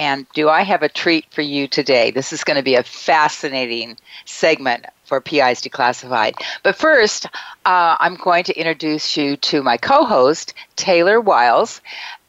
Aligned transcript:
And 0.00 0.26
do 0.32 0.48
I 0.48 0.62
have 0.62 0.82
a 0.82 0.88
treat 0.88 1.26
for 1.30 1.42
you 1.42 1.68
today? 1.68 2.10
This 2.10 2.32
is 2.32 2.42
going 2.42 2.56
to 2.56 2.62
be 2.62 2.74
a 2.74 2.82
fascinating 2.82 3.98
segment 4.24 4.86
for 5.04 5.20
PI's 5.20 5.60
Declassified. 5.60 6.32
But 6.62 6.74
first, 6.74 7.26
uh, 7.66 7.96
I'm 8.00 8.14
going 8.14 8.44
to 8.44 8.58
introduce 8.58 9.14
you 9.14 9.36
to 9.36 9.62
my 9.62 9.76
co 9.76 10.06
host, 10.06 10.54
Taylor 10.76 11.20
Wiles. 11.20 11.82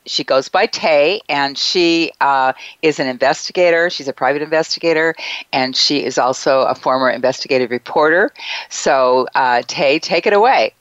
She 0.06 0.26
goes 0.26 0.50
by 0.50 0.66
Tay, 0.66 1.22
and 1.30 1.58
she 1.58 2.12
uh, 2.20 2.52
is 2.82 3.00
an 3.00 3.08
investigator. 3.08 3.90
She's 3.90 4.10
a 4.10 4.14
private 4.14 4.42
investigator, 4.42 5.16
and 5.54 5.74
she 5.74 6.04
is 6.04 6.18
also 6.18 6.64
a 6.64 6.76
former 6.76 7.10
investigative 7.10 7.72
reporter. 7.72 8.34
So, 8.68 9.28
uh, 9.34 9.62
Tay, 9.68 9.98
take 9.98 10.28
it 10.28 10.34
away. 10.34 10.74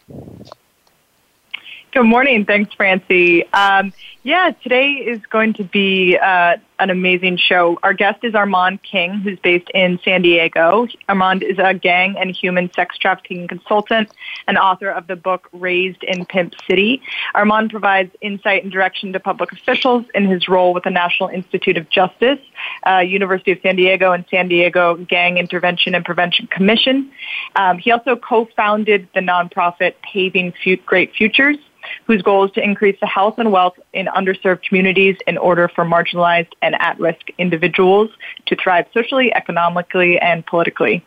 Good 1.92 2.04
morning. 2.04 2.44
Thanks, 2.44 2.74
Francie. 2.74 3.46
Um, 3.52 3.92
yeah, 4.22 4.50
today 4.62 4.90
is 4.92 5.18
going 5.30 5.54
to 5.54 5.64
be 5.64 6.18
uh, 6.18 6.56
an 6.78 6.90
amazing 6.90 7.38
show. 7.38 7.78
Our 7.82 7.94
guest 7.94 8.22
is 8.22 8.34
Armand 8.34 8.82
King, 8.82 9.14
who's 9.14 9.38
based 9.38 9.70
in 9.72 9.98
San 10.04 10.20
Diego. 10.20 10.86
Armand 11.08 11.42
is 11.42 11.56
a 11.58 11.72
gang 11.72 12.16
and 12.18 12.30
human 12.30 12.70
sex 12.74 12.98
trafficking 12.98 13.48
consultant 13.48 14.10
and 14.46 14.58
author 14.58 14.90
of 14.90 15.06
the 15.06 15.16
book 15.16 15.48
Raised 15.52 16.02
in 16.02 16.26
Pimp 16.26 16.52
City. 16.68 17.00
Armand 17.34 17.70
provides 17.70 18.14
insight 18.20 18.62
and 18.62 18.70
direction 18.70 19.10
to 19.14 19.20
public 19.20 19.52
officials 19.52 20.04
in 20.14 20.26
his 20.26 20.48
role 20.48 20.74
with 20.74 20.84
the 20.84 20.90
National 20.90 21.30
Institute 21.30 21.78
of 21.78 21.88
Justice, 21.88 22.40
uh, 22.86 22.98
University 22.98 23.52
of 23.52 23.58
San 23.62 23.76
Diego, 23.76 24.12
and 24.12 24.26
San 24.30 24.48
Diego 24.48 24.96
Gang 24.96 25.38
Intervention 25.38 25.94
and 25.94 26.04
Prevention 26.04 26.46
Commission. 26.48 27.10
Um, 27.56 27.78
he 27.78 27.90
also 27.90 28.16
co-founded 28.16 29.08
the 29.14 29.20
nonprofit 29.20 29.94
Paving 30.02 30.52
Great 30.84 31.14
Futures 31.14 31.56
whose 32.06 32.22
goal 32.22 32.44
is 32.44 32.52
to 32.52 32.62
increase 32.62 32.98
the 33.00 33.06
health 33.06 33.38
and 33.38 33.52
wealth 33.52 33.78
in 33.92 34.06
underserved 34.06 34.62
communities 34.62 35.16
in 35.26 35.38
order 35.38 35.68
for 35.68 35.84
marginalized 35.84 36.52
and 36.62 36.74
at-risk 36.80 37.28
individuals 37.38 38.10
to 38.46 38.56
thrive 38.56 38.86
socially, 38.92 39.32
economically, 39.34 40.18
and 40.18 40.44
politically. 40.46 41.04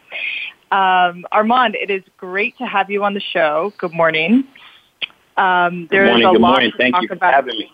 Um, 0.71 1.25
Armand, 1.31 1.75
it 1.75 1.91
is 1.91 2.03
great 2.17 2.57
to 2.57 2.65
have 2.65 2.89
you 2.89 3.03
on 3.03 3.13
the 3.13 3.21
show. 3.21 3.73
Good 3.77 3.93
morning. 3.93 4.45
Um, 5.37 5.87
there 5.91 6.05
good 6.05 6.09
morning, 6.09 6.27
is 6.27 6.35
a 6.35 6.39
lot 6.39 6.49
morning. 6.49 6.71
to 6.71 6.77
Thank 6.77 6.95
talk 6.95 7.03
about. 7.05 7.19
for 7.19 7.25
having 7.25 7.59
me. 7.59 7.71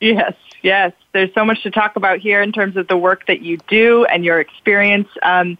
Yes, 0.00 0.32
yes. 0.62 0.92
There's 1.12 1.32
so 1.34 1.44
much 1.44 1.62
to 1.62 1.70
talk 1.70 1.96
about 1.96 2.20
here 2.20 2.40
in 2.42 2.52
terms 2.52 2.76
of 2.76 2.88
the 2.88 2.96
work 2.96 3.26
that 3.26 3.42
you 3.42 3.58
do 3.68 4.06
and 4.06 4.24
your 4.24 4.40
experience. 4.40 5.08
Um, 5.22 5.58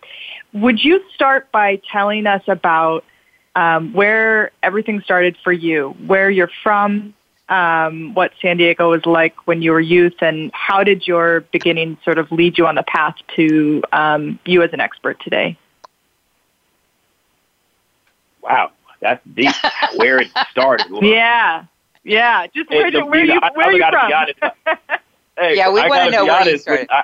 would 0.52 0.82
you 0.82 1.02
start 1.14 1.52
by 1.52 1.80
telling 1.90 2.26
us 2.26 2.42
about 2.48 3.04
um, 3.54 3.92
where 3.92 4.52
everything 4.62 5.00
started 5.02 5.36
for 5.42 5.52
you, 5.52 5.90
where 6.06 6.30
you're 6.30 6.50
from, 6.62 7.14
um, 7.48 8.14
what 8.14 8.32
San 8.40 8.56
Diego 8.56 8.90
was 8.90 9.04
like 9.06 9.34
when 9.46 9.60
you 9.60 9.72
were 9.72 9.80
youth, 9.80 10.14
and 10.20 10.50
how 10.54 10.84
did 10.84 11.06
your 11.06 11.40
beginning 11.52 11.98
sort 12.04 12.18
of 12.18 12.30
lead 12.30 12.56
you 12.56 12.66
on 12.66 12.76
the 12.76 12.84
path 12.84 13.16
to 13.36 13.82
um, 13.92 14.38
you 14.46 14.62
as 14.62 14.72
an 14.72 14.80
expert 14.80 15.20
today? 15.20 15.58
Wow, 18.40 18.70
that's 19.00 19.22
deep. 19.34 19.52
where 19.96 20.20
it 20.20 20.28
started. 20.50 20.86
yeah, 21.02 21.64
yeah. 22.04 22.46
Just 22.54 22.70
where, 22.70 22.90
where, 23.04 23.24
you, 23.24 23.40
where 23.54 23.66
are 23.66 23.72
you 23.72 23.84
from? 23.90 24.50
hey, 25.36 25.56
yeah, 25.56 25.70
we 25.70 25.80
want 25.80 26.04
to 26.04 26.10
know 26.10 26.24
where 26.24 26.48
you 26.48 26.58
started. 26.58 26.88
I, 26.90 27.02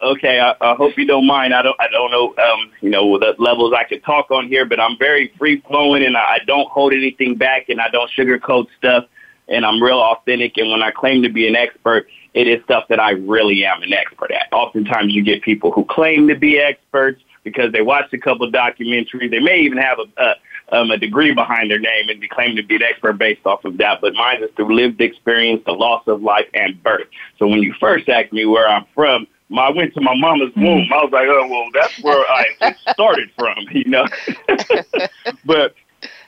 Okay, 0.00 0.38
I, 0.38 0.54
I 0.60 0.74
hope 0.74 0.96
you 0.96 1.06
don't 1.06 1.26
mind. 1.26 1.52
I 1.52 1.62
don't, 1.62 1.76
I 1.80 1.88
don't 1.88 2.10
know, 2.10 2.34
um, 2.42 2.70
you 2.80 2.90
know, 2.90 3.18
the 3.18 3.34
levels 3.38 3.74
I 3.76 3.82
could 3.82 4.04
talk 4.04 4.30
on 4.30 4.46
here, 4.46 4.64
but 4.64 4.78
I'm 4.78 4.96
very 4.96 5.32
free 5.36 5.60
flowing 5.62 6.04
and 6.04 6.16
I, 6.16 6.20
I 6.20 6.38
don't 6.46 6.70
hold 6.70 6.92
anything 6.92 7.34
back 7.34 7.68
and 7.68 7.80
I 7.80 7.88
don't 7.88 8.10
sugarcoat 8.16 8.66
stuff 8.78 9.06
and 9.48 9.66
I'm 9.66 9.82
real 9.82 9.98
authentic. 9.98 10.56
And 10.56 10.70
when 10.70 10.82
I 10.82 10.92
claim 10.92 11.22
to 11.22 11.28
be 11.28 11.48
an 11.48 11.56
expert, 11.56 12.06
it 12.34 12.46
is 12.46 12.62
stuff 12.62 12.84
that 12.90 13.00
I 13.00 13.10
really 13.10 13.64
am 13.64 13.82
an 13.82 13.92
expert 13.92 14.30
at. 14.30 14.52
Oftentimes 14.52 15.14
you 15.14 15.24
get 15.24 15.42
people 15.42 15.72
who 15.72 15.84
claim 15.84 16.28
to 16.28 16.36
be 16.36 16.60
experts 16.60 17.20
because 17.42 17.72
they 17.72 17.82
watched 17.82 18.14
a 18.14 18.18
couple 18.18 18.46
of 18.46 18.54
documentaries. 18.54 19.32
They 19.32 19.40
may 19.40 19.60
even 19.60 19.78
have 19.78 19.98
a, 19.98 20.22
a 20.22 20.34
um, 20.70 20.90
a 20.90 20.98
degree 20.98 21.32
behind 21.32 21.70
their 21.70 21.78
name 21.78 22.08
and 22.08 22.22
they 22.22 22.28
claim 22.28 22.56
to 22.56 22.62
be 22.62 22.76
an 22.76 22.82
expert 22.82 23.14
based 23.14 23.44
off 23.46 23.64
of 23.64 23.78
that. 23.78 24.00
But 24.00 24.14
mine 24.14 24.42
is 24.42 24.50
through 24.54 24.74
lived 24.74 25.00
experience, 25.00 25.62
the 25.64 25.72
loss 25.72 26.06
of 26.06 26.22
life, 26.22 26.46
and 26.54 26.80
birth. 26.82 27.08
So 27.38 27.46
when 27.46 27.62
you 27.62 27.74
first 27.80 28.08
asked 28.08 28.32
me 28.32 28.44
where 28.44 28.68
I'm 28.68 28.84
from, 28.94 29.26
I 29.56 29.70
went 29.70 29.94
to 29.94 30.00
my 30.00 30.14
mama's 30.16 30.50
mm-hmm. 30.50 30.64
womb. 30.64 30.92
I 30.92 31.04
was 31.04 31.12
like, 31.12 31.26
oh 31.28 31.48
well, 31.48 31.68
that's 31.72 31.98
where 32.02 32.24
I 32.30 32.74
started 32.92 33.30
from, 33.38 33.56
you 33.70 33.84
know. 33.84 34.06
but 35.44 35.74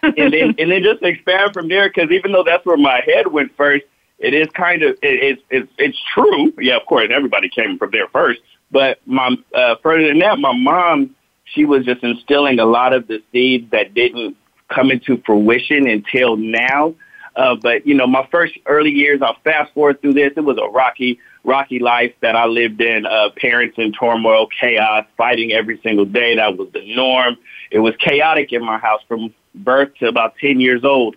and 0.03 0.33
then 0.33 0.55
and 0.59 0.71
then 0.71 0.83
just 0.83 1.03
expand 1.03 1.53
from 1.53 1.69
there 1.69 1.89
because 1.89 2.11
even 2.11 2.33
though 2.33 2.45
that's 2.45 2.65
where 2.65 2.77
my 2.77 3.03
head 3.05 3.27
went 3.27 3.55
first, 3.57 3.85
it 4.19 4.35
is 4.35 4.49
kind 4.55 4.83
of 4.83 4.93
it, 5.03 5.39
it's 5.39 5.43
it's 5.51 5.73
it's 5.79 5.99
true. 6.15 6.53
Yeah, 6.59 6.77
of 6.77 6.87
course, 6.87 7.09
everybody 7.13 7.49
came 7.49 7.79
from 7.79 7.91
there 7.91 8.09
first. 8.09 8.41
But 8.71 9.01
my 9.05 9.37
uh, 9.55 9.77
further 9.83 10.09
than 10.09 10.21
that, 10.21 10.39
my 10.39 10.57
mom 10.57 11.15
she 11.45 11.65
was 11.65 11.85
just 11.85 12.03
instilling 12.03 12.59
a 12.59 12.65
lot 12.65 12.93
of 12.93 13.07
the 13.09 13.23
seeds 13.33 13.71
that 13.73 13.95
didn't 13.95 14.37
come 14.69 14.91
into 14.91 15.21
fruition 15.27 15.89
until 15.89 16.37
now. 16.37 16.95
Uh, 17.37 17.57
but 17.57 17.87
you 17.87 17.95
know, 17.95 18.07
my 18.07 18.27
first 18.31 18.55
early 18.67 18.91
years, 18.91 19.21
I'll 19.23 19.37
fast 19.45 19.73
forward 19.75 20.01
through 20.01 20.15
this. 20.15 20.33
It 20.37 20.41
was 20.41 20.59
a 20.59 20.69
rocky 20.69 21.19
rocky 21.45 21.79
life 21.79 22.13
that 22.21 22.37
I 22.37 22.47
lived 22.47 22.81
in, 22.81 23.07
uh, 23.07 23.31
parents 23.37 23.77
in 23.79 23.93
turmoil, 23.93 24.47
chaos, 24.61 25.07
fighting 25.17 25.53
every 25.53 25.81
single 25.83 26.05
day. 26.05 26.37
That 26.37 26.57
was 26.57 26.69
the 26.73 26.95
norm. 26.95 27.37
It 27.71 27.79
was 27.79 27.95
chaotic 27.97 28.53
in 28.53 28.65
my 28.65 28.79
house 28.79 29.01
from 29.09 29.35
birth 29.55 29.95
to 30.01 30.09
about 30.09 30.37
10 30.39 30.61
years 30.61 30.85
old. 30.85 31.17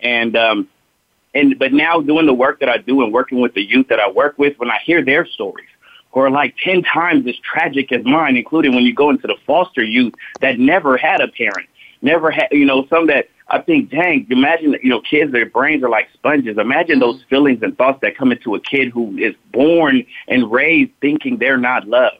And, 0.00 0.36
um, 0.36 0.68
and, 1.34 1.58
but 1.58 1.72
now 1.72 2.00
doing 2.00 2.26
the 2.26 2.34
work 2.34 2.60
that 2.60 2.68
I 2.68 2.78
do 2.78 3.02
and 3.02 3.12
working 3.12 3.40
with 3.40 3.54
the 3.54 3.62
youth 3.62 3.88
that 3.88 3.98
I 3.98 4.10
work 4.10 4.38
with, 4.38 4.56
when 4.58 4.70
I 4.70 4.78
hear 4.84 5.04
their 5.04 5.26
stories, 5.26 5.66
who 6.12 6.20
are 6.20 6.30
like 6.30 6.54
10 6.62 6.82
times 6.82 7.26
as 7.26 7.34
tragic 7.38 7.90
as 7.90 8.04
mine, 8.04 8.36
including 8.36 8.74
when 8.74 8.84
you 8.84 8.94
go 8.94 9.10
into 9.10 9.26
the 9.26 9.36
foster 9.46 9.82
youth 9.82 10.14
that 10.40 10.58
never 10.58 10.96
had 10.96 11.20
a 11.20 11.28
parent, 11.28 11.68
never 12.02 12.30
had, 12.30 12.48
you 12.52 12.64
know, 12.64 12.86
some 12.86 13.08
that 13.08 13.28
I 13.48 13.60
think, 13.60 13.90
dang, 13.90 14.26
imagine, 14.30 14.76
you 14.82 14.88
know, 14.88 15.00
kids, 15.00 15.32
their 15.32 15.46
brains 15.46 15.82
are 15.84 15.90
like 15.90 16.08
sponges. 16.14 16.56
Imagine 16.56 16.98
those 16.98 17.22
feelings 17.28 17.62
and 17.62 17.76
thoughts 17.76 18.00
that 18.00 18.16
come 18.16 18.32
into 18.32 18.54
a 18.54 18.60
kid 18.60 18.88
who 18.88 19.16
is 19.18 19.34
born 19.52 20.04
and 20.28 20.50
raised 20.50 20.92
thinking 21.00 21.36
they're 21.36 21.58
not 21.58 21.86
loved, 21.86 22.16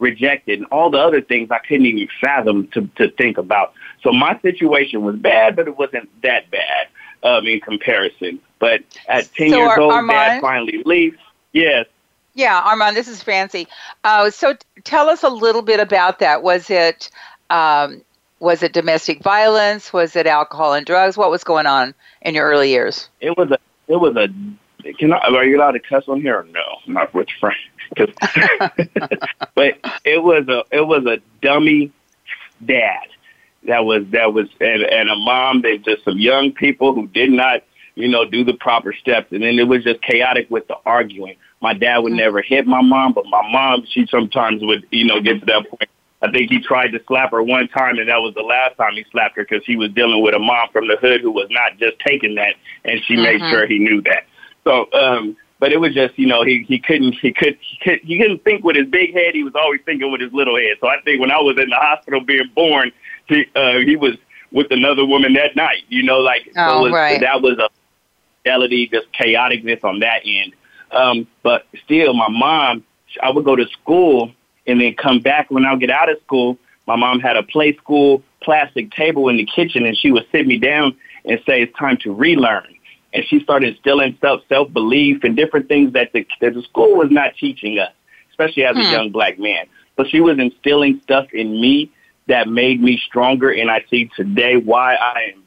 rejected, 0.00 0.58
and 0.58 0.66
all 0.72 0.90
the 0.90 0.98
other 0.98 1.20
things 1.20 1.50
I 1.52 1.58
couldn't 1.58 1.86
even 1.86 2.08
fathom 2.20 2.66
to, 2.68 2.88
to 2.96 3.08
think 3.12 3.38
about. 3.38 3.72
So 4.02 4.12
my 4.12 4.38
situation 4.40 5.02
was 5.02 5.14
bad, 5.16 5.54
but 5.54 5.68
it 5.68 5.78
wasn't 5.78 6.10
that 6.22 6.50
bad 6.50 6.88
um, 7.22 7.46
in 7.46 7.60
comparison. 7.60 8.40
But 8.58 8.82
at 9.08 9.32
10 9.34 9.50
so 9.50 9.56
years 9.56 9.78
old, 9.78 9.92
Armand, 9.92 10.16
dad 10.16 10.40
finally 10.40 10.82
leaves. 10.84 11.18
Yes. 11.52 11.86
Yeah, 12.34 12.60
Armand, 12.60 12.96
this 12.96 13.06
is 13.06 13.22
Francie. 13.22 13.68
Uh, 14.02 14.28
so 14.28 14.56
tell 14.82 15.08
us 15.08 15.22
a 15.22 15.28
little 15.28 15.62
bit 15.62 15.78
about 15.78 16.18
that. 16.18 16.42
Was 16.42 16.68
it 16.68 17.10
um, 17.50 18.02
was 18.44 18.62
it 18.62 18.74
domestic 18.74 19.22
violence? 19.22 19.92
Was 19.92 20.14
it 20.14 20.26
alcohol 20.26 20.74
and 20.74 20.84
drugs? 20.84 21.16
What 21.16 21.30
was 21.30 21.42
going 21.42 21.66
on 21.66 21.94
in 22.20 22.34
your 22.34 22.46
early 22.46 22.70
years? 22.70 23.08
It 23.20 23.36
was 23.36 23.50
a. 23.50 23.58
It 23.88 23.96
was 23.96 24.14
a. 24.16 24.28
Can 24.98 25.14
I, 25.14 25.18
are 25.18 25.44
you 25.44 25.56
allowed 25.56 25.72
to 25.72 25.80
cuss 25.80 26.04
on 26.08 26.20
here? 26.20 26.40
Or 26.40 26.44
no, 26.44 26.76
not 26.86 27.12
with 27.14 27.28
Frank. 27.40 27.56
Cause, 27.96 28.10
but 29.54 29.78
it 30.04 30.22
was 30.22 30.46
a. 30.48 30.62
It 30.70 30.86
was 30.86 31.06
a 31.06 31.20
dummy 31.40 31.90
dad. 32.64 33.06
That 33.64 33.86
was 33.86 34.04
that 34.10 34.34
was 34.34 34.48
and, 34.60 34.82
and 34.82 35.08
a 35.08 35.16
mom. 35.16 35.62
They 35.62 35.78
just 35.78 36.04
some 36.04 36.18
young 36.18 36.52
people 36.52 36.94
who 36.94 37.08
did 37.08 37.30
not, 37.30 37.62
you 37.94 38.08
know, 38.08 38.26
do 38.26 38.44
the 38.44 38.54
proper 38.54 38.92
steps, 38.92 39.32
and 39.32 39.42
then 39.42 39.58
it 39.58 39.66
was 39.66 39.84
just 39.84 40.02
chaotic 40.02 40.50
with 40.50 40.68
the 40.68 40.76
arguing. 40.84 41.36
My 41.62 41.72
dad 41.72 41.98
would 42.00 42.10
mm-hmm. 42.10 42.18
never 42.18 42.42
hit 42.42 42.66
my 42.66 42.82
mom, 42.82 43.14
but 43.14 43.24
my 43.24 43.50
mom, 43.50 43.86
she 43.88 44.06
sometimes 44.06 44.62
would, 44.62 44.86
you 44.90 45.06
know, 45.06 45.22
get 45.22 45.40
to 45.40 45.46
that 45.46 45.70
point 45.70 45.88
I 46.24 46.30
think 46.30 46.50
he 46.50 46.60
tried 46.60 46.92
to 46.92 47.00
slap 47.06 47.32
her 47.32 47.42
one 47.42 47.68
time, 47.68 47.98
and 47.98 48.08
that 48.08 48.16
was 48.16 48.34
the 48.34 48.42
last 48.42 48.76
time 48.76 48.94
he 48.94 49.04
slapped 49.12 49.36
her 49.36 49.44
because 49.44 49.64
he 49.66 49.76
was 49.76 49.90
dealing 49.92 50.22
with 50.22 50.34
a 50.34 50.38
mom 50.38 50.68
from 50.72 50.88
the 50.88 50.96
hood 50.96 51.20
who 51.20 51.30
was 51.30 51.48
not 51.50 51.76
just 51.78 51.98
taking 51.98 52.34
that, 52.36 52.54
and 52.84 53.00
she 53.04 53.14
mm-hmm. 53.14 53.22
made 53.24 53.50
sure 53.50 53.66
he 53.66 53.78
knew 53.78 54.00
that. 54.02 54.24
So, 54.64 54.88
um, 54.94 55.36
but 55.60 55.72
it 55.72 55.78
was 55.78 55.92
just 55.92 56.18
you 56.18 56.26
know 56.26 56.42
he 56.42 56.64
he 56.66 56.78
couldn't 56.78 57.14
he 57.20 57.32
could 57.32 57.58
he 57.60 57.78
could 57.82 58.00
he 58.00 58.18
couldn't 58.18 58.42
think 58.42 58.64
with 58.64 58.76
his 58.76 58.86
big 58.86 59.12
head. 59.12 59.34
He 59.34 59.44
was 59.44 59.54
always 59.54 59.80
thinking 59.84 60.10
with 60.10 60.22
his 60.22 60.32
little 60.32 60.56
head. 60.56 60.78
So 60.80 60.88
I 60.88 61.00
think 61.04 61.20
when 61.20 61.30
I 61.30 61.38
was 61.40 61.58
in 61.58 61.68
the 61.68 61.76
hospital 61.76 62.20
being 62.20 62.50
born, 62.54 62.90
he 63.26 63.44
uh, 63.54 63.78
he 63.78 63.96
was 63.96 64.16
with 64.50 64.68
another 64.70 65.04
woman 65.04 65.34
that 65.34 65.56
night. 65.56 65.82
You 65.88 66.04
know, 66.04 66.20
like 66.20 66.48
oh, 66.56 66.78
so 66.78 66.82
was, 66.84 66.92
right. 66.92 67.20
that 67.20 67.42
was 67.42 67.58
a 67.58 67.68
fidelity, 68.42 68.88
just 68.88 69.12
chaoticness 69.12 69.84
on 69.84 70.00
that 70.00 70.22
end. 70.24 70.54
Um, 70.90 71.26
but 71.42 71.66
still, 71.84 72.14
my 72.14 72.28
mom, 72.28 72.84
I 73.22 73.30
would 73.30 73.44
go 73.44 73.56
to 73.56 73.66
school 73.68 74.32
and 74.66 74.80
then 74.80 74.94
come 74.94 75.20
back 75.20 75.50
when 75.50 75.64
I 75.64 75.74
get 75.76 75.90
out 75.90 76.08
of 76.08 76.18
school. 76.24 76.58
My 76.86 76.96
mom 76.96 77.20
had 77.20 77.36
a 77.36 77.42
play 77.42 77.76
school 77.76 78.22
plastic 78.44 78.92
table 78.92 79.28
in 79.28 79.38
the 79.38 79.46
kitchen, 79.46 79.86
and 79.86 79.96
she 79.96 80.12
would 80.12 80.26
sit 80.30 80.46
me 80.46 80.58
down 80.58 80.96
and 81.24 81.40
say, 81.46 81.62
"It's 81.62 81.76
time 81.78 81.96
to 81.98 82.12
relearn." 82.12 82.66
And 83.12 83.24
she 83.26 83.40
started 83.40 83.74
instilling 83.74 84.18
self 84.20 84.42
self 84.48 84.72
belief 84.72 85.24
and 85.24 85.36
different 85.36 85.68
things 85.68 85.92
that 85.94 86.12
the 86.12 86.26
that 86.40 86.54
the 86.54 86.62
school 86.62 86.96
was 86.96 87.10
not 87.10 87.34
teaching 87.36 87.78
us, 87.78 87.92
especially 88.30 88.64
as 88.64 88.76
hmm. 88.76 88.82
a 88.82 88.90
young 88.90 89.10
black 89.10 89.38
man. 89.38 89.66
But 89.96 90.08
she 90.10 90.20
was 90.20 90.38
instilling 90.38 91.00
stuff 91.02 91.32
in 91.32 91.60
me 91.60 91.90
that 92.26 92.48
made 92.48 92.82
me 92.82 93.00
stronger, 93.06 93.50
and 93.50 93.70
I 93.70 93.84
see 93.90 94.10
today 94.16 94.56
why 94.56 94.94
I 94.94 95.32
am 95.34 95.42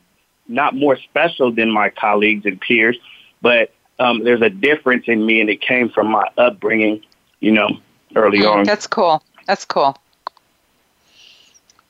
not 0.47 0.75
more 0.75 0.97
special 0.97 1.51
than 1.51 1.71
my 1.71 1.89
colleagues 1.89 2.45
and 2.45 2.59
peers, 2.59 2.97
but 3.41 3.73
um, 3.99 4.23
there's 4.23 4.41
a 4.41 4.49
difference 4.49 5.05
in 5.07 5.25
me, 5.25 5.41
and 5.41 5.49
it 5.49 5.59
came 5.59 5.89
from 5.89 6.07
my 6.07 6.27
upbringing, 6.37 7.01
you 7.39 7.51
know, 7.51 7.79
early 8.15 8.39
mm, 8.39 8.51
on. 8.51 8.63
That's 8.63 8.87
cool. 8.87 9.23
That's 9.45 9.65
cool. 9.65 9.97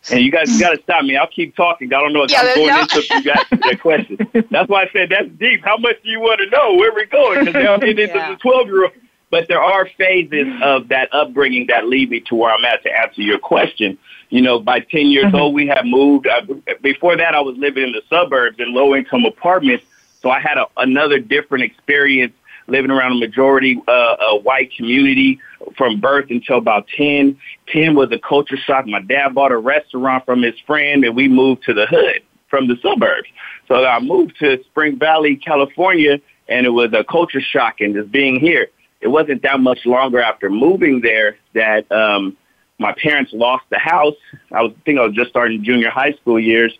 And 0.09 0.21
you 0.21 0.31
guys 0.31 0.59
got 0.59 0.71
to 0.71 0.81
stop 0.83 1.03
me. 1.03 1.17
I'll 1.17 1.27
keep 1.27 1.55
talking. 1.55 1.91
I 1.93 1.99
don't 1.99 2.13
know 2.13 2.23
if 2.23 2.31
yeah, 2.31 2.41
I'm 2.41 2.55
going 2.55 2.67
no. 2.67 2.81
into 2.81 3.01
you 3.01 3.23
guys 3.23 3.45
the 3.49 3.77
question. 3.81 4.47
That's 4.51 4.69
why 4.69 4.83
I 4.83 4.89
said 4.93 5.09
that's 5.09 5.27
deep. 5.37 5.65
How 5.65 5.77
much 5.77 6.01
do 6.01 6.09
you 6.09 6.21
want 6.21 6.39
to 6.39 6.49
know? 6.49 6.75
Where 6.75 6.93
we're 6.93 7.07
going? 7.07 7.45
Because 7.45 7.65
I'm 7.65 7.83
into 7.83 8.03
yeah. 8.03 8.31
the 8.31 8.37
12 8.37 8.67
year 8.67 8.83
old. 8.83 8.93
But 9.29 9.49
there 9.49 9.61
are 9.61 9.85
phases 9.85 10.47
of 10.61 10.87
that 10.87 11.13
upbringing 11.13 11.67
that 11.67 11.87
lead 11.87 12.09
me 12.09 12.21
to 12.21 12.35
where 12.35 12.53
I'm 12.53 12.63
at 12.63 12.83
to 12.83 12.89
answer 12.89 13.21
your 13.21 13.39
question. 13.39 13.97
You 14.29 14.41
know, 14.41 14.59
by 14.59 14.79
10 14.79 15.07
years 15.07 15.25
mm-hmm. 15.25 15.35
old, 15.35 15.53
we 15.53 15.67
had 15.67 15.85
moved. 15.85 16.27
Uh, 16.27 16.41
before 16.81 17.17
that, 17.17 17.35
I 17.35 17.41
was 17.41 17.57
living 17.57 17.83
in 17.83 17.91
the 17.91 18.01
suburbs 18.09 18.57
in 18.59 18.73
low 18.73 18.95
income 18.95 19.25
apartments. 19.25 19.85
So 20.21 20.29
I 20.29 20.39
had 20.39 20.57
a, 20.57 20.67
another 20.77 21.19
different 21.19 21.65
experience 21.65 22.33
living 22.67 22.91
around 22.91 23.13
a 23.13 23.15
majority 23.15 23.81
uh, 23.87 24.15
a 24.31 24.37
white 24.37 24.73
community 24.75 25.39
from 25.77 25.99
birth 25.99 26.29
until 26.29 26.57
about 26.57 26.87
10. 26.95 27.37
10 27.67 27.95
was 27.95 28.09
a 28.11 28.19
culture 28.19 28.57
shock. 28.57 28.85
My 28.85 29.01
dad 29.01 29.33
bought 29.33 29.51
a 29.51 29.57
restaurant 29.57 30.25
from 30.25 30.41
his 30.41 30.55
friend 30.65 31.03
and 31.03 31.15
we 31.15 31.27
moved 31.27 31.63
to 31.63 31.73
the 31.73 31.85
hood 31.85 32.21
from 32.49 32.67
the 32.67 32.75
suburbs. 32.81 33.27
So 33.67 33.85
I 33.85 33.99
moved 33.99 34.37
to 34.39 34.61
Spring 34.65 34.97
Valley, 34.97 35.35
California 35.35 36.19
and 36.47 36.65
it 36.65 36.69
was 36.69 36.93
a 36.93 37.03
culture 37.03 37.41
shock 37.41 37.81
and 37.81 37.93
just 37.93 38.11
being 38.11 38.39
here. 38.39 38.67
It 39.01 39.07
wasn't 39.07 39.43
that 39.43 39.59
much 39.59 39.85
longer 39.85 40.19
after 40.19 40.49
moving 40.49 41.01
there 41.01 41.37
that 41.53 41.89
um, 41.91 42.35
my 42.79 42.93
parents 42.93 43.31
lost 43.33 43.65
the 43.69 43.79
house. 43.79 44.15
I 44.51 44.61
was 44.61 44.71
I 44.77 44.81
think 44.83 44.99
I 44.99 45.03
was 45.03 45.15
just 45.15 45.29
starting 45.29 45.63
junior 45.63 45.89
high 45.89 46.13
school 46.13 46.39
years, 46.39 46.73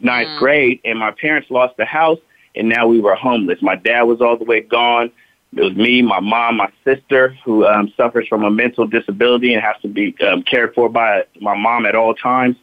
ninth 0.00 0.28
mm. 0.28 0.38
grade, 0.38 0.80
and 0.84 0.98
my 0.98 1.10
parents 1.10 1.50
lost 1.50 1.76
the 1.76 1.84
house 1.84 2.18
and 2.54 2.68
now 2.68 2.86
we 2.86 3.00
were 3.00 3.14
homeless. 3.14 3.62
My 3.62 3.76
dad 3.76 4.02
was 4.02 4.20
all 4.20 4.36
the 4.36 4.44
way 4.44 4.60
gone. 4.60 5.10
It 5.56 5.62
was 5.62 5.74
me, 5.74 6.02
my 6.02 6.20
mom, 6.20 6.58
my 6.58 6.70
sister, 6.84 7.36
who 7.44 7.66
um, 7.66 7.92
suffers 7.96 8.28
from 8.28 8.44
a 8.44 8.50
mental 8.50 8.86
disability 8.86 9.54
and 9.54 9.62
has 9.62 9.76
to 9.82 9.88
be 9.88 10.14
um, 10.20 10.42
cared 10.42 10.74
for 10.74 10.88
by 10.88 11.24
my 11.40 11.56
mom 11.56 11.86
at 11.86 11.94
all 11.94 12.14
times. 12.14 12.56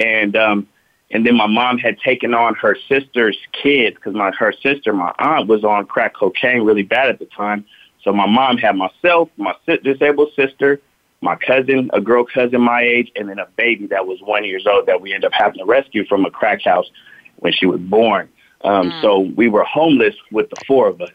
And 0.00 0.34
um, 0.34 0.66
and 1.10 1.26
then 1.26 1.36
my 1.36 1.46
mom 1.46 1.76
had 1.76 1.98
taken 2.00 2.32
on 2.32 2.54
her 2.54 2.74
sister's 2.88 3.36
kids 3.52 3.96
because 3.96 4.14
my 4.14 4.30
her 4.32 4.52
sister, 4.62 4.94
my 4.94 5.12
aunt, 5.18 5.46
was 5.46 5.62
on 5.62 5.84
crack 5.84 6.14
cocaine 6.14 6.62
really 6.62 6.82
bad 6.82 7.10
at 7.10 7.18
the 7.18 7.26
time. 7.26 7.66
So 8.02 8.12
my 8.12 8.26
mom 8.26 8.56
had 8.56 8.76
myself, 8.76 9.28
my 9.36 9.54
disabled 9.66 10.30
sister, 10.34 10.80
my 11.20 11.36
cousin, 11.36 11.90
a 11.92 12.00
girl 12.00 12.24
cousin 12.24 12.62
my 12.62 12.82
age, 12.82 13.12
and 13.14 13.28
then 13.28 13.38
a 13.38 13.46
baby 13.56 13.86
that 13.88 14.06
was 14.06 14.20
one 14.22 14.44
years 14.44 14.66
old 14.66 14.86
that 14.86 15.02
we 15.02 15.12
ended 15.12 15.28
up 15.28 15.34
having 15.34 15.58
to 15.58 15.66
rescue 15.66 16.06
from 16.06 16.24
a 16.24 16.30
crack 16.30 16.62
house 16.62 16.90
when 17.36 17.52
she 17.52 17.66
was 17.66 17.78
born. 17.78 18.28
Um, 18.64 18.90
mm. 18.90 19.02
So 19.02 19.20
we 19.20 19.48
were 19.48 19.64
homeless 19.64 20.14
with 20.30 20.48
the 20.48 20.56
four 20.66 20.88
of 20.88 21.00
us 21.02 21.10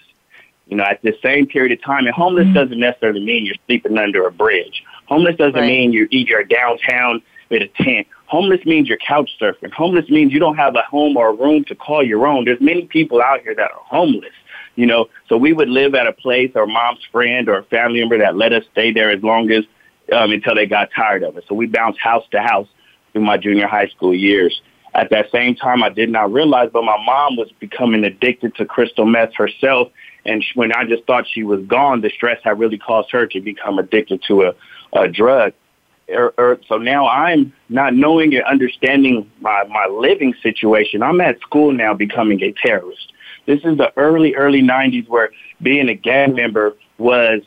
you 0.69 0.75
know, 0.75 0.83
at 0.83 1.01
the 1.01 1.13
same 1.23 1.47
period 1.47 1.71
of 1.71 1.83
time. 1.83 2.05
And 2.05 2.13
homeless 2.13 2.45
mm-hmm. 2.45 2.53
doesn't 2.53 2.79
necessarily 2.79 3.23
mean 3.23 3.45
you're 3.45 3.55
sleeping 3.67 3.97
under 3.97 4.27
a 4.27 4.31
bridge. 4.31 4.83
Homeless 5.07 5.35
doesn't 5.37 5.55
right. 5.55 5.67
mean 5.67 5.93
you're 5.93 6.07
either 6.11 6.43
downtown 6.43 7.21
with 7.49 7.61
a 7.61 7.83
tent. 7.83 8.07
Homeless 8.25 8.65
means 8.65 8.89
you're 8.89 8.97
couch 8.97 9.31
surfing. 9.39 9.71
Homeless 9.71 10.09
means 10.09 10.33
you 10.33 10.39
don't 10.39 10.57
have 10.57 10.75
a 10.75 10.81
home 10.81 11.15
or 11.15 11.29
a 11.29 11.33
room 11.33 11.63
to 11.65 11.75
call 11.75 12.03
your 12.03 12.27
own. 12.27 12.43
There's 12.43 12.59
many 12.59 12.85
people 12.85 13.21
out 13.21 13.41
here 13.41 13.55
that 13.55 13.71
are 13.71 13.81
homeless, 13.85 14.33
you 14.75 14.85
know. 14.85 15.07
So 15.29 15.37
we 15.37 15.53
would 15.53 15.69
live 15.69 15.95
at 15.95 16.07
a 16.07 16.11
place 16.11 16.51
or 16.55 16.67
mom's 16.67 17.05
friend 17.09 17.47
or 17.47 17.59
a 17.59 17.63
family 17.63 18.01
member 18.01 18.17
that 18.17 18.35
let 18.35 18.51
us 18.51 18.63
stay 18.73 18.91
there 18.91 19.09
as 19.09 19.23
long 19.23 19.49
as 19.51 19.63
um, 20.11 20.31
until 20.31 20.55
they 20.55 20.65
got 20.65 20.89
tired 20.93 21.23
of 21.23 21.37
it. 21.37 21.45
So 21.47 21.55
we 21.55 21.67
bounced 21.67 21.99
house 21.99 22.25
to 22.31 22.41
house 22.41 22.67
through 23.13 23.23
my 23.23 23.37
junior 23.37 23.67
high 23.67 23.87
school 23.87 24.13
years. 24.13 24.61
At 24.93 25.09
that 25.11 25.31
same 25.31 25.55
time, 25.55 25.83
I 25.83 25.89
did 25.89 26.09
not 26.09 26.33
realize, 26.33 26.69
but 26.73 26.83
my 26.83 26.97
mom 27.05 27.37
was 27.37 27.49
becoming 27.59 28.03
addicted 28.03 28.55
to 28.55 28.65
crystal 28.65 29.05
meth 29.05 29.33
herself 29.35 29.89
and 30.27 30.43
when 30.55 30.73
I 30.73 30.83
just 30.83 31.05
thought 31.05 31.25
she 31.27 31.43
was 31.43 31.61
gone, 31.65 32.01
the 32.01 32.09
stress 32.09 32.39
had 32.43 32.59
really 32.59 32.77
caused 32.77 33.09
her 33.11 33.25
to 33.27 33.39
become 33.39 33.79
addicted 33.79 34.21
to 34.27 34.43
a, 34.43 34.55
a 34.93 35.07
drug. 35.07 35.53
Er, 36.09 36.33
er, 36.37 36.59
so 36.67 36.77
now 36.77 37.07
I'm 37.07 37.53
not 37.69 37.93
knowing 37.93 38.35
and 38.35 38.43
understanding 38.43 39.29
my, 39.39 39.63
my 39.69 39.87
living 39.87 40.33
situation. 40.43 41.01
I'm 41.01 41.21
at 41.21 41.39
school 41.39 41.71
now 41.71 41.93
becoming 41.93 42.41
a 42.43 42.51
terrorist. 42.51 43.13
This 43.45 43.61
is 43.63 43.77
the 43.77 43.91
early, 43.97 44.35
early 44.35 44.61
90s 44.61 45.07
where 45.07 45.31
being 45.61 45.87
a 45.87 45.95
gang 45.95 46.35
member 46.35 46.75
was 46.97 47.41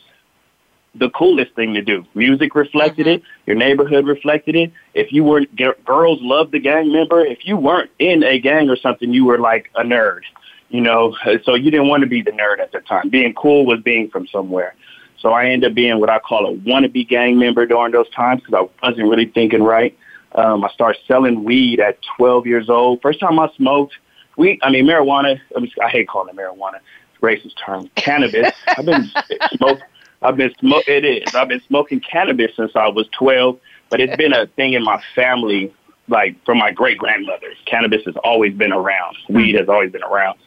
the 0.94 1.10
coolest 1.10 1.54
thing 1.54 1.74
to 1.74 1.82
do. 1.82 2.04
Music 2.14 2.54
reflected 2.54 3.06
mm-hmm. 3.06 3.22
it. 3.22 3.22
Your 3.46 3.56
neighborhood 3.56 4.06
reflected 4.06 4.56
it. 4.56 4.72
If 4.94 5.12
you 5.12 5.22
weren't, 5.22 5.54
g- 5.54 5.70
girls 5.84 6.18
loved 6.22 6.52
the 6.52 6.58
gang 6.58 6.92
member. 6.92 7.24
If 7.24 7.44
you 7.44 7.56
weren't 7.56 7.90
in 7.98 8.24
a 8.24 8.38
gang 8.40 8.70
or 8.70 8.76
something, 8.76 9.12
you 9.12 9.26
were 9.26 9.38
like 9.38 9.70
a 9.74 9.82
nerd 9.82 10.22
you 10.70 10.80
know, 10.80 11.16
so 11.44 11.54
you 11.54 11.70
didn't 11.70 11.88
want 11.88 12.02
to 12.02 12.08
be 12.08 12.22
the 12.22 12.30
nerd 12.30 12.60
at 12.60 12.72
the 12.72 12.80
time. 12.80 13.08
Being 13.10 13.34
cool 13.34 13.66
was 13.66 13.80
being 13.80 14.08
from 14.08 14.26
somewhere. 14.28 14.74
So 15.18 15.32
I 15.32 15.46
ended 15.46 15.72
up 15.72 15.74
being 15.74 16.00
what 16.00 16.08
I 16.08 16.18
call 16.18 16.46
a 16.46 16.56
wannabe 16.56 17.06
gang 17.06 17.38
member 17.38 17.66
during 17.66 17.92
those 17.92 18.08
times 18.10 18.42
because 18.42 18.68
I 18.82 18.86
wasn't 18.86 19.08
really 19.08 19.26
thinking 19.26 19.62
right. 19.62 19.96
Um, 20.34 20.64
I 20.64 20.70
started 20.70 21.00
selling 21.06 21.44
weed 21.44 21.80
at 21.80 21.98
12 22.16 22.46
years 22.46 22.70
old. 22.70 23.02
First 23.02 23.20
time 23.20 23.38
I 23.38 23.50
smoked 23.56 23.94
weed, 24.36 24.60
I 24.62 24.70
mean 24.70 24.86
marijuana. 24.86 25.38
I, 25.54 25.60
mean, 25.60 25.70
I 25.82 25.88
hate 25.88 26.08
calling 26.08 26.34
it 26.34 26.36
marijuana. 26.36 26.78
It's 27.12 27.20
racist 27.20 27.54
term. 27.64 27.90
Cannabis. 27.96 28.52
I've 28.68 28.86
been 28.86 29.10
smoking. 29.56 29.84
I've 30.22 30.36
been 30.36 30.54
smoke. 30.60 30.84
It 30.86 31.04
is. 31.04 31.34
I've 31.34 31.48
been 31.48 31.62
smoking 31.66 32.00
cannabis 32.00 32.54
since 32.56 32.72
I 32.74 32.88
was 32.88 33.08
12, 33.18 33.58
but 33.88 34.00
it's 34.00 34.16
been 34.16 34.32
a 34.32 34.46
thing 34.46 34.74
in 34.74 34.84
my 34.84 35.02
family, 35.14 35.74
like 36.08 36.42
from 36.44 36.58
my 36.58 36.70
great 36.70 36.98
grandmother. 36.98 37.48
Cannabis 37.66 38.04
has 38.04 38.16
always 38.22 38.54
been 38.54 38.72
around. 38.72 39.16
Weed 39.28 39.56
has 39.56 39.68
always 39.68 39.90
been 39.90 40.02
around. 40.02 40.38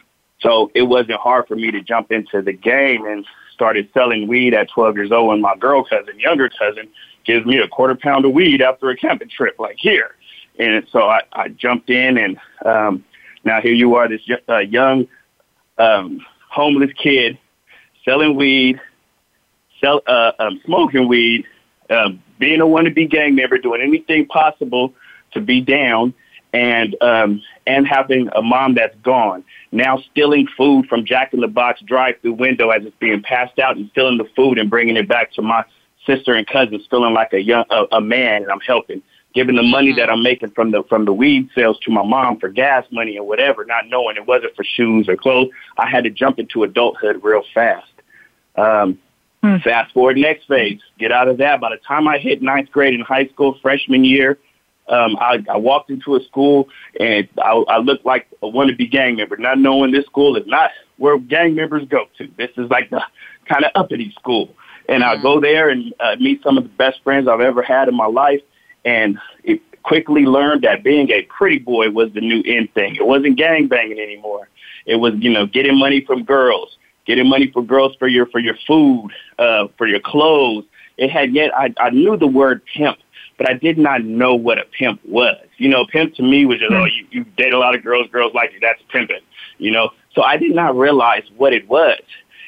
So 0.43 0.69
it 0.75 0.83
wasn't 0.83 1.19
hard 1.19 1.47
for 1.47 1.55
me 1.55 1.71
to 1.71 1.81
jump 1.81 2.11
into 2.11 2.41
the 2.41 2.53
game 2.53 3.05
and 3.05 3.25
started 3.53 3.89
selling 3.93 4.27
weed 4.27 4.53
at 4.53 4.69
12 4.69 4.95
years 4.97 5.11
old. 5.11 5.33
And 5.33 5.41
my 5.41 5.55
girl 5.55 5.83
cousin, 5.83 6.19
younger 6.19 6.49
cousin, 6.49 6.89
gives 7.25 7.45
me 7.45 7.57
a 7.59 7.67
quarter 7.67 7.95
pound 7.95 8.25
of 8.25 8.33
weed 8.33 8.61
after 8.61 8.89
a 8.89 8.97
camping 8.97 9.29
trip, 9.29 9.55
like 9.57 9.77
here. 9.79 10.15
And 10.59 10.85
so 10.91 11.03
I, 11.03 11.21
I 11.31 11.47
jumped 11.47 11.89
in, 11.89 12.17
and 12.17 12.37
um, 12.65 13.05
now 13.43 13.61
here 13.61 13.73
you 13.73 13.95
are, 13.95 14.07
this 14.07 14.21
uh, 14.49 14.59
young 14.59 15.07
um, 15.77 16.19
homeless 16.49 16.91
kid 17.01 17.39
selling 18.05 18.35
weed, 18.35 18.79
sell, 19.81 20.01
uh, 20.05 20.33
um, 20.39 20.61
smoking 20.65 21.07
weed, 21.07 21.45
um, 21.89 22.21
being 22.37 22.61
a 22.61 22.65
wannabe 22.65 23.09
gang 23.09 23.35
member, 23.35 23.57
doing 23.57 23.81
anything 23.81 24.25
possible 24.27 24.93
to 25.31 25.41
be 25.41 25.61
down, 25.61 26.13
and 26.53 26.95
um, 27.01 27.41
and 27.65 27.87
having 27.87 28.29
a 28.35 28.41
mom 28.41 28.75
that's 28.75 28.95
gone. 29.03 29.43
Now 29.71 29.97
stealing 30.11 30.47
food 30.55 30.87
from 30.87 31.03
Jack 31.05 31.33
in 31.33 31.41
the 31.41 31.47
Box 31.47 31.81
drive-through 31.81 32.33
window 32.33 32.69
as 32.69 32.85
it's 32.85 32.95
being 32.99 33.23
passed 33.23 33.57
out 33.59 33.75
and 33.75 33.89
stealing 33.89 34.19
the 34.19 34.29
food 34.35 34.59
and 34.59 34.69
bringing 34.69 34.95
it 34.95 35.07
back 35.07 35.33
to 35.33 35.41
my 35.41 35.65
sister 36.05 36.33
and 36.33 36.45
cousins, 36.45 36.85
feeling 36.89 37.13
like 37.13 37.33
a 37.33 37.41
young 37.41 37.65
a, 37.69 37.85
a 37.93 38.01
man 38.01 38.43
and 38.43 38.51
I'm 38.51 38.61
helping. 38.61 39.01
Giving 39.33 39.55
the 39.55 39.63
money 39.63 39.93
that 39.93 40.11
I'm 40.11 40.21
making 40.21 40.51
from 40.51 40.69
the 40.69 40.83
from 40.83 41.05
the 41.05 41.13
weed 41.13 41.49
sales 41.55 41.79
to 41.85 41.91
my 41.91 42.03
mom 42.03 42.39
for 42.39 42.49
gas 42.49 42.85
money 42.91 43.17
and 43.17 43.25
whatever, 43.25 43.65
not 43.65 43.87
knowing 43.87 44.15
it 44.15 44.27
wasn't 44.27 44.55
for 44.55 44.63
shoes 44.63 45.09
or 45.09 45.15
clothes. 45.15 45.49
I 45.75 45.89
had 45.89 46.03
to 46.03 46.11
jump 46.11 46.37
into 46.37 46.61
adulthood 46.61 47.23
real 47.23 47.41
fast. 47.51 47.89
Um, 48.55 48.99
hmm. 49.41 49.57
Fast 49.63 49.91
forward 49.91 50.17
next 50.17 50.47
phase, 50.47 50.81
get 50.99 51.11
out 51.11 51.27
of 51.27 51.37
that. 51.39 51.59
By 51.59 51.71
the 51.71 51.77
time 51.77 52.07
I 52.07 52.19
hit 52.19 52.43
ninth 52.43 52.69
grade 52.71 52.93
in 52.93 53.01
high 53.01 53.25
school, 53.25 53.57
freshman 53.59 54.03
year, 54.03 54.37
um, 54.87 55.17
I, 55.19 55.43
I 55.49 55.57
walked 55.57 55.89
into 55.89 56.15
a 56.15 56.23
school 56.25 56.67
and 56.99 57.27
I, 57.41 57.51
I 57.51 57.77
looked 57.77 58.05
like 58.05 58.27
a 58.41 58.47
wannabe 58.47 58.91
gang 58.91 59.15
member, 59.15 59.37
not 59.37 59.57
knowing 59.57 59.91
this 59.91 60.05
school 60.05 60.35
is 60.35 60.45
not 60.45 60.71
where 60.97 61.17
gang 61.17 61.55
members 61.55 61.87
go 61.87 62.05
to. 62.17 62.29
This 62.37 62.51
is 62.57 62.69
like 62.69 62.89
the 62.89 63.01
kind 63.47 63.63
of 63.63 63.71
uppity 63.75 64.13
school. 64.19 64.53
And 64.89 65.03
mm-hmm. 65.03 65.19
I 65.19 65.21
go 65.21 65.39
there 65.39 65.69
and 65.69 65.93
uh, 65.99 66.15
meet 66.19 66.43
some 66.43 66.57
of 66.57 66.63
the 66.63 66.69
best 66.69 67.01
friends 67.03 67.27
I've 67.27 67.41
ever 67.41 67.61
had 67.61 67.87
in 67.87 67.95
my 67.95 68.07
life. 68.07 68.41
And 68.83 69.17
it 69.43 69.61
quickly 69.83 70.23
learned 70.23 70.63
that 70.63 70.83
being 70.83 71.09
a 71.11 71.23
pretty 71.23 71.59
boy 71.59 71.89
was 71.89 72.11
the 72.13 72.21
new 72.21 72.41
in 72.41 72.67
thing. 72.69 72.95
It 72.95 73.05
wasn't 73.05 73.37
gang 73.37 73.67
banging 73.67 73.99
anymore. 73.99 74.49
It 74.85 74.97
was, 74.97 75.13
you 75.17 75.31
know, 75.31 75.45
getting 75.45 75.79
money 75.79 76.03
from 76.05 76.23
girls, 76.23 76.77
getting 77.05 77.29
money 77.29 77.49
for 77.51 77.63
girls 77.63 77.95
for 77.97 78.09
your, 78.09 78.25
for 78.25 78.39
your 78.39 78.55
food, 78.67 79.11
uh, 79.39 79.67
for 79.77 79.87
your 79.87 80.01
clothes. 80.01 80.65
It 80.97 81.09
had 81.09 81.33
yet, 81.33 81.51
I, 81.55 81.73
I 81.77 81.89
knew 81.89 82.17
the 82.17 82.27
word 82.27 82.61
pimp 82.65 82.97
but 83.37 83.49
I 83.49 83.53
did 83.53 83.77
not 83.77 84.03
know 84.03 84.35
what 84.35 84.57
a 84.57 84.65
pimp 84.77 85.01
was. 85.05 85.45
You 85.57 85.69
know, 85.69 85.85
pimp 85.85 86.15
to 86.15 86.23
me 86.23 86.45
was 86.45 86.59
just, 86.59 86.71
oh, 86.71 86.85
you, 86.85 87.07
you 87.11 87.23
date 87.37 87.53
a 87.53 87.59
lot 87.59 87.75
of 87.75 87.83
girls, 87.83 88.07
girls 88.11 88.33
like 88.33 88.53
you, 88.53 88.59
that's 88.59 88.81
pimping, 88.91 89.21
you 89.57 89.71
know? 89.71 89.89
So 90.13 90.21
I 90.21 90.37
did 90.37 90.53
not 90.53 90.75
realize 90.75 91.23
what 91.37 91.53
it 91.53 91.67
was. 91.67 91.99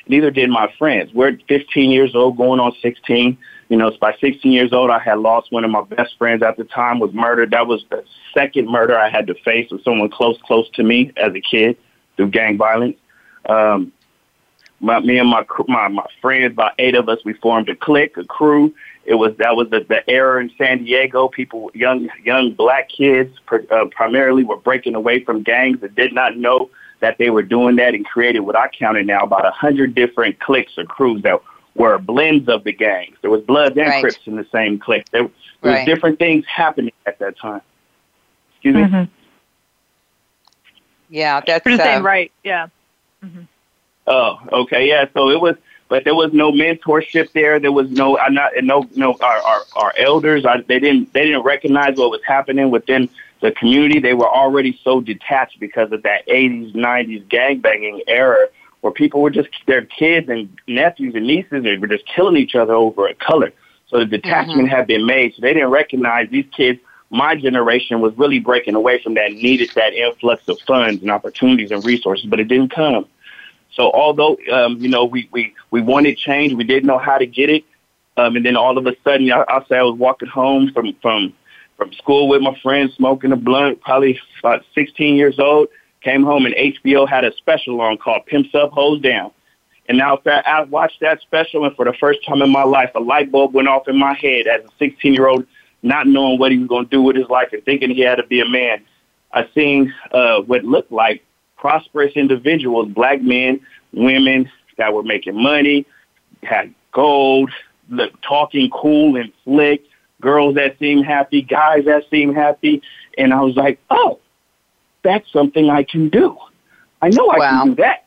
Neither 0.08 0.30
did 0.30 0.50
my 0.50 0.72
friends. 0.78 1.12
We're 1.14 1.38
15 1.48 1.90
years 1.90 2.14
old, 2.14 2.38
going 2.38 2.60
on 2.60 2.74
16. 2.82 3.38
You 3.70 3.78
know, 3.78 3.92
by 4.00 4.16
16 4.22 4.52
years 4.52 4.72
old, 4.72 4.92
I 4.92 5.00
had 5.00 5.18
lost 5.18 5.52
one 5.52 5.64
of 5.64 5.72
my 5.72 5.84
best 5.84 6.16
friends 6.20 6.44
at 6.44 6.58
the 6.58 6.64
time 6.66 7.00
was 7.00 7.12
murdered. 7.14 7.52
That 7.52 7.66
was 7.66 7.84
the 7.90 8.04
second 8.34 8.70
murder 8.70 8.98
I 8.98 9.10
had 9.10 9.26
to 9.28 9.34
face 9.44 9.72
with 9.72 9.84
someone 9.84 10.10
close, 10.10 10.38
close 10.46 10.70
to 10.76 10.84
me 10.84 11.12
as 11.18 11.34
a 11.34 11.42
kid 11.42 11.78
through 12.16 12.30
gang 12.30 12.58
violence. 12.58 12.98
Um, 13.50 13.92
my, 14.86 15.00
me 15.00 15.18
and 15.18 15.30
my, 15.30 15.46
my, 15.68 15.88
my 15.88 16.06
friends, 16.22 16.54
about 16.54 16.74
eight 16.80 16.96
of 16.96 17.10
us, 17.10 17.20
we 17.26 17.34
formed 17.34 17.70
a 17.70 17.76
clique, 17.76 18.16
a 18.18 18.24
crew. 18.24 18.74
It 19.06 19.16
was, 19.16 19.36
that 19.38 19.56
was 19.56 19.70
the, 19.70 19.82
the 19.88 20.10
era 20.10 20.42
in 20.42 20.52
San 20.58 20.84
Diego. 20.84 21.28
People, 21.28 21.72
young, 21.74 22.10
young 22.24 22.54
black 22.54 22.90
kids, 22.90 23.38
uh, 23.52 23.86
primarily 23.92 24.44
were 24.44 24.58
breaking 24.58 24.96
away 24.96 25.24
from 25.24 25.44
gangs 25.44 25.82
that 25.82 25.96
did 25.96 26.14
not 26.14 26.38
know 26.38 26.70
that 27.02 27.18
they 27.18 27.30
were 27.30 27.44
doing 27.44 27.76
that 27.76 27.94
and 27.94 28.06
created 28.06 28.40
what 28.40 28.56
I 28.56 28.68
counted 28.70 29.06
now 29.06 29.22
about 29.22 29.46
a 29.46 29.52
hundred 29.52 29.96
different 29.96 30.40
cliques 30.40 30.78
or 30.78 30.86
crews 30.86 31.22
that 31.24 31.40
were 31.76 31.98
blends 31.98 32.48
of 32.48 32.64
the 32.64 32.72
gangs. 32.72 33.18
There 33.22 33.30
was 33.30 33.42
Bloods 33.42 33.78
and 33.78 33.88
right. 33.88 34.02
Crips 34.02 34.20
in 34.26 34.38
the 34.38 34.48
same 34.52 34.80
clique. 34.80 35.10
There, 35.12 35.24
there 35.62 35.72
right. 35.72 35.80
was 35.80 35.86
different 35.86 36.20
things 36.20 36.46
happening 36.48 36.94
at 37.06 37.20
that 37.20 37.38
time. 37.38 37.62
Excuse 38.54 38.76
me. 38.76 38.82
Mm-hmm. 38.84 39.12
Yeah, 41.10 41.42
that's 41.46 41.64
the 41.64 41.78
same. 41.78 42.02
Uh, 42.02 42.06
right. 42.06 42.32
Yeah. 42.44 42.68
Mm-hmm. 43.24 43.42
Oh, 44.08 44.40
okay, 44.52 44.88
yeah. 44.88 45.06
So 45.14 45.30
it 45.30 45.42
was, 45.42 45.56
but 45.88 46.04
there 46.04 46.16
was 46.16 46.34
no 46.34 46.52
mentorship 46.52 47.32
there. 47.34 47.60
There 47.60 47.72
was 47.72 47.90
no, 47.90 48.18
I'm 48.18 48.34
not, 48.34 48.52
no, 48.62 48.88
no. 48.96 49.18
Our 49.22 49.38
our, 49.38 49.62
our 49.76 49.94
elders, 49.98 50.46
I, 50.46 50.62
they 50.62 50.80
didn't, 50.80 51.14
they 51.14 51.26
didn't 51.26 51.44
recognize 51.44 51.98
what 51.98 52.12
was 52.12 52.22
happening 52.26 52.72
within 52.72 53.10
the 53.42 53.52
community. 53.52 54.00
They 54.00 54.14
were 54.14 54.30
already 54.30 54.80
so 54.84 55.02
detached 55.02 55.60
because 55.60 55.92
of 55.92 56.04
that 56.04 56.28
80s, 56.28 56.76
90s 56.76 57.28
gangbanging 57.28 58.02
era 58.08 58.48
where 58.82 58.92
people 58.92 59.22
were 59.22 59.32
just, 59.32 59.50
their 59.66 59.84
kids 59.84 60.30
and 60.30 60.56
nephews 60.68 61.16
and 61.16 61.26
nieces, 61.26 61.64
they 61.64 61.78
were 61.78 61.88
just 61.88 62.06
killing 62.06 62.38
each 62.38 62.54
other 62.54 62.74
over 62.74 63.08
a 63.08 63.16
color. 63.16 63.52
So 63.88 64.00
the 64.00 64.06
detachment 64.06 64.60
mm-hmm. 64.60 64.68
had 64.68 64.88
been 64.88 65.06
made. 65.06 65.34
So 65.34 65.42
they 65.42 65.54
didn't 65.54 65.72
recognize 65.72 66.30
these 66.30 66.46
kids. 66.56 66.80
My 67.10 67.36
generation 67.36 68.02
was 68.02 68.16
really 68.18 68.40
breaking 68.40 68.76
away 68.76 69.02
from 69.02 69.14
that, 69.16 69.32
needed 69.32 69.72
that 69.76 69.94
influx 69.94 70.48
of 70.48 70.60
funds 70.68 71.02
and 71.02 71.12
opportunities 71.12 71.72
and 71.72 71.84
resources, 71.86 72.26
but 72.26 72.40
it 72.40 72.48
didn't 72.48 72.70
come. 72.70 73.06
So 73.76 73.92
although, 73.92 74.38
um, 74.52 74.78
you 74.78 74.90
know, 74.90 75.06
we, 75.06 75.30
we, 75.32 75.54
we 75.72 75.82
wanted 75.82 76.18
change, 76.18 76.54
we 76.54 76.64
didn't 76.64 76.88
know 76.88 76.98
how 76.98 77.18
to 77.18 77.26
get 77.26 77.50
it. 77.50 77.66
Um, 78.18 78.38
and 78.38 78.46
then 78.46 78.56
all 78.56 78.78
of 78.78 78.88
a 78.88 78.96
sudden, 79.04 79.32
I, 79.32 79.44
I'll 79.50 79.66
say 79.68 79.78
I 79.78 79.84
was 79.84 79.98
walking 79.98 80.30
home 80.30 80.72
from, 80.74 80.94
from 81.02 81.34
from 81.78 81.92
school 81.94 82.28
with 82.28 82.42
my 82.42 82.58
friends, 82.62 82.94
smoking 82.96 83.32
a 83.32 83.36
blunt, 83.36 83.82
probably 83.82 84.20
about 84.40 84.64
16 84.74 85.16
years 85.16 85.40
old. 85.40 85.68
Came 86.02 86.24
home 86.24 86.46
and 86.46 86.56
HBO 86.56 87.08
had 87.08 87.24
a 87.24 87.34
special 87.36 87.82
on 87.82 87.98
called 87.98 88.26
Pimps 88.28 88.54
Up, 88.54 88.72
Hoes 88.72 89.02
Down. 89.02 89.32
And 89.88 89.98
now 89.98 90.20
I 90.26 90.64
watched 90.64 91.02
that 91.02 91.22
special, 91.22 91.66
and 91.66 91.76
for 91.76 91.86
the 91.86 91.94
first 91.94 92.26
time 92.26 92.42
in 92.42 92.50
my 92.50 92.64
life, 92.64 92.92
a 92.96 93.00
light 93.00 93.32
bulb 93.32 93.54
went 93.54 93.68
off 93.68 93.88
in 93.88 93.98
my 93.98 94.14
head 94.14 94.48
as 94.48 94.64
a 94.64 94.70
16 94.80 95.14
year 95.14 95.28
old, 95.28 95.46
not 95.84 96.08
knowing 96.08 96.40
what 96.40 96.52
he 96.52 96.58
was 96.58 96.68
going 96.68 96.86
to 96.86 96.90
do 96.90 97.02
with 97.02 97.16
his 97.16 97.28
life 97.30 97.50
and 97.52 97.64
thinking 97.66 97.92
he 97.92 98.02
had 98.02 98.16
to 98.16 98.26
be 98.26 98.40
a 98.40 98.48
man. 98.48 98.84
I 99.32 99.48
seen 99.54 99.94
uh, 100.12 100.42
what 100.42 100.64
looked 100.64 100.92
like 100.92 101.24
prosperous 101.58 102.14
individuals, 102.16 102.90
black 102.90 103.22
men, 103.22 103.62
women 103.94 104.50
that 104.78 104.94
were 104.94 105.04
making 105.04 105.42
money, 105.42 105.86
had 106.44 106.74
gold, 106.92 107.52
talking 108.22 108.70
cool 108.70 109.16
and 109.16 109.32
slick, 109.44 109.84
girls 110.22 110.56
that 110.56 110.78
seemed 110.80 111.06
happy, 111.06 111.42
guys 111.42 111.86
that 111.86 112.04
seemed 112.10 112.36
happy. 112.36 112.82
And 113.18 113.34
I 113.34 113.42
was 113.42 113.56
like, 113.56 113.80
oh, 113.90 114.20
that's 115.04 115.32
something 115.32 115.70
I 115.70 115.84
can 115.84 116.10
do. 116.10 116.38
I 117.02 117.10
know 117.10 117.30
I 117.30 117.38
wow. 117.38 117.64
can 117.64 117.70
do 117.70 117.76
that. 117.76 118.06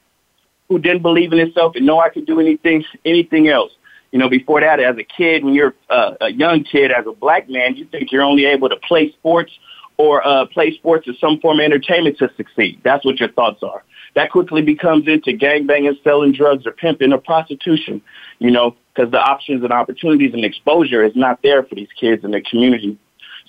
Who 0.68 0.78
didn't 0.78 1.02
believe 1.02 1.32
in 1.32 1.38
himself 1.38 1.76
and 1.76 1.86
know 1.86 1.98
I 1.98 2.10
could 2.10 2.26
do 2.26 2.40
anything, 2.40 2.84
anything 3.04 3.48
else. 3.48 3.72
You 4.12 4.18
know, 4.18 4.28
before 4.28 4.60
that, 4.60 4.80
as 4.80 4.96
a 4.96 5.04
kid, 5.04 5.44
when 5.44 5.54
you're 5.54 5.74
uh, 5.90 6.14
a 6.20 6.30
young 6.30 6.64
kid, 6.64 6.90
as 6.90 7.06
a 7.06 7.12
black 7.12 7.48
man, 7.48 7.76
you 7.76 7.84
think 7.84 8.10
you're 8.10 8.22
only 8.22 8.46
able 8.46 8.68
to 8.68 8.76
play 8.76 9.12
sports 9.12 9.52
or 9.98 10.26
uh, 10.26 10.46
play 10.46 10.74
sports 10.74 11.06
as 11.08 11.18
some 11.18 11.40
form 11.40 11.58
of 11.58 11.64
entertainment 11.64 12.16
to 12.18 12.30
succeed. 12.36 12.80
That's 12.84 13.04
what 13.04 13.20
your 13.20 13.30
thoughts 13.30 13.62
are. 13.62 13.84
That 14.14 14.30
quickly 14.30 14.62
becomes 14.62 15.06
into 15.06 15.32
gangbanging, 15.32 16.02
selling 16.02 16.32
drugs, 16.32 16.66
or 16.66 16.72
pimping, 16.72 17.12
or 17.12 17.18
prostitution. 17.18 18.00
You 18.38 18.50
know, 18.50 18.76
because 18.94 19.10
the 19.10 19.20
options 19.20 19.62
and 19.62 19.72
opportunities 19.72 20.32
and 20.34 20.44
exposure 20.44 21.04
is 21.04 21.14
not 21.14 21.42
there 21.42 21.62
for 21.62 21.74
these 21.74 21.88
kids 21.98 22.24
in 22.24 22.30
the 22.30 22.40
community. 22.40 22.98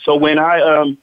So 0.04 0.16
when 0.16 0.40
I 0.40 0.62
um, 0.62 0.98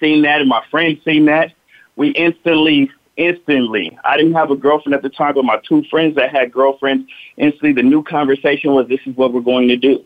seen 0.00 0.22
that 0.22 0.40
and 0.40 0.48
my 0.48 0.62
friends 0.70 0.98
seen 1.04 1.26
that, 1.26 1.52
we 1.96 2.10
instantly, 2.10 2.90
instantly, 3.16 3.98
I 4.04 4.16
didn't 4.16 4.34
have 4.34 4.50
a 4.50 4.56
girlfriend 4.56 4.94
at 4.94 5.02
the 5.02 5.08
time, 5.10 5.34
but 5.34 5.44
my 5.44 5.60
two 5.68 5.84
friends 5.90 6.16
that 6.16 6.30
had 6.30 6.52
girlfriends, 6.52 7.10
instantly 7.36 7.72
the 7.72 7.82
new 7.82 8.02
conversation 8.02 8.72
was, 8.72 8.88
this 8.88 9.00
is 9.06 9.16
what 9.16 9.32
we're 9.32 9.40
going 9.40 9.68
to 9.68 9.76
do. 9.76 10.02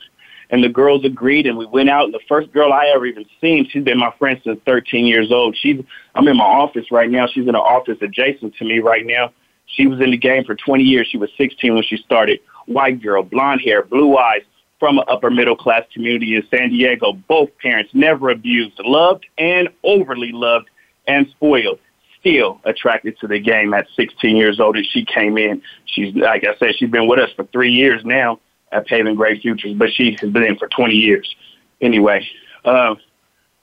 And 0.50 0.62
the 0.62 0.68
girls 0.68 1.04
agreed 1.04 1.46
and 1.46 1.56
we 1.56 1.66
went 1.66 1.88
out 1.88 2.04
and 2.04 2.14
the 2.14 2.20
first 2.28 2.52
girl 2.52 2.72
I 2.72 2.92
ever 2.94 3.06
even 3.06 3.24
seen, 3.40 3.68
she's 3.68 3.84
been 3.84 3.98
my 3.98 4.12
friend 4.18 4.40
since 4.44 4.60
13 4.66 5.06
years 5.06 5.32
old. 5.32 5.56
She's, 5.56 5.82
I'm 6.14 6.28
in 6.28 6.36
my 6.36 6.44
office 6.44 6.90
right 6.90 7.10
now. 7.10 7.26
She's 7.26 7.44
in 7.44 7.50
an 7.50 7.56
office 7.56 7.98
adjacent 8.00 8.54
to 8.56 8.64
me 8.64 8.80
right 8.80 9.06
now. 9.06 9.32
She 9.66 9.86
was 9.86 10.00
in 10.00 10.10
the 10.10 10.18
game 10.18 10.44
for 10.44 10.54
20 10.54 10.84
years. 10.84 11.08
She 11.10 11.18
was 11.18 11.30
16 11.38 11.74
when 11.74 11.82
she 11.82 11.96
started 11.96 12.40
white 12.66 13.02
girl, 13.02 13.22
blonde 13.22 13.62
hair, 13.62 13.82
blue 13.82 14.16
eyes, 14.16 14.42
from 14.78 14.98
an 14.98 15.04
upper 15.08 15.30
middle 15.30 15.56
class 15.56 15.82
community 15.92 16.36
in 16.36 16.46
San 16.50 16.70
Diego. 16.70 17.12
Both 17.12 17.50
parents 17.58 17.90
never 17.94 18.30
abused, 18.30 18.78
loved 18.84 19.24
and 19.38 19.68
overly 19.82 20.32
loved 20.32 20.68
and 21.06 21.26
spoiled. 21.30 21.78
Still 22.20 22.60
attracted 22.64 23.18
to 23.20 23.26
the 23.26 23.38
game 23.38 23.74
at 23.74 23.86
16 23.96 24.36
years 24.36 24.60
old 24.60 24.76
as 24.76 24.86
she 24.86 25.04
came 25.04 25.38
in. 25.38 25.62
She's, 25.86 26.14
like 26.14 26.44
I 26.44 26.56
said, 26.58 26.74
she's 26.76 26.90
been 26.90 27.06
with 27.08 27.18
us 27.18 27.30
for 27.36 27.44
three 27.44 27.72
years 27.72 28.02
now 28.04 28.40
at 28.74 28.86
Paving 28.86 29.14
Great 29.14 29.40
Futures, 29.40 29.72
but 29.74 29.90
she 29.92 30.16
has 30.20 30.30
been 30.30 30.42
in 30.42 30.56
for 30.56 30.68
20 30.68 30.94
years. 30.94 31.34
Anyway, 31.80 32.26
uh, 32.64 32.96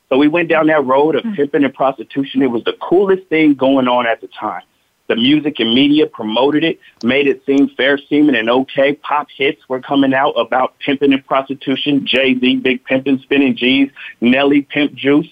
so 0.09 0.17
we 0.17 0.27
went 0.27 0.49
down 0.49 0.67
that 0.67 0.83
road 0.85 1.15
of 1.15 1.23
hmm. 1.23 1.33
pimping 1.33 1.63
and 1.63 1.73
prostitution. 1.73 2.41
It 2.41 2.47
was 2.47 2.63
the 2.63 2.73
coolest 2.81 3.27
thing 3.27 3.53
going 3.53 3.87
on 3.87 4.07
at 4.07 4.21
the 4.21 4.27
time. 4.27 4.63
The 5.07 5.15
music 5.17 5.59
and 5.59 5.73
media 5.73 6.07
promoted 6.07 6.63
it, 6.63 6.79
made 7.03 7.27
it 7.27 7.45
seem 7.45 7.67
fair 7.75 7.97
seeming 7.97 8.35
and 8.35 8.49
okay. 8.49 8.93
Pop 8.95 9.27
hits 9.35 9.61
were 9.67 9.81
coming 9.81 10.13
out 10.13 10.31
about 10.31 10.79
pimping 10.79 11.11
and 11.11 11.25
prostitution. 11.25 12.07
Jay 12.07 12.39
Z, 12.39 12.57
Big 12.57 12.85
Pimpin', 12.85 13.21
Spinning 13.21 13.57
G's, 13.57 13.89
Nelly, 14.21 14.61
Pimp 14.61 14.93
Juice. 14.93 15.27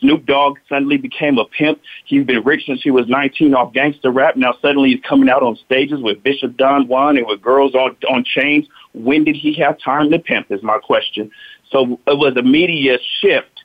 Snoop 0.00 0.26
Dogg 0.26 0.58
suddenly 0.68 0.96
became 0.96 1.38
a 1.38 1.44
pimp. 1.44 1.80
He's 2.04 2.24
been 2.24 2.42
rich 2.42 2.66
since 2.66 2.82
he 2.82 2.90
was 2.90 3.06
19 3.08 3.54
off 3.54 3.72
gangster 3.72 4.10
rap. 4.10 4.36
Now 4.36 4.54
suddenly 4.60 4.90
he's 4.90 5.02
coming 5.08 5.28
out 5.28 5.42
on 5.42 5.56
stages 5.64 6.00
with 6.00 6.22
Bishop 6.22 6.56
Don 6.56 6.88
Juan 6.88 7.16
and 7.16 7.26
with 7.26 7.40
girls 7.42 7.74
on, 7.74 7.96
on 8.08 8.24
chains. 8.24 8.66
When 8.92 9.24
did 9.24 9.36
he 9.36 9.54
have 9.54 9.78
time 9.78 10.10
to 10.10 10.18
pimp 10.18 10.50
is 10.50 10.62
my 10.62 10.78
question. 10.78 11.30
So 11.70 11.98
it 12.06 12.18
was 12.18 12.36
a 12.36 12.42
media 12.42 12.98
shift 13.20 13.64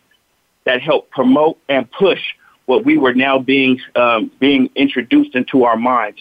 that 0.66 0.82
helped 0.82 1.12
promote 1.12 1.58
and 1.68 1.90
push 1.92 2.20
what 2.66 2.86
we 2.86 2.98
were 2.98 3.14
now 3.14 3.40
being 3.40 3.80
um, 3.96 4.32
being 4.40 4.70
introduced 4.76 5.36
into 5.36 5.64
our 5.64 5.76
minds. 5.76 6.20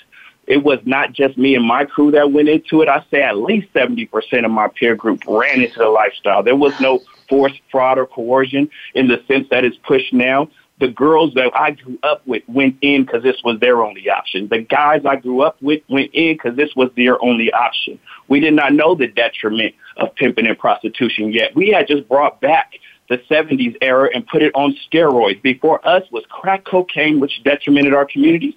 It 0.49 0.65
was 0.65 0.79
not 0.87 1.13
just 1.13 1.37
me 1.37 1.55
and 1.55 1.65
my 1.65 1.85
crew 1.85 2.11
that 2.13 2.33
went 2.33 2.49
into 2.49 2.81
it. 2.81 2.89
I 2.89 3.05
say 3.11 3.23
at 3.23 3.37
least 3.37 3.73
70% 3.75 4.47
of 4.47 4.51
my 4.51 4.69
peer 4.69 4.97
group 4.97 5.23
ran 5.29 5.61
into 5.61 5.79
the 5.79 5.91
lifestyle. 5.91 6.43
There 6.43 6.57
was 6.57 6.73
no 6.81 7.01
forced 7.29 7.61
fraud 7.71 7.99
or 7.99 8.07
coercion 8.07 8.71
in 8.95 9.09
the 9.09 9.23
sense 9.29 9.47
that 9.51 9.65
it's 9.65 9.77
pushed 9.77 10.15
now. 10.15 10.49
The 10.81 10.89
girls 10.89 11.35
that 11.35 11.51
I 11.55 11.73
grew 11.73 11.99
up 12.03 12.27
with 12.27 12.45
went 12.49 12.79
in 12.81 13.05
because 13.05 13.23
this 13.23 13.37
was 13.45 13.61
their 13.61 13.83
only 13.83 14.09
option. 14.09 14.49
The 14.49 14.61
guys 14.61 15.03
I 15.05 15.17
grew 15.17 15.43
up 15.43 15.61
with 15.61 15.83
went 15.89 16.15
in 16.15 16.35
because 16.35 16.57
this 16.57 16.75
was 16.75 16.91
their 16.97 17.23
only 17.23 17.53
option. 17.53 17.99
We 18.29 18.41
did 18.41 18.55
not 18.55 18.73
know 18.73 18.95
the 18.95 19.09
detriment 19.09 19.75
of 19.99 20.15
pimping 20.15 20.47
and 20.47 20.59
prostitution 20.59 21.31
yet. 21.31 21.55
We 21.55 21.69
had 21.71 21.89
just 21.89 22.09
brought 22.09 22.41
back 22.41 22.75
the 23.09 23.19
70s 23.31 23.77
era 23.81 24.09
and 24.15 24.27
put 24.27 24.43
it 24.43 24.55
on 24.55 24.77
steroids. 24.87 25.43
Before 25.43 25.87
us 25.87 26.05
was 26.11 26.25
crack 26.29 26.65
cocaine, 26.65 27.21
which 27.21 27.43
detrimented 27.43 27.95
our 27.95 28.05
communities, 28.05 28.55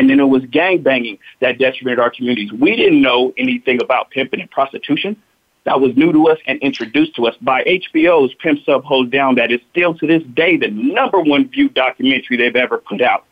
and 0.00 0.08
then 0.08 0.18
it 0.18 0.24
was 0.24 0.42
gang 0.46 0.82
banging 0.82 1.18
that 1.40 1.58
detrimented 1.58 1.98
our 1.98 2.10
communities. 2.10 2.50
We 2.50 2.74
didn't 2.74 3.02
know 3.02 3.34
anything 3.36 3.82
about 3.82 4.08
pimping 4.08 4.40
and 4.40 4.50
prostitution. 4.50 5.14
That 5.64 5.78
was 5.78 5.94
new 5.94 6.10
to 6.10 6.28
us 6.28 6.38
and 6.46 6.58
introduced 6.60 7.16
to 7.16 7.26
us 7.26 7.34
by 7.42 7.62
HBO's 7.64 8.32
Pimps 8.36 8.66
Up, 8.66 8.82
Hoes 8.82 9.10
Down. 9.10 9.34
That 9.34 9.52
is 9.52 9.60
still 9.70 9.92
to 9.98 10.06
this 10.06 10.22
day 10.22 10.56
the 10.56 10.68
number 10.68 11.20
one 11.20 11.50
viewed 11.50 11.74
documentary 11.74 12.38
they've 12.38 12.56
ever 12.56 12.78
put 12.78 13.02
out. 13.02 13.26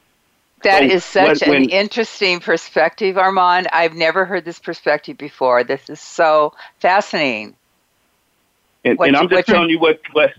That 0.63 0.81
so 0.81 0.95
is 0.95 1.05
such 1.07 1.49
when, 1.49 1.63
an 1.63 1.69
interesting 1.71 2.41
perspective, 2.41 3.17
Armand. 3.17 3.69
I've 3.73 3.95
never 3.95 4.27
heard 4.27 4.45
this 4.45 4.59
perspective 4.59 5.17
before. 5.17 5.65
This 5.65 5.89
is 5.89 6.03
so 6.03 6.53
fascinating. 6.81 7.57
And, 8.85 9.01
and 9.01 9.17
I'm 9.17 9.31
just 9.31 9.49
telling 9.49 9.71
you 9.71 9.81
what, 9.81 10.01
what 10.13 10.33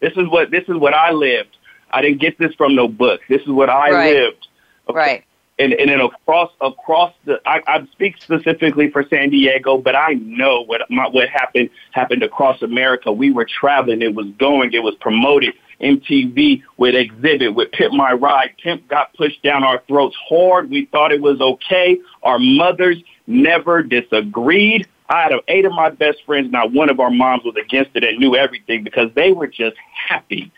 this 0.00 0.12
is 0.14 0.28
what 0.28 0.50
this 0.50 0.64
is 0.68 0.76
what 0.76 0.92
I 0.92 1.12
lived. 1.12 1.56
I 1.90 2.02
didn't 2.02 2.20
get 2.20 2.36
this 2.38 2.52
from 2.54 2.74
no 2.74 2.86
book. 2.86 3.22
This 3.30 3.40
is 3.40 3.48
what 3.48 3.70
I 3.70 3.90
right. 3.90 4.14
lived. 4.14 4.48
Okay. 4.90 4.98
Right. 4.98 5.24
And 5.58 5.72
and 5.72 5.88
then 5.88 6.00
across 6.00 6.50
across 6.60 7.12
the 7.24 7.40
I, 7.46 7.62
I 7.66 7.86
speak 7.92 8.20
specifically 8.20 8.90
for 8.90 9.04
San 9.08 9.30
Diego, 9.30 9.78
but 9.78 9.94
I 9.94 10.14
know 10.14 10.62
what 10.62 10.82
my, 10.90 11.06
what 11.08 11.28
happened 11.28 11.70
happened 11.92 12.24
across 12.24 12.60
America. 12.62 13.12
We 13.12 13.30
were 13.30 13.44
traveling. 13.46 14.02
It 14.02 14.14
was 14.14 14.26
going. 14.38 14.72
It 14.72 14.82
was 14.82 14.94
promoted. 14.96 15.54
MTV 15.80 16.62
with 16.76 16.94
Xzibit 16.94 17.54
with 17.54 17.70
Pimp 17.72 17.94
My 17.94 18.12
Ride. 18.12 18.54
Pimp 18.62 18.88
got 18.88 19.12
pushed 19.14 19.42
down 19.42 19.64
our 19.64 19.82
throats 19.86 20.16
hard. 20.28 20.70
We 20.70 20.86
thought 20.86 21.12
it 21.12 21.20
was 21.20 21.40
okay. 21.40 21.98
Our 22.22 22.38
mothers 22.38 22.96
never 23.26 23.82
disagreed. 23.82 24.86
I 25.08 25.22
had 25.22 25.32
eight 25.48 25.66
of 25.66 25.72
my 25.72 25.90
best 25.90 26.24
friends, 26.24 26.50
not 26.50 26.72
one 26.72 26.88
of 26.88 27.00
our 27.00 27.10
moms 27.10 27.44
was 27.44 27.56
against 27.56 27.90
it 27.94 28.04
and 28.04 28.18
knew 28.18 28.36
everything 28.36 28.84
because 28.84 29.10
they 29.14 29.32
were 29.32 29.46
just 29.46 29.76
happy 30.08 30.50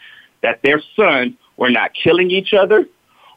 that 0.43 0.61
their 0.63 0.81
sons 0.95 1.35
were 1.57 1.71
not 1.71 1.93
killing 1.95 2.31
each 2.31 2.55
other 2.55 2.87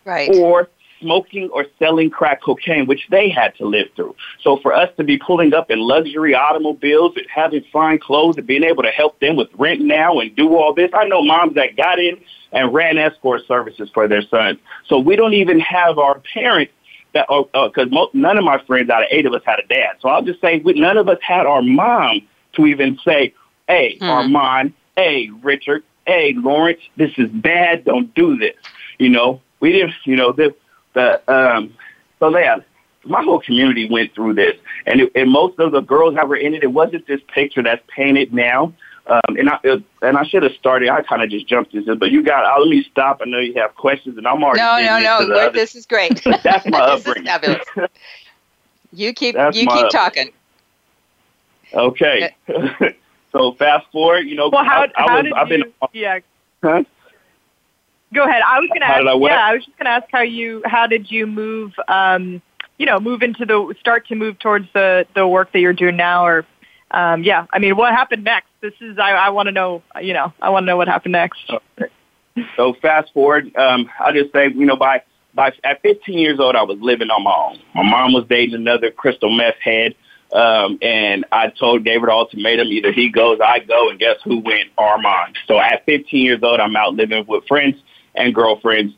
right. 0.06 0.30
or 0.36 0.70
smoking 1.00 1.50
or 1.52 1.66
selling 1.78 2.10
crack 2.10 2.42
cocaine, 2.42 2.86
which 2.86 3.08
they 3.10 3.30
had 3.30 3.56
to 3.56 3.66
live 3.66 3.88
through. 3.96 4.16
So 4.42 4.58
for 4.58 4.74
us 4.74 4.90
to 4.98 5.04
be 5.04 5.18
pulling 5.18 5.54
up 5.54 5.72
in 5.72 5.80
luxury 5.80 6.36
automobiles 6.36 7.14
and 7.16 7.26
having 7.34 7.64
fine 7.72 8.00
clothes 8.00 8.38
and 8.38 8.48
being 8.48 8.64
able 8.64 8.84
to 8.84 8.90
help 8.90 9.20
them 9.20 9.36
with 9.36 9.50
rent 9.58 9.82
now 9.82 10.20
and 10.20 10.36
do 10.36 10.56
all 10.56 10.74
this, 10.74 10.90
I 10.94 11.06
know 11.06 11.24
moms 11.24 11.56
that 11.56 11.76
got 11.76 12.00
in 12.00 12.20
and 12.52 12.74
ran 12.74 12.98
escort 12.98 13.42
services 13.48 13.90
for 13.94 14.08
their 14.08 14.24
sons. 14.24 14.60
So 14.88 15.00
we 15.00 15.16
don't 15.16 15.34
even 15.34 15.60
have 15.60 15.98
our 15.98 16.22
parents 16.34 16.74
that 17.14 17.28
because 17.28 17.88
uh, 17.92 18.06
none 18.14 18.38
of 18.38 18.44
my 18.44 18.62
friends 18.66 18.90
out 18.90 19.04
of 19.04 19.08
eight 19.12 19.26
of 19.26 19.34
us 19.34 19.42
had 19.46 19.60
a 19.60 19.68
dad. 19.68 19.96
So 20.00 20.10
I'll 20.10 20.22
just 20.22 20.42
say 20.42 20.60
we, 20.60 20.74
none 20.74 20.98
of 20.98 21.08
us 21.08 21.18
had 21.22 21.46
our 21.46 21.62
mom 21.62 22.22
to 22.54 22.66
even 22.66 23.00
say, 23.06 23.34
"Hey, 23.68 23.98
hmm. 24.00 24.06
Armand, 24.06 24.74
hey, 24.96 25.30
Richard, 25.42 25.84
hey, 26.06 26.34
Lawrence, 26.36 26.82
this 26.98 27.12
is 27.18 27.30
bad. 27.30 27.86
Don't 27.86 28.14
do 28.14 28.38
this." 28.38 28.56
You 29.00 29.10
know, 29.10 29.42
we 29.60 29.72
didn't. 29.72 29.94
You 30.06 30.16
know, 30.16 30.32
the 30.32 30.56
the 30.94 31.22
um, 31.32 31.74
so 32.20 32.36
yeah, 32.38 32.58
my 33.06 33.24
whole 33.24 33.40
community 33.40 33.90
went 33.90 34.14
through 34.14 34.34
this, 34.34 34.56
and 34.86 35.02
it, 35.02 35.12
and 35.16 35.32
most 35.32 35.60
of 35.60 35.72
the 35.72 35.82
girls 35.82 36.16
that 36.16 36.28
were 36.28 36.36
in 36.36 36.54
it, 36.54 36.64
it 36.64 36.72
wasn't 36.72 37.08
this 37.08 37.22
picture 37.34 37.64
that's 37.64 37.84
painted 37.88 38.34
now. 38.34 38.74
Um, 39.08 39.38
and 39.38 39.50
I 39.50 39.60
it, 39.64 39.84
and 40.02 40.18
I 40.18 40.24
should 40.24 40.44
have 40.44 40.52
started. 40.54 40.90
I 40.90 41.02
kind 41.02 41.24
of 41.24 41.30
just 41.30 41.48
jumped 41.48 41.74
into 41.74 41.94
it, 41.94 42.00
but 42.00 42.12
you 42.12 42.22
got. 42.22 42.46
Uh, 42.46 42.60
let 42.60 42.70
me 42.70 42.86
stop. 42.92 43.22
I 43.22 43.26
know 43.30 43.40
you 43.40 43.54
have 43.56 43.76
questions, 43.76 44.18
and 44.18 44.28
I'm 44.28 44.44
already. 44.44 44.60
No, 44.60 45.00
no, 45.00 45.26
no. 45.26 45.36
Wait, 45.36 45.54
this 45.54 45.76
is 45.76 45.86
great. 45.86 46.22
that's 46.44 46.66
my 46.68 46.80
upbringing. 46.80 47.26
fabulous. 47.26 47.66
You 48.92 49.14
keep 49.14 49.36
that's 49.36 49.56
you 49.56 49.68
keep 49.68 49.90
talking. 49.90 50.32
Okay. 51.74 52.34
so 53.32 53.54
fast 53.54 53.86
forward. 53.92 54.22
You 54.22 54.36
know, 54.36 54.50
well, 54.50 54.64
how, 54.64 54.82
I, 54.82 54.86
I 54.86 54.90
how 54.96 55.16
was, 55.16 55.24
did 55.24 55.34
I've 55.34 55.48
you, 55.50 55.64
been. 55.64 55.74
Yeah. 55.94 56.20
Huh? 56.64 56.84
Go 58.14 58.24
ahead. 58.24 58.42
I 58.42 58.60
was 58.60 58.70
going 58.70 58.82
to 58.82 58.88
ask. 58.88 59.06
I 59.06 59.14
yeah, 59.14 59.46
I 59.46 59.54
was 59.54 59.66
just 59.66 59.78
going 59.78 59.86
to 59.86 59.92
ask 59.92 60.08
how 60.12 60.22
you. 60.22 60.62
How 60.66 60.88
did 60.88 61.12
you 61.12 61.28
move? 61.28 61.74
Um, 61.88 62.42
you 62.78 62.86
know, 62.86 63.00
move 63.00 63.22
into 63.22 63.46
the 63.46 63.76
start 63.80 64.08
to 64.08 64.16
move 64.16 64.40
towards 64.40 64.68
the 64.74 65.06
the 65.16 65.28
work 65.28 65.52
that 65.54 65.60
you're 65.60 65.74
doing 65.74 65.96
now, 65.96 66.26
or 66.26 66.46
um, 66.92 67.24
yeah. 67.24 67.46
I 67.54 67.60
mean, 67.60 67.78
what 67.78 67.94
happened 67.94 68.24
next? 68.24 68.48
This 68.62 68.74
is. 68.82 68.98
I, 68.98 69.12
I 69.12 69.30
want 69.30 69.48
to 69.48 69.52
know. 69.52 69.84
You 70.02 70.14
know, 70.14 70.34
I 70.42 70.50
want 70.50 70.64
to 70.64 70.66
know 70.66 70.78
what 70.78 70.88
happened 70.88 71.12
next. 71.12 71.40
So 72.56 72.74
fast 72.82 73.14
forward. 73.14 73.56
Um, 73.56 73.90
I'll 74.00 74.14
just 74.14 74.32
say, 74.32 74.50
you 74.50 74.66
know, 74.66 74.76
by 74.76 75.04
by 75.36 75.52
at 75.64 75.82
15 75.82 76.18
years 76.18 76.40
old, 76.40 76.56
I 76.56 76.64
was 76.64 76.78
living 76.82 77.10
on 77.10 77.24
my 77.24 77.34
own. 77.34 77.60
My 77.76 77.84
mom 77.84 78.14
was 78.14 78.26
dating 78.28 78.56
another 78.56 78.92
crystal 78.92 79.36
meth 79.36 79.56
head. 79.62 79.96
Um, 80.32 80.78
and 80.82 81.26
I 81.32 81.50
told 81.50 81.84
gave 81.84 82.02
her 82.02 82.08
the 82.08 82.14
ultimatum: 82.14 82.68
either 82.68 82.92
he 82.92 83.10
goes, 83.10 83.40
I 83.44 83.60
go, 83.60 83.90
and 83.90 84.00
guess 84.00 84.18
who 84.24 84.40
went? 84.40 84.70
Armand. 84.78 85.38
So 85.48 85.60
at 85.60 85.86
15 85.86 86.24
years 86.24 86.40
old, 86.44 86.60
I'm 86.60 86.76
out 86.76 86.94
living 86.94 87.26
with 87.28 87.48
friends 87.48 87.76
and 88.16 88.34
girlfriends. 88.34 88.94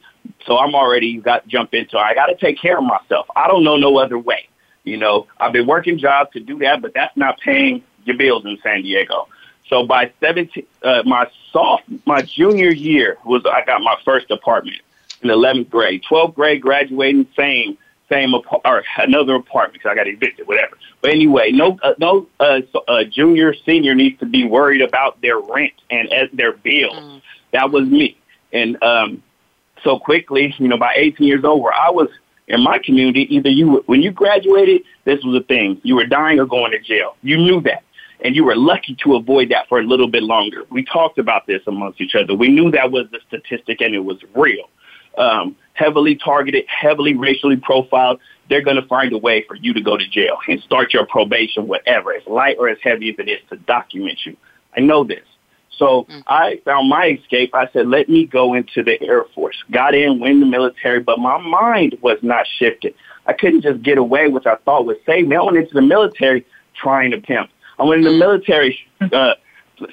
So 0.45 0.57
I'm 0.57 0.75
already 0.75 1.17
got 1.17 1.47
jump 1.47 1.73
into. 1.73 1.97
I 1.97 2.13
got 2.13 2.27
to 2.27 2.35
take 2.35 2.59
care 2.59 2.77
of 2.77 2.83
myself. 2.83 3.27
I 3.35 3.47
don't 3.47 3.63
know 3.63 3.77
no 3.77 3.97
other 3.97 4.17
way. 4.17 4.47
You 4.83 4.97
know, 4.97 5.27
I've 5.39 5.53
been 5.53 5.67
working 5.67 5.97
jobs 5.97 6.31
to 6.33 6.39
do 6.39 6.57
that, 6.59 6.81
but 6.81 6.93
that's 6.93 7.15
not 7.15 7.39
paying 7.39 7.83
your 8.05 8.17
bills 8.17 8.45
in 8.45 8.57
San 8.63 8.81
Diego. 8.81 9.27
So 9.67 9.85
by 9.85 10.11
17, 10.19 10.65
uh, 10.83 11.03
my 11.05 11.27
soft, 11.51 11.83
my 12.05 12.21
junior 12.21 12.71
year 12.71 13.17
was 13.23 13.43
I 13.45 13.63
got 13.63 13.81
my 13.81 13.95
first 14.03 14.29
apartment 14.31 14.77
in 15.21 15.29
11th 15.29 15.69
grade. 15.69 16.03
12th 16.09 16.33
grade, 16.33 16.61
graduating, 16.61 17.27
same, 17.37 17.77
same 18.09 18.33
or 18.33 18.83
another 18.97 19.35
apartment 19.35 19.74
because 19.74 19.91
I 19.91 19.95
got 19.95 20.07
evicted, 20.07 20.47
whatever. 20.47 20.77
But 21.01 21.11
anyway, 21.11 21.51
no, 21.51 21.79
uh, 21.81 21.93
no, 21.97 22.27
uh, 22.39 22.61
so, 22.74 22.83
uh, 22.87 23.03
junior, 23.03 23.53
senior 23.53 23.95
needs 23.95 24.19
to 24.19 24.25
be 24.25 24.45
worried 24.45 24.81
about 24.81 25.21
their 25.21 25.39
rent 25.39 25.74
and 25.89 26.11
uh, 26.11 26.27
their 26.33 26.51
bills. 26.53 26.95
Mm. 26.95 27.21
That 27.53 27.71
was 27.71 27.87
me. 27.87 28.17
And 28.53 28.81
um, 28.83 29.24
so 29.83 30.00
quickly, 30.00 30.53
you 30.57 30.68
know, 30.68 30.77
by 30.77 30.94
18 30.96 31.25
years 31.27 31.44
old, 31.44 31.61
where 31.61 31.74
I 31.74 31.90
was 31.90 32.09
in 32.48 32.61
my 32.61 32.79
community, 32.79 33.27
either 33.33 33.50
you, 33.50 33.83
when 33.85 34.01
you 34.01 34.11
graduated, 34.11 34.81
this 35.05 35.24
was 35.24 35.42
a 35.42 35.46
thing. 35.46 35.79
You 35.83 35.96
were 35.96 36.05
dying 36.05 36.40
or 36.40 36.46
going 36.46 36.72
to 36.72 36.79
jail. 36.79 37.16
You 37.22 37.37
knew 37.37 37.61
that. 37.61 37.83
And 38.24 38.35
you 38.35 38.44
were 38.44 38.55
lucky 38.55 38.96
to 39.03 39.16
avoid 39.16 39.50
that 39.50 39.68
for 39.68 39.79
a 39.79 39.83
little 39.83 40.07
bit 40.07 40.22
longer. 40.22 40.64
We 40.70 40.85
talked 40.85 41.18
about 41.18 41.48
this 41.48 41.61
amongst 41.66 42.01
each 42.01 42.14
other. 42.14 42.35
We 42.35 42.50
knew 42.50 42.70
that 42.72 42.92
was 42.92 43.07
the 43.11 43.20
statistic 43.27 43.81
and 43.81 43.96
it 43.96 44.00
was 44.00 44.18
real. 44.35 44.70
Um, 45.18 45.55
heavily 45.74 46.16
targeted, 46.16 46.66
heavily 46.68 47.16
racially 47.16 47.57
profiled, 47.57 48.20
they're 48.50 48.61
going 48.61 48.75
to 48.75 48.87
find 48.87 49.11
a 49.14 49.18
way 49.18 49.44
for 49.48 49.55
you 49.55 49.74
to 49.74 49.81
go 49.81 49.98
to 49.98 50.07
jail 50.07 50.37
and 50.48 50.61
start 50.61 50.94
your 50.94 51.05
probation, 51.05 51.68
whatever, 51.68 52.14
as 52.14 52.22
light 52.27 52.57
or 52.59 52.70
as 52.70 52.77
heavy 52.83 53.09
as 53.09 53.16
it 53.18 53.29
is, 53.29 53.40
to 53.50 53.55
document 53.57 54.20
you. 54.25 54.37
I 54.75 54.81
know 54.81 55.03
this. 55.03 55.24
So 55.81 56.03
mm-hmm. 56.03 56.20
I 56.27 56.61
found 56.63 56.89
my 56.89 57.17
escape. 57.20 57.55
I 57.55 57.67
said, 57.74 57.87
let 57.87 58.07
me 58.07 58.27
go 58.27 58.53
into 58.53 58.83
the 58.83 59.01
Air 59.01 59.24
Force. 59.33 59.57
Got 59.72 59.96
in, 59.96 60.20
went 60.20 60.35
in 60.35 60.39
the 60.39 60.46
military, 60.46 61.00
but 61.00 61.17
my 61.17 61.39
mind 61.39 61.98
was 62.01 62.20
not 62.22 62.46
shifted. 62.59 62.94
I 63.25 63.33
couldn't 63.33 63.61
just 63.61 63.81
get 63.81 63.98
away, 63.98 64.27
which 64.27 64.46
I 64.46 64.57
thought 64.57 64.85
would 64.85 65.00
save 65.07 65.27
me. 65.27 65.35
I 65.35 65.41
went 65.41 65.57
into 65.57 65.74
the 65.74 65.81
military 65.81 66.46
trying 66.75 67.09
to 67.11 67.17
pimp. 67.17 67.50
I 67.79 67.83
went 67.83 68.05
in 68.05 68.05
the 68.05 68.11
mm. 68.11 68.20
military 68.20 68.77
uh, 69.11 69.33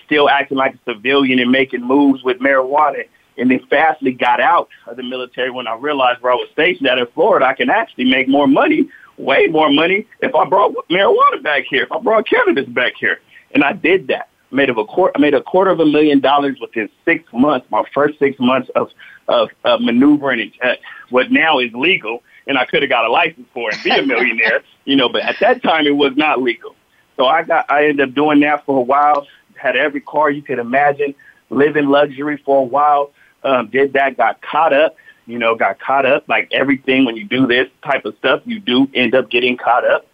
still 0.05 0.29
acting 0.29 0.59
like 0.59 0.74
a 0.74 0.92
civilian 0.92 1.38
and 1.38 1.51
making 1.51 1.83
moves 1.83 2.22
with 2.22 2.38
marijuana. 2.38 3.05
And 3.38 3.51
then 3.51 3.61
fastly 3.70 4.12
got 4.12 4.40
out 4.40 4.68
of 4.88 4.98
the 4.98 5.03
military 5.03 5.51
when 5.51 5.66
I 5.66 5.74
realized 5.74 6.20
where 6.20 6.33
I 6.33 6.35
was 6.37 6.51
stationed 6.53 6.87
at 6.87 6.98
in 6.98 7.07
Florida, 7.14 7.46
I 7.46 7.55
can 7.55 7.70
actually 7.70 8.05
make 8.05 8.29
more 8.29 8.46
money, 8.46 8.90
way 9.16 9.46
more 9.46 9.72
money, 9.72 10.07
if 10.20 10.35
I 10.35 10.44
brought 10.44 10.74
marijuana 10.90 11.42
back 11.42 11.64
here, 11.64 11.85
if 11.85 11.92
I 11.92 11.98
brought 11.98 12.29
cannabis 12.29 12.66
back 12.66 12.92
here. 13.01 13.20
And 13.53 13.64
I 13.64 13.72
did 13.72 14.09
that 14.09 14.29
made 14.50 14.70
of 14.70 14.78
a 14.78 14.84
quarter, 14.84 15.12
I 15.16 15.20
made 15.20 15.34
a 15.34 15.42
quarter 15.42 15.70
of 15.70 15.80
a 15.80 15.87
million 15.87 16.20
dollars 16.20 16.58
within 16.61 16.88
six 17.04 17.24
months. 17.32 17.66
My 17.70 17.84
first 17.94 18.18
six 18.18 18.38
months 18.38 18.70
of 18.74 18.90
of, 19.28 19.50
of 19.64 19.80
maneuvering 19.80 20.52
uh, 20.62 20.74
what 21.11 21.30
now 21.30 21.58
is 21.58 21.70
legal, 21.74 22.22
and 22.46 22.56
I 22.56 22.64
could 22.64 22.82
have 22.82 22.88
got 22.88 23.04
a 23.04 23.11
license 23.11 23.46
for 23.52 23.70
it 23.70 23.74
and 23.74 23.84
be 23.84 23.90
a 23.90 24.02
millionaire, 24.02 24.62
you 24.84 24.96
know. 24.96 25.08
But 25.08 25.22
at 25.22 25.37
that 25.40 25.62
time, 25.62 25.87
it 25.87 25.96
was 25.96 26.16
not 26.16 26.42
legal. 26.42 26.74
So 27.16 27.26
I 27.26 27.42
got, 27.42 27.70
I 27.70 27.88
ended 27.88 28.08
up 28.08 28.14
doing 28.14 28.40
that 28.40 28.64
for 28.64 28.78
a 28.78 28.82
while. 28.82 29.26
Had 29.56 29.76
every 29.76 30.00
car 30.00 30.30
you 30.30 30.40
could 30.40 30.58
imagine, 30.58 31.14
living 31.50 31.87
luxury 31.87 32.40
for 32.44 32.61
a 32.61 32.64
while. 32.64 33.11
Um, 33.42 33.68
did 33.68 33.92
that, 33.92 34.16
got 34.16 34.40
caught 34.40 34.72
up, 34.72 34.96
you 35.26 35.38
know, 35.38 35.54
got 35.54 35.78
caught 35.78 36.06
up. 36.06 36.28
Like 36.28 36.48
everything 36.52 37.04
when 37.04 37.16
you 37.16 37.24
do 37.24 37.46
this 37.46 37.68
type 37.84 38.04
of 38.04 38.16
stuff, 38.18 38.42
you 38.44 38.61
do 38.61 38.88
end 38.94 39.14
up 39.14 39.30
getting 39.30 39.56
caught 39.56 39.84
up. 39.84 40.06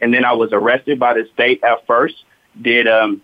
And 0.00 0.12
then 0.12 0.24
I 0.24 0.32
was 0.32 0.52
arrested 0.52 0.98
by 0.98 1.14
the 1.14 1.28
state 1.32 1.62
at 1.64 1.86
first. 1.86 2.24
Did 2.60 2.86
um, 2.86 3.22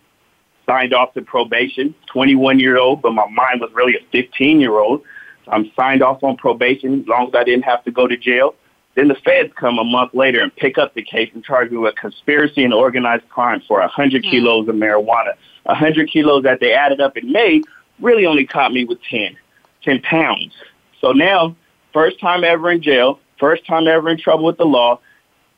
signed 0.66 0.94
off 0.94 1.14
to 1.14 1.22
probation, 1.22 1.94
21 2.12 2.58
year 2.58 2.78
old, 2.78 3.02
but 3.02 3.12
my 3.12 3.26
mind 3.26 3.60
was 3.60 3.70
really 3.74 3.96
a 3.96 4.04
15 4.12 4.60
year 4.60 4.78
old. 4.78 5.02
I'm 5.48 5.70
signed 5.76 6.02
off 6.02 6.22
on 6.22 6.36
probation 6.36 7.00
as 7.00 7.06
long 7.06 7.28
as 7.28 7.34
I 7.34 7.44
didn't 7.44 7.64
have 7.64 7.84
to 7.84 7.90
go 7.90 8.06
to 8.06 8.16
jail. 8.16 8.54
Then 8.94 9.08
the 9.08 9.16
feds 9.16 9.52
come 9.56 9.78
a 9.78 9.84
month 9.84 10.14
later 10.14 10.40
and 10.40 10.54
pick 10.54 10.78
up 10.78 10.94
the 10.94 11.02
case 11.02 11.30
and 11.34 11.44
charge 11.44 11.70
me 11.70 11.78
with 11.78 11.96
conspiracy 11.96 12.64
and 12.64 12.72
organized 12.72 13.28
crime 13.28 13.60
for 13.66 13.80
100 13.80 14.22
mm. 14.22 14.30
kilos 14.30 14.68
of 14.68 14.76
marijuana. 14.76 15.34
100 15.64 16.10
kilos 16.10 16.44
that 16.44 16.60
they 16.60 16.72
added 16.72 17.00
up 17.00 17.16
in 17.16 17.32
May 17.32 17.62
really 18.00 18.26
only 18.26 18.46
caught 18.46 18.72
me 18.72 18.84
with 18.84 18.98
10, 19.10 19.36
10 19.82 20.00
pounds. 20.02 20.52
So 21.00 21.12
now, 21.12 21.56
first 21.92 22.20
time 22.20 22.44
ever 22.44 22.70
in 22.70 22.82
jail, 22.82 23.18
first 23.38 23.66
time 23.66 23.88
ever 23.88 24.08
in 24.08 24.18
trouble 24.18 24.44
with 24.44 24.58
the 24.58 24.64
law, 24.64 25.00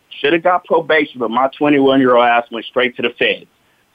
should 0.09 0.33
have 0.33 0.43
got 0.43 0.65
probation, 0.65 1.19
but 1.19 1.31
my 1.31 1.49
21 1.59 2.01
year 2.01 2.17
old 2.17 2.25
ass 2.25 2.51
went 2.51 2.65
straight 2.65 2.97
to 2.97 3.03
the 3.03 3.11
feds. 3.11 3.47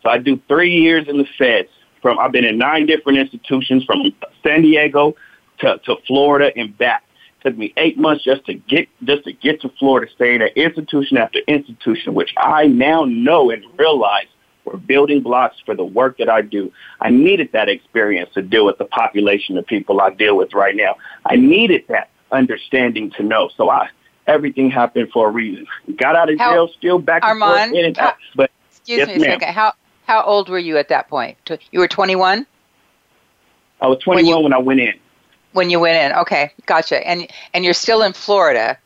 So 0.04 0.10
I 0.10 0.18
do 0.18 0.40
three 0.48 0.72
years 0.72 1.08
in 1.08 1.18
the 1.18 1.28
feds. 1.38 1.70
From 2.02 2.18
I've 2.18 2.32
been 2.32 2.46
in 2.46 2.58
nine 2.58 2.88
different 2.88 3.20
institutions 3.20 3.84
from 3.86 4.12
San 4.44 4.64
Diego 4.64 5.16
to, 5.60 5.78
to 5.86 5.98
Florida 6.08 6.52
and 6.56 6.76
back. 6.78 7.04
It 7.40 7.50
took 7.50 7.58
me 7.58 7.74
eight 7.78 7.98
months 7.98 8.24
just 8.24 8.44
to 8.46 8.56
get 8.56 8.90
just 9.04 9.24
to 9.26 9.34
get 9.34 9.62
to 9.62 9.70
Florida, 9.78 10.12
staying 10.16 10.42
at 10.42 10.58
institution 10.58 11.18
after 11.18 11.40
institution, 11.48 12.16
which 12.16 12.34
I 12.38 12.66
now 12.68 13.06
know 13.06 13.52
and 13.52 13.64
realize 13.78 14.26
were 14.66 14.78
building 14.78 15.22
blocks 15.22 15.58
for 15.66 15.76
the 15.76 15.84
work 15.84 16.18
that 16.18 16.30
I 16.30 16.42
do. 16.42 16.72
I 17.00 17.10
needed 17.10 17.50
that 17.54 17.70
experience 17.70 18.32
to 18.34 18.42
deal 18.42 18.66
with 18.66 18.78
the 18.78 18.86
population 18.86 19.58
of 19.58 19.66
people 19.66 20.02
I 20.02 20.12
deal 20.12 20.38
with 20.38 20.54
right 20.54 20.76
now. 20.76 20.96
I 21.26 21.36
needed 21.36 21.86
that 21.90 22.10
understanding 22.32 23.12
to 23.12 23.24
know. 23.24 23.50
So 23.58 23.70
I 23.70 23.90
everything 24.28 24.72
happened 24.72 25.10
for 25.12 25.30
a 25.30 25.32
reason. 25.32 25.68
Got 25.98 26.16
out 26.16 26.32
of 26.32 26.38
jail, 26.38 26.70
still 26.78 27.00
back 27.00 27.24
and 27.24 27.42
Armand, 27.42 27.72
forth 27.72 27.80
in 27.80 27.86
and 27.86 27.98
out. 28.00 28.16
But 28.36 28.52
excuse 28.70 29.00
yes, 29.00 29.08
me 29.08 29.16
a 29.16 29.20
ma'am. 29.20 29.40
second. 29.40 29.54
How 29.54 29.74
how 30.12 30.24
old 30.24 30.50
were 30.50 30.60
you 30.60 30.78
at 30.78 30.90
that 30.90 31.08
point? 31.08 31.38
You 31.72 31.80
were 31.80 31.88
21? 31.88 32.46
I 33.80 33.88
was 33.88 33.98
21 34.00 34.16
when, 34.16 34.26
you, 34.26 34.44
when 34.44 34.54
I 34.54 34.58
went 34.58 34.80
in. 34.82 34.94
When 35.54 35.70
you 35.70 35.80
went 35.80 35.96
in, 35.96 36.18
okay, 36.20 36.52
gotcha. 36.66 37.08
And 37.08 37.30
and 37.54 37.64
you're 37.64 37.74
still 37.74 38.02
in 38.04 38.12
Florida, 38.12 38.78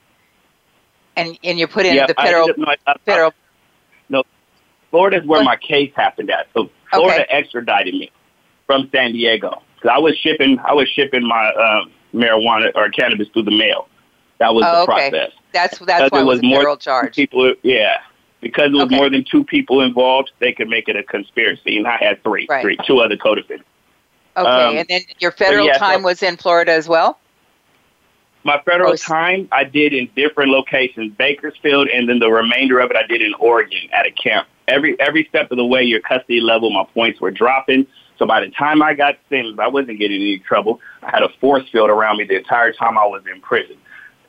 and 1.16 1.38
and 1.44 1.58
you 1.58 1.66
put 1.68 1.88
in 1.88 1.96
the 1.96 2.14
federal 2.14 2.50
I, 2.50 2.54
no, 2.58 2.76
I, 2.86 2.94
federal. 3.06 3.34
no, 4.10 4.24
Florida 4.92 5.18
is 5.18 5.26
where 5.26 5.40
what? 5.40 5.46
my 5.46 5.56
case 5.56 5.92
happened 5.96 6.30
at. 6.30 6.48
So 6.54 6.70
Florida 6.92 7.24
okay. 7.24 7.32
extradited 7.32 7.96
me 7.96 8.12
from 8.68 8.88
San 8.92 9.12
Diego. 9.12 9.62
cuz 9.82 9.90
I 9.92 9.98
was 9.98 10.16
shipping 10.18 10.60
I 10.60 10.74
was 10.74 10.88
shipping 10.90 11.28
my 11.28 11.52
um, 11.54 11.92
marijuana 12.14 12.72
or 12.76 12.90
cannabis 12.90 13.28
through 13.30 13.44
the 13.44 13.58
mail. 13.58 13.88
That 14.38 14.54
was 14.54 14.64
oh, 14.68 14.86
the 14.86 14.92
okay. 14.92 15.10
process. 15.10 15.32
That's 15.54 15.80
that's 15.80 16.12
why 16.12 16.22
it 16.22 16.24
was, 16.24 16.42
was 16.42 16.52
a 16.52 16.56
federal 16.56 16.78
charge. 16.78 17.16
People, 17.16 17.54
yeah, 17.64 17.98
because 18.46 18.68
it 18.68 18.74
was 18.74 18.84
okay. 18.84 18.96
more 18.96 19.10
than 19.10 19.24
two 19.24 19.44
people 19.44 19.82
involved, 19.82 20.32
they 20.38 20.54
could 20.54 20.70
make 20.70 20.88
it 20.88 20.96
a 20.96 21.02
conspiracy, 21.02 21.78
and 21.78 21.88
I 21.88 21.98
had 21.98 22.22
three, 22.22 22.46
right. 22.48 22.62
three, 22.62 22.78
two 22.86 23.00
other 23.00 23.18
co-defendants. 23.18 23.68
Okay, 24.38 24.48
um, 24.48 24.78
and 24.78 24.88
then 24.88 25.02
your 25.18 25.32
federal 25.32 25.66
yeah, 25.66 25.80
time 25.80 26.02
so, 26.02 26.06
was 26.06 26.22
in 26.22 26.38
Florida 26.38 26.72
as 26.72 26.88
well. 26.88 27.18
My 28.44 28.62
federal 28.64 28.92
oh, 28.92 28.96
time 28.98 29.48
I 29.52 29.64
did 29.64 29.94
in 29.94 30.08
different 30.16 30.52
locations, 30.52 31.12
Bakersfield, 31.16 31.88
and 31.88 32.08
then 32.08 32.20
the 32.20 32.30
remainder 32.30 32.80
of 32.80 32.92
it 32.92 32.96
I 32.96 33.08
did 33.08 33.24
in 33.24 33.34
Oregon 33.40 33.90
at 33.92 34.06
a 34.06 34.12
camp. 34.12 34.48
Every 34.68 34.96
every 35.00 35.26
step 35.28 35.50
of 35.50 35.58
the 35.58 35.66
way, 35.66 35.82
your 35.82 36.02
custody 36.02 36.40
level, 36.40 36.70
my 36.70 36.86
points 36.94 37.20
were 37.20 37.32
dropping. 37.32 37.88
So 38.20 38.28
by 38.28 38.42
the 38.42 38.52
time 38.52 38.84
I 38.84 38.94
got 38.94 39.16
sentenced, 39.28 39.60
I 39.60 39.70
wasn't 39.70 39.98
getting 39.98 40.22
any 40.22 40.38
trouble. 40.38 40.82
I 41.02 41.10
had 41.10 41.24
a 41.24 41.30
force 41.42 41.68
field 41.72 41.90
around 41.90 42.18
me 42.18 42.26
the 42.26 42.38
entire 42.38 42.74
time 42.74 42.96
I 42.96 43.08
was 43.08 43.24
in 43.26 43.42
prison. 43.42 43.78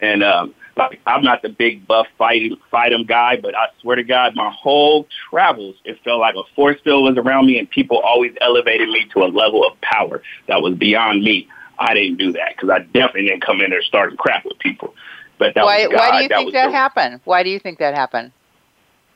And 0.01 0.25
um, 0.25 0.55
like, 0.77 1.01
I'm 1.07 1.23
not 1.23 1.43
the 1.43 1.49
big 1.49 1.87
buff 1.87 2.07
fighting 2.19 2.57
fight 2.71 2.93
'em 2.93 3.05
guy, 3.05 3.37
but 3.37 3.55
I 3.55 3.69
swear 3.81 3.97
to 3.97 4.05
God, 4.05 4.35
my 4.37 4.51
whole 4.51 5.07
travels, 5.31 5.77
it 5.85 5.99
felt 6.05 6.21
like 6.21 6.35
a 6.35 6.43
force 6.55 6.81
field 6.83 7.05
was 7.05 7.17
around 7.17 7.47
me, 7.47 7.59
and 7.59 7.69
people 7.69 7.99
always 7.99 8.33
elevated 8.41 8.89
me 8.89 9.07
to 9.15 9.21
a 9.21 9.29
level 9.29 9.67
of 9.67 9.81
power 9.81 10.23
that 10.49 10.61
was 10.63 10.75
beyond 10.75 11.23
me. 11.23 11.49
I 11.79 11.95
didn't 11.95 12.19
do 12.19 12.33
that 12.33 12.57
because 12.57 12.71
I 12.71 12.81
definitely 12.81 13.29
didn't 13.29 13.45
come 13.45 13.61
in 13.61 13.71
there 13.71 13.83
starting 13.83 14.17
crap 14.17 14.45
with 14.45 14.59
people. 14.59 14.95
But 15.39 15.55
that 15.55 15.65
why, 15.65 15.87
was 15.87 15.89
God. 15.89 15.99
why 15.99 16.17
do 16.17 16.23
you 16.23 16.29
that 16.29 16.39
think 16.39 16.53
that 16.53 16.71
happened? 16.71 17.21
Why 17.25 17.43
do 17.43 17.51
you 17.51 17.59
think 17.59 17.79
that 17.79 17.95
happened? 17.95 18.33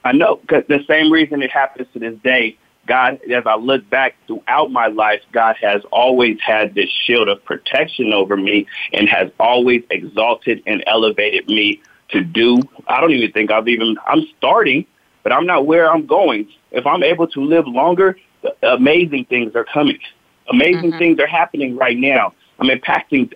I 0.05 0.13
know 0.13 0.37
because 0.37 0.65
the 0.69 0.85
same 0.89 1.11
reason 1.11 1.43
it 1.43 1.51
happens 1.51 1.89
to 1.93 1.99
this 1.99 2.15
day. 2.23 2.57
God, 2.91 3.21
as 3.33 3.45
I 3.47 3.55
look 3.55 3.89
back 3.89 4.17
throughout 4.27 4.73
my 4.73 4.89
life, 4.89 5.21
God 5.31 5.55
has 5.63 5.81
always 5.93 6.41
had 6.45 6.75
this 6.75 6.91
shield 6.91 7.29
of 7.29 7.45
protection 7.45 8.13
over 8.13 8.37
me 8.37 8.67
and 8.93 9.09
has 9.09 9.31
always 9.39 9.85
exalted 9.91 10.61
and 10.67 10.83
elevated 10.89 11.47
me 11.47 11.81
to 12.09 12.21
do. 12.21 12.61
I 12.89 13.01
don't 13.01 13.13
even 13.13 13.31
think 13.31 13.53
I've 13.53 13.69
even, 13.69 13.97
I'm 14.09 14.27
starting, 14.37 14.87
but 15.23 15.33
I'm 15.33 15.47
not 15.47 15.67
where 15.67 15.89
I'm 15.89 16.05
going. 16.05 16.49
If 16.73 16.85
I'm 16.85 17.05
able 17.05 17.29
to 17.29 17.41
live 17.41 17.69
longer, 17.69 18.19
amazing 18.65 19.27
things 19.27 19.55
are 19.55 19.67
coming. 19.73 20.01
Amazing 20.49 20.91
mm-hmm. 20.91 20.99
things 20.99 21.21
are 21.21 21.29
happening 21.29 21.77
right 21.77 21.97
now. 21.97 22.35
I'm 22.59 22.71
impacting 22.71 23.33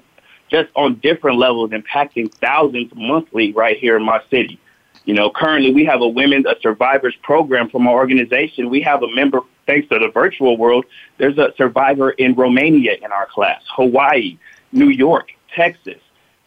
just 0.51 0.69
on 0.75 0.97
different 0.97 1.38
levels, 1.38 1.71
impacting 1.71 2.33
thousands 2.40 2.90
monthly 2.97 3.53
right 3.53 3.79
here 3.79 3.97
in 3.97 4.03
my 4.03 4.21
city. 4.33 4.59
You 5.05 5.14
know, 5.14 5.31
currently 5.31 5.73
we 5.73 5.85
have 5.85 6.01
a 6.01 6.09
women's 6.09 6.47
a 6.47 6.57
survivors 6.62 7.14
program 7.23 7.69
from 7.69 7.87
our 7.87 7.95
organization. 7.95 8.71
We 8.71 8.81
have 8.83 9.03
a 9.03 9.14
member, 9.14 9.40
thanks 9.67 9.88
to 9.90 9.99
the 9.99 10.09
virtual 10.09 10.57
world, 10.57 10.87
there's 11.19 11.37
a 11.38 11.53
survivor 11.57 12.11
in 12.11 12.35
Romania 12.35 12.97
in 13.03 13.12
our 13.12 13.27
class, 13.27 13.62
Hawaii, 13.69 14.38
New 14.73 14.88
York, 14.88 15.31
Texas. 15.55 16.01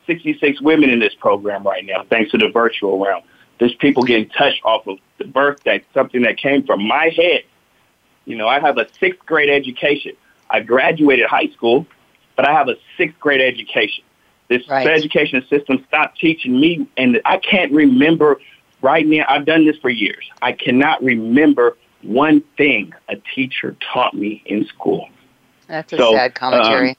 66 0.08 0.62
women 0.62 0.90
in 0.90 1.00
this 1.00 1.14
program 1.14 1.64
right 1.64 1.86
now, 1.86 2.04
thanks 2.10 2.32
to 2.32 2.38
the 2.38 2.50
virtual 2.50 3.04
realm. 3.04 3.24
There's 3.60 3.76
people 3.76 4.04
getting 4.04 4.30
touched 4.30 4.62
off 4.64 4.88
of 4.88 5.00
the 5.18 5.26
birth. 5.26 5.58
birthday, 5.58 5.84
something 5.94 6.22
that 6.22 6.38
came 6.38 6.64
from 6.64 6.88
my 6.88 7.12
head. 7.16 7.44
You 8.26 8.36
know, 8.36 8.48
I 8.48 8.60
have 8.60 8.78
a 8.78 8.88
sixth 9.00 9.26
grade 9.26 9.50
education. 9.50 10.16
I 10.50 10.62
graduated 10.62 11.28
high 11.28 11.50
school, 11.50 11.86
but 12.36 12.48
I 12.48 12.54
have 12.54 12.70
a 12.70 12.76
sixth 12.98 13.20
grade 13.20 13.42
education. 13.42 14.04
This 14.50 14.68
right. 14.70 14.88
education 14.88 15.46
system 15.50 15.84
stopped 15.88 16.20
teaching 16.20 16.60
me, 16.60 16.88
and 16.96 17.20
I 17.26 17.38
can't 17.38 17.72
remember 17.72 18.40
right 18.82 19.06
now. 19.06 19.26
I've 19.28 19.46
done 19.46 19.66
this 19.66 19.78
for 19.78 19.90
years. 19.90 20.30
I 20.42 20.54
cannot 20.54 21.04
remember 21.04 21.76
one 22.02 22.42
thing 22.56 22.94
a 23.10 23.18
teacher 23.36 23.76
taught 23.94 24.14
me 24.14 24.42
in 24.46 24.66
school. 24.68 25.10
That's 25.68 25.92
a 25.92 25.98
so, 25.98 26.14
sad 26.14 26.34
commentary. 26.34 26.92
Um, 26.92 26.96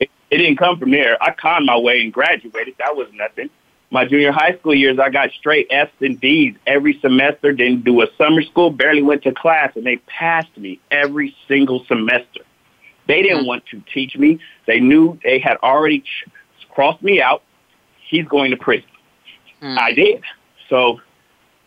it, 0.00 0.10
it 0.30 0.36
didn't 0.38 0.56
come 0.56 0.78
from 0.78 0.90
there. 0.90 1.22
I 1.22 1.32
conned 1.32 1.66
my 1.66 1.76
way 1.76 2.00
and 2.00 2.12
graduated. 2.12 2.74
That 2.78 2.96
was 2.96 3.08
nothing. 3.12 3.50
My 3.90 4.04
junior 4.04 4.32
high 4.32 4.56
school 4.58 4.74
years, 4.74 4.98
I 4.98 5.10
got 5.10 5.30
straight 5.32 5.68
F's 5.70 5.92
and 6.00 6.20
D's 6.20 6.54
every 6.66 6.98
semester. 7.00 7.52
Didn't 7.52 7.84
do 7.84 8.00
a 8.02 8.06
summer 8.18 8.42
school. 8.42 8.70
Barely 8.70 9.02
went 9.02 9.22
to 9.24 9.32
class, 9.32 9.72
and 9.76 9.84
they 9.84 9.96
passed 9.98 10.56
me 10.56 10.80
every 10.90 11.36
single 11.46 11.84
semester. 11.84 12.40
They 13.06 13.22
didn't 13.22 13.38
mm-hmm. 13.38 13.46
want 13.46 13.66
to 13.66 13.82
teach 13.92 14.16
me. 14.16 14.40
They 14.66 14.80
knew 14.80 15.18
they 15.22 15.38
had 15.38 15.58
already 15.62 16.02
crossed 16.76 17.02
me 17.02 17.22
out. 17.22 17.42
He's 18.06 18.26
going 18.26 18.50
to 18.50 18.56
prison. 18.58 18.88
Mm. 19.62 19.78
I 19.78 19.92
did. 19.94 20.22
So, 20.68 21.00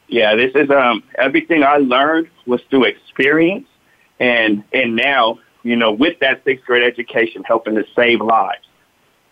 yeah, 0.08 0.36
this 0.36 0.52
is 0.54 0.70
um 0.70 1.04
everything 1.18 1.64
I 1.64 1.78
learned 1.78 2.30
was 2.46 2.62
through 2.70 2.86
experience, 2.86 3.68
and 4.20 4.64
and 4.72 4.96
now 4.96 5.40
you 5.64 5.76
know 5.76 5.92
with 5.92 6.20
that 6.20 6.44
sixth 6.44 6.64
grade 6.66 6.84
education, 6.84 7.44
helping 7.44 7.74
to 7.74 7.86
save 7.96 8.22
lives, 8.22 8.68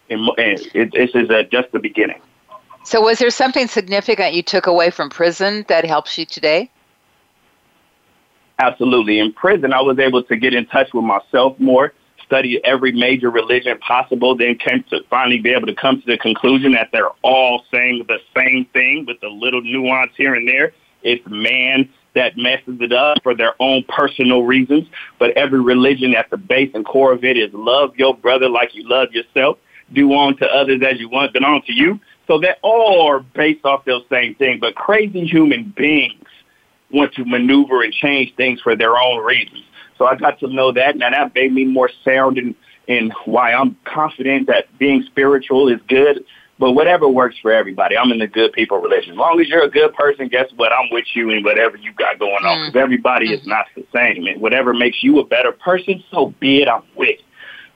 and, 0.10 0.28
and 0.40 0.60
it, 0.74 0.92
this 0.94 1.12
is 1.14 1.30
uh, 1.30 1.44
just 1.52 1.72
the 1.72 1.80
beginning. 1.80 2.22
So, 2.84 3.02
was 3.02 3.20
there 3.20 3.30
something 3.30 3.68
significant 3.68 4.34
you 4.34 4.42
took 4.42 4.66
away 4.66 4.90
from 4.90 5.12
prison 5.12 5.64
that 5.68 5.86
helps 5.86 6.18
you 6.18 6.26
today? 6.26 6.72
Absolutely. 8.58 9.20
In 9.20 9.32
prison, 9.32 9.74
I 9.74 9.82
was 9.82 10.00
able 10.00 10.24
to 10.24 10.36
get 10.36 10.56
in 10.56 10.66
touch 10.66 10.92
with 10.92 11.04
myself 11.04 11.60
more 11.60 11.94
studied 12.28 12.62
every 12.64 12.92
major 12.92 13.32
religion 13.32 13.78
possible, 13.80 14.38
then 14.38 14.58
came 14.58 14.84
to 14.90 15.00
finally 15.10 15.40
be 15.40 15.50
able 15.50 15.68
to 15.68 15.76
come 15.76 16.00
to 16.00 16.06
the 16.06 16.18
conclusion 16.18 16.74
that 16.74 16.90
they're 16.92 17.10
all 17.24 17.64
saying 17.72 18.06
the 18.08 18.20
same 18.36 18.66
thing 18.74 19.06
with 19.08 19.18
a 19.24 19.28
little 19.28 19.62
nuance 19.62 20.12
here 20.16 20.36
and 20.36 20.48
there. 20.48 20.74
It's 21.04 21.26
man 21.28 21.90
that 22.16 22.38
messes 22.38 22.82
it 22.82 22.92
up 22.92 23.18
for 23.24 23.36
their 23.36 23.54
own 23.60 23.84
personal 23.88 24.44
reasons, 24.44 24.88
but 25.20 25.32
every 25.38 25.62
religion 25.62 26.16
at 26.16 26.30
the 26.30 26.38
base 26.38 26.72
and 26.74 26.86
core 26.86 27.14
of 27.14 27.24
it 27.24 27.38
is 27.38 27.54
love 27.54 27.96
your 27.96 28.16
brother 28.16 28.50
like 28.50 28.76
you 28.76 28.88
love 28.88 29.12
yourself, 29.12 29.58
do 29.94 30.12
on 30.14 30.36
to 30.38 30.46
others 30.48 30.82
as 30.86 31.00
you 31.00 31.10
want 31.10 31.34
done 31.34 31.46
on 31.46 31.62
to 31.64 31.74
you. 31.74 32.00
So 32.28 32.40
they 32.40 32.56
all 32.62 33.08
are 33.08 33.20
based 33.20 33.64
off 33.66 33.86
those 33.86 34.04
same 34.10 34.36
thing, 34.36 34.60
but 34.60 34.76
crazy 34.76 35.26
human 35.26 35.74
beings 35.78 36.26
want 36.92 37.14
to 37.14 37.26
maneuver 37.26 37.84
and 37.84 37.94
change 37.94 38.36
things 38.36 38.60
for 38.62 38.76
their 38.76 38.98
own 38.98 39.24
reasons. 39.24 39.64
So 39.98 40.06
I 40.06 40.16
got 40.16 40.40
to 40.40 40.48
know 40.48 40.72
that. 40.72 40.98
Now 40.98 41.10
that 41.10 41.34
made 41.34 41.54
me 41.54 41.66
more 41.66 41.90
sound 42.04 42.38
in, 42.38 42.56
in 42.88 43.12
why 43.26 43.54
I'm 43.54 43.78
confident 43.86 44.48
that 44.48 44.66
being 44.78 45.04
spiritual 45.04 45.68
is 45.70 45.80
good. 45.88 46.24
But 46.60 46.72
whatever 46.72 47.08
works 47.08 47.36
for 47.40 47.52
everybody. 47.52 47.96
I'm 47.96 48.12
in 48.12 48.18
the 48.18 48.26
good 48.26 48.52
people 48.52 48.80
religion. 48.80 49.12
As 49.12 49.18
long 49.18 49.40
as 49.40 49.48
you're 49.48 49.64
a 49.64 49.70
good 49.70 49.94
person, 49.94 50.28
guess 50.28 50.48
what? 50.56 50.72
I'm 50.72 50.90
with 50.92 51.06
you 51.14 51.30
in 51.30 51.44
whatever 51.44 51.78
you 51.78 51.94
got 51.94 52.18
going 52.18 52.44
on. 52.44 52.66
Because 52.66 52.74
mm. 52.74 52.84
everybody 52.84 53.32
is 53.32 53.46
not 53.46 53.68
the 53.76 53.86
same. 53.94 54.26
And 54.26 54.42
whatever 54.42 54.74
makes 54.74 55.04
you 55.04 55.20
a 55.20 55.26
better 55.26 55.52
person, 55.52 56.04
so 56.10 56.34
be 56.40 56.64
it. 56.64 56.68
I'm 56.68 56.82
with. 56.96 57.20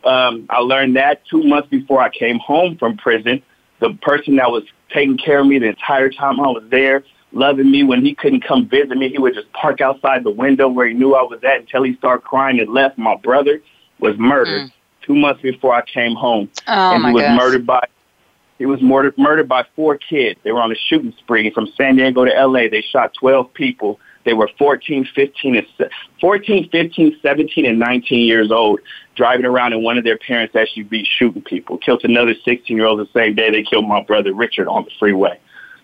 Um, 0.04 0.48
I 0.50 0.60
learned 0.60 0.96
that 0.96 1.22
two 1.30 1.44
months 1.44 1.70
before 1.70 2.02
I 2.02 2.10
came 2.10 2.40
home 2.40 2.76
from 2.78 2.98
prison. 2.98 3.44
The 3.82 3.94
person 4.02 4.38
that 4.38 4.50
was 4.50 4.64
taking 4.92 5.18
care 5.18 5.42
of 5.42 5.48
me 5.48 5.60
the 5.60 5.68
entire 5.68 6.10
time 6.10 6.40
I 6.40 6.48
was 6.48 6.64
there 6.72 7.04
loving 7.32 7.70
me. 7.70 7.84
When 7.84 8.04
he 8.04 8.16
couldn't 8.16 8.42
come 8.42 8.68
visit 8.68 8.98
me, 8.98 9.10
he 9.10 9.18
would 9.18 9.34
just 9.34 9.52
park 9.54 9.82
outside 9.82 10.24
the 10.24 10.32
window 10.32 10.68
where 10.68 10.88
he 10.88 10.94
knew 10.94 11.14
I 11.14 11.24
was 11.24 11.40
at 11.44 11.62
until 11.62 11.84
he 11.84 11.96
started 11.96 12.24
crying 12.24 12.60
and 12.60 12.70
left. 12.74 12.98
My 12.98 13.16
brother 13.16 13.62
was 14.00 14.18
murdered 14.18 14.68
mm. 14.68 14.72
two 15.02 15.16
months 15.16 15.42
before 15.42 15.74
I 15.74 15.82
came 15.82 16.16
home, 16.16 16.50
oh, 16.68 16.96
and 16.96 17.06
he 17.06 17.14
was 17.14 17.24
gosh. 17.24 17.38
murdered 17.38 17.66
by 17.66 17.88
he 18.58 18.68
was 18.68 18.82
murdered 18.82 19.18
murdered 19.18 19.48
by 19.48 19.66
four 19.76 19.98
kids. 19.98 20.40
They 20.44 20.52
were 20.52 20.62
on 20.62 20.72
a 20.72 20.76
shooting 20.76 21.14
spree 21.18 21.50
from 21.52 21.68
San 21.76 21.96
Diego 21.96 22.26
to 22.26 22.36
L.A. 22.36 22.70
They 22.70 22.82
shot 22.82 23.14
12 23.20 23.54
people. 23.54 24.00
They 24.24 24.34
were 24.34 24.52
14, 24.60 25.08
15, 25.16 25.56
and 25.56 25.90
14, 26.20 26.70
15, 26.70 27.18
17, 27.24 27.66
and 27.66 27.80
19 27.80 28.20
years 28.20 28.52
old, 28.52 28.80
driving 29.16 29.48
around 29.48 29.74
in 29.74 29.82
one 29.82 29.98
of 29.98 30.04
their 30.04 30.20
parents' 30.20 30.54
SUVs 30.54 31.08
shooting 31.08 31.42
people. 31.42 31.80
Killed 31.80 32.02
another 32.04 32.36
16 32.46 32.78
year 32.78 32.86
old 32.86 33.00
the 33.00 33.10
same 33.14 33.34
day 33.34 33.50
they 33.50 33.64
killed 33.64 33.88
my 33.88 34.04
brother 34.04 34.32
Richard 34.32 34.68
on 34.68 34.84
the 34.84 34.92
freeway. 35.00 35.40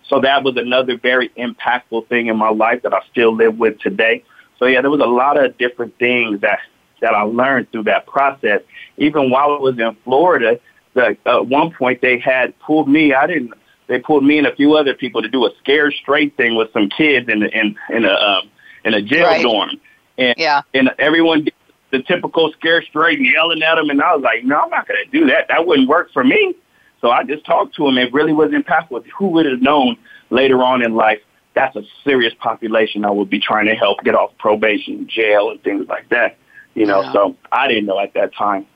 So 0.09 0.21
that 0.21 0.43
was 0.43 0.55
another 0.57 0.97
very 0.97 1.29
impactful 1.29 2.07
thing 2.07 2.27
in 2.27 2.37
my 2.37 2.49
life 2.49 2.81
that 2.83 2.93
I 2.93 3.01
still 3.11 3.35
live 3.35 3.57
with 3.57 3.79
today. 3.79 4.23
So 4.59 4.65
yeah, 4.65 4.81
there 4.81 4.89
was 4.89 5.01
a 5.01 5.05
lot 5.05 5.43
of 5.43 5.57
different 5.57 5.97
things 5.99 6.41
that 6.41 6.59
that 7.01 7.13
I 7.13 7.21
learned 7.21 7.71
through 7.71 7.83
that 7.83 8.07
process. 8.07 8.61
Even 8.97 9.29
while 9.29 9.51
I 9.51 9.59
was 9.59 9.77
in 9.77 9.95
Florida, 10.03 10.59
the, 10.93 11.15
at 11.25 11.47
one 11.47 11.71
point 11.71 12.01
they 12.01 12.19
had 12.19 12.57
pulled 12.59 12.89
me. 12.89 13.13
I 13.13 13.27
didn't. 13.27 13.53
They 13.87 13.99
pulled 13.99 14.25
me 14.25 14.37
and 14.37 14.47
a 14.47 14.55
few 14.55 14.75
other 14.75 14.93
people 14.93 15.21
to 15.21 15.29
do 15.29 15.45
a 15.45 15.51
scared 15.59 15.93
straight 16.01 16.35
thing 16.35 16.55
with 16.55 16.71
some 16.73 16.89
kids 16.89 17.29
in 17.29 17.43
in 17.43 17.75
in 17.89 18.05
a 18.05 18.13
um, 18.13 18.49
in 18.83 18.93
a 18.93 19.01
jail 19.01 19.27
right. 19.27 19.41
dorm, 19.41 19.71
and 20.17 20.35
yeah. 20.37 20.61
and 20.73 20.89
everyone 20.99 21.45
did 21.45 21.53
the 21.91 22.01
typical 22.01 22.51
scare 22.53 22.81
straight 22.81 23.19
and 23.19 23.27
yelling 23.27 23.61
at 23.63 23.75
them, 23.75 23.89
and 23.89 24.01
I 24.01 24.13
was 24.13 24.23
like, 24.23 24.43
no, 24.43 24.59
I'm 24.59 24.69
not 24.69 24.87
going 24.87 24.99
to 25.05 25.09
do 25.11 25.27
that. 25.27 25.47
That 25.47 25.65
wouldn't 25.65 25.87
work 25.87 26.11
for 26.11 26.23
me. 26.23 26.55
So 27.01 27.11
I 27.11 27.23
just 27.23 27.45
talked 27.45 27.75
to 27.75 27.87
him. 27.87 27.97
It 27.97 28.11
really 28.13 28.33
was 28.33 28.51
impactful. 28.51 29.05
Who 29.17 29.27
would 29.29 29.45
have 29.45 29.61
known 29.61 29.97
later 30.29 30.63
on 30.63 30.83
in 30.83 30.95
life 30.95 31.19
that's 31.57 31.75
a 31.75 31.81
serious 32.03 32.33
population 32.39 33.03
I 33.03 33.09
would 33.09 33.29
be 33.29 33.39
trying 33.39 33.65
to 33.65 33.73
help 33.73 34.03
get 34.03 34.13
off 34.13 34.31
probation, 34.37 35.07
jail, 35.09 35.49
and 35.49 35.61
things 35.63 35.87
like 35.87 36.07
that. 36.09 36.37
You 36.75 36.85
know, 36.85 37.11
so 37.11 37.35
I 37.51 37.67
didn't 37.67 37.87
know 37.87 37.99
at 37.99 38.13
that 38.13 38.35
time. 38.35 38.67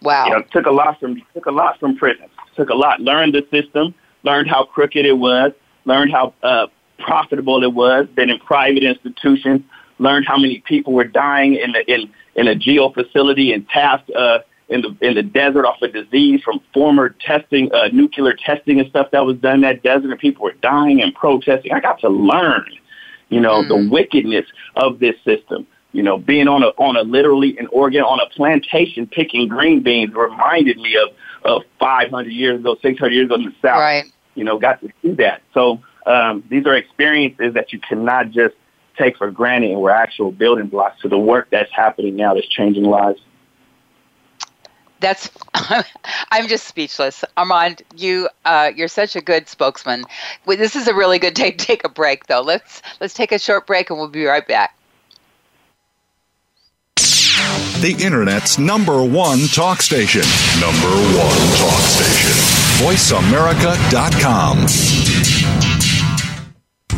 Wow. 0.00 0.26
You 0.26 0.32
know, 0.32 0.42
took 0.52 0.66
a 0.66 0.70
lot 0.70 1.00
from 1.00 1.20
took 1.34 1.46
a 1.46 1.50
lot 1.50 1.80
from 1.80 1.96
prison. 1.96 2.26
Took 2.54 2.70
a 2.70 2.74
lot. 2.74 3.00
Learned 3.00 3.34
the 3.34 3.44
system. 3.50 3.92
Learned 4.22 4.48
how 4.48 4.64
crooked 4.64 5.04
it 5.04 5.18
was. 5.18 5.52
Learned 5.84 6.12
how 6.12 6.32
uh, 6.44 6.68
profitable 7.00 7.64
it 7.64 7.74
was. 7.74 8.06
Been 8.14 8.30
in 8.30 8.38
private 8.38 8.84
institutions. 8.84 9.62
Learned 9.98 10.26
how 10.28 10.38
many 10.38 10.60
people 10.60 10.92
were 10.92 11.04
dying 11.04 11.56
in 11.56 11.72
the, 11.72 11.92
in 11.92 12.08
in 12.36 12.46
a 12.46 12.54
jail 12.54 12.92
facility 12.92 13.52
and 13.52 13.68
Taft, 13.68 14.08
uh, 14.10 14.38
in 14.70 14.82
the 14.82 14.96
in 15.00 15.14
the 15.14 15.22
desert 15.22 15.66
off 15.66 15.82
a 15.82 15.88
disease 15.88 16.40
from 16.42 16.60
former 16.72 17.10
testing, 17.10 17.70
uh, 17.72 17.88
nuclear 17.92 18.34
testing 18.34 18.78
and 18.78 18.88
stuff 18.88 19.08
that 19.10 19.26
was 19.26 19.36
done 19.38 19.56
in 19.56 19.60
that 19.62 19.82
desert, 19.82 20.10
and 20.10 20.18
people 20.18 20.44
were 20.44 20.54
dying 20.62 21.02
and 21.02 21.14
protesting. 21.14 21.72
I 21.72 21.80
got 21.80 21.98
to 22.00 22.08
learn, 22.08 22.66
you 23.28 23.40
know, 23.40 23.62
mm. 23.62 23.68
the 23.68 23.90
wickedness 23.90 24.46
of 24.76 25.00
this 25.00 25.16
system. 25.24 25.66
You 25.92 26.04
know, 26.04 26.18
being 26.18 26.46
on 26.46 26.62
a 26.62 26.68
on 26.78 26.96
a 26.96 27.02
literally 27.02 27.58
in 27.58 27.66
Oregon 27.66 28.02
on 28.02 28.20
a 28.20 28.30
plantation 28.30 29.08
picking 29.08 29.48
green 29.48 29.82
beans 29.82 30.14
reminded 30.14 30.76
me 30.76 30.96
of 30.96 31.08
of 31.44 31.62
500 31.80 32.30
years 32.30 32.60
ago, 32.60 32.76
600 32.80 33.12
years 33.12 33.26
ago 33.26 33.34
in 33.34 33.44
the 33.46 33.54
South. 33.60 33.80
Right. 33.80 34.04
You 34.36 34.44
know, 34.44 34.58
got 34.58 34.80
to 34.82 34.88
see 35.02 35.12
that. 35.14 35.42
So 35.52 35.80
um, 36.06 36.44
these 36.48 36.64
are 36.66 36.76
experiences 36.76 37.54
that 37.54 37.72
you 37.72 37.80
cannot 37.80 38.30
just 38.30 38.54
take 38.96 39.16
for 39.16 39.30
granted, 39.32 39.72
and 39.72 39.80
we're 39.80 39.90
actual 39.90 40.30
building 40.30 40.68
blocks 40.68 41.00
to 41.02 41.08
the 41.08 41.18
work 41.18 41.48
that's 41.50 41.72
happening 41.72 42.14
now 42.14 42.34
that's 42.34 42.46
changing 42.46 42.84
lives 42.84 43.20
that's 45.00 45.30
i'm 46.30 46.48
just 46.48 46.66
speechless. 46.66 47.24
Armand 47.36 47.82
you 47.96 48.28
uh, 48.44 48.70
you're 48.74 48.88
such 48.88 49.16
a 49.16 49.20
good 49.20 49.48
spokesman. 49.48 50.04
This 50.46 50.76
is 50.76 50.88
a 50.88 50.94
really 50.94 51.18
good 51.18 51.34
day 51.34 51.50
to 51.50 51.56
take 51.56 51.84
a 51.84 51.88
break 51.88 52.26
though. 52.26 52.42
Let's 52.42 52.82
let's 53.00 53.14
take 53.14 53.32
a 53.32 53.38
short 53.38 53.66
break 53.66 53.90
and 53.90 53.98
we'll 53.98 54.08
be 54.08 54.24
right 54.24 54.46
back. 54.46 54.76
The 57.80 57.96
internet's 57.98 58.58
number 58.58 59.02
one 59.02 59.48
talk 59.48 59.80
station. 59.80 60.20
Number 60.60 60.92
one 61.16 61.40
talk 61.56 61.80
station. 61.80 62.36
Voiceamerica.com 62.84 65.09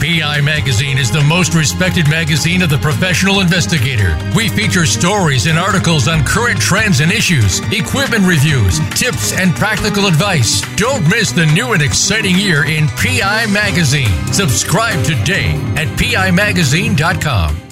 PI 0.03 0.41
Magazine 0.41 0.99
is 0.99 1.13
the 1.13 1.23
most 1.23 1.55
respected 1.55 2.11
magazine 2.11 2.61
of 2.63 2.71
the 2.71 2.79
professional 2.79 3.39
investigator. 3.39 4.19
We 4.35 4.49
feature 4.49 4.85
stories 4.85 5.47
and 5.47 5.57
articles 5.57 6.09
on 6.09 6.25
current 6.25 6.61
trends 6.61 6.99
and 6.99 7.13
issues, 7.13 7.61
equipment 7.71 8.27
reviews, 8.27 8.81
tips, 8.99 9.33
and 9.33 9.55
practical 9.55 10.09
advice. 10.09 10.61
Don't 10.75 11.09
miss 11.09 11.31
the 11.31 11.47
new 11.47 11.73
and 11.73 11.83
exciting 11.83 12.37
year 12.37 12.65
in 12.65 12.89
PI 12.89 13.47
Magazine. 13.53 14.11
Subscribe 14.33 15.05
today 15.05 15.53
at 15.77 15.87
PIMagazine.com. 15.97 17.72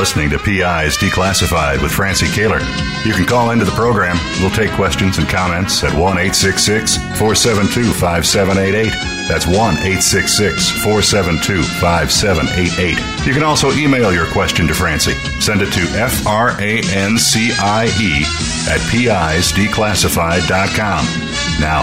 listening 0.00 0.30
to 0.30 0.38
PIs 0.38 0.96
Declassified 0.96 1.82
with 1.82 1.92
Francie 1.92 2.24
Koehler. 2.24 2.62
You 3.04 3.12
can 3.12 3.26
call 3.26 3.50
into 3.50 3.66
the 3.66 3.72
program. 3.72 4.16
We'll 4.40 4.48
take 4.48 4.70
questions 4.70 5.18
and 5.18 5.28
comments 5.28 5.84
at 5.84 5.92
1 5.92 6.00
866 6.00 6.96
472 7.18 7.92
5788. 7.92 8.90
That's 9.28 9.46
1 9.46 9.56
866 9.56 10.70
472 10.80 11.62
5788. 11.84 13.26
You 13.26 13.34
can 13.34 13.42
also 13.42 13.72
email 13.72 14.10
your 14.10 14.24
question 14.32 14.66
to 14.68 14.74
Francie. 14.74 15.12
Send 15.38 15.60
it 15.60 15.70
to 15.74 15.82
F 15.92 16.26
R 16.26 16.58
A 16.58 16.80
N 16.96 17.18
C 17.18 17.52
I 17.60 17.92
E 18.00 18.24
at 18.72 18.80
pisdeclassified.com. 18.88 21.04
Now, 21.60 21.82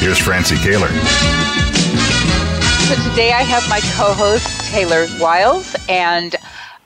here's 0.00 0.16
Francie 0.16 0.56
Koehler. 0.56 0.88
So 2.88 2.94
today 3.10 3.34
I 3.34 3.42
have 3.42 3.68
my 3.68 3.80
co 3.92 4.14
host, 4.14 4.72
Taylor 4.72 5.06
Wiles, 5.20 5.76
and 5.90 6.34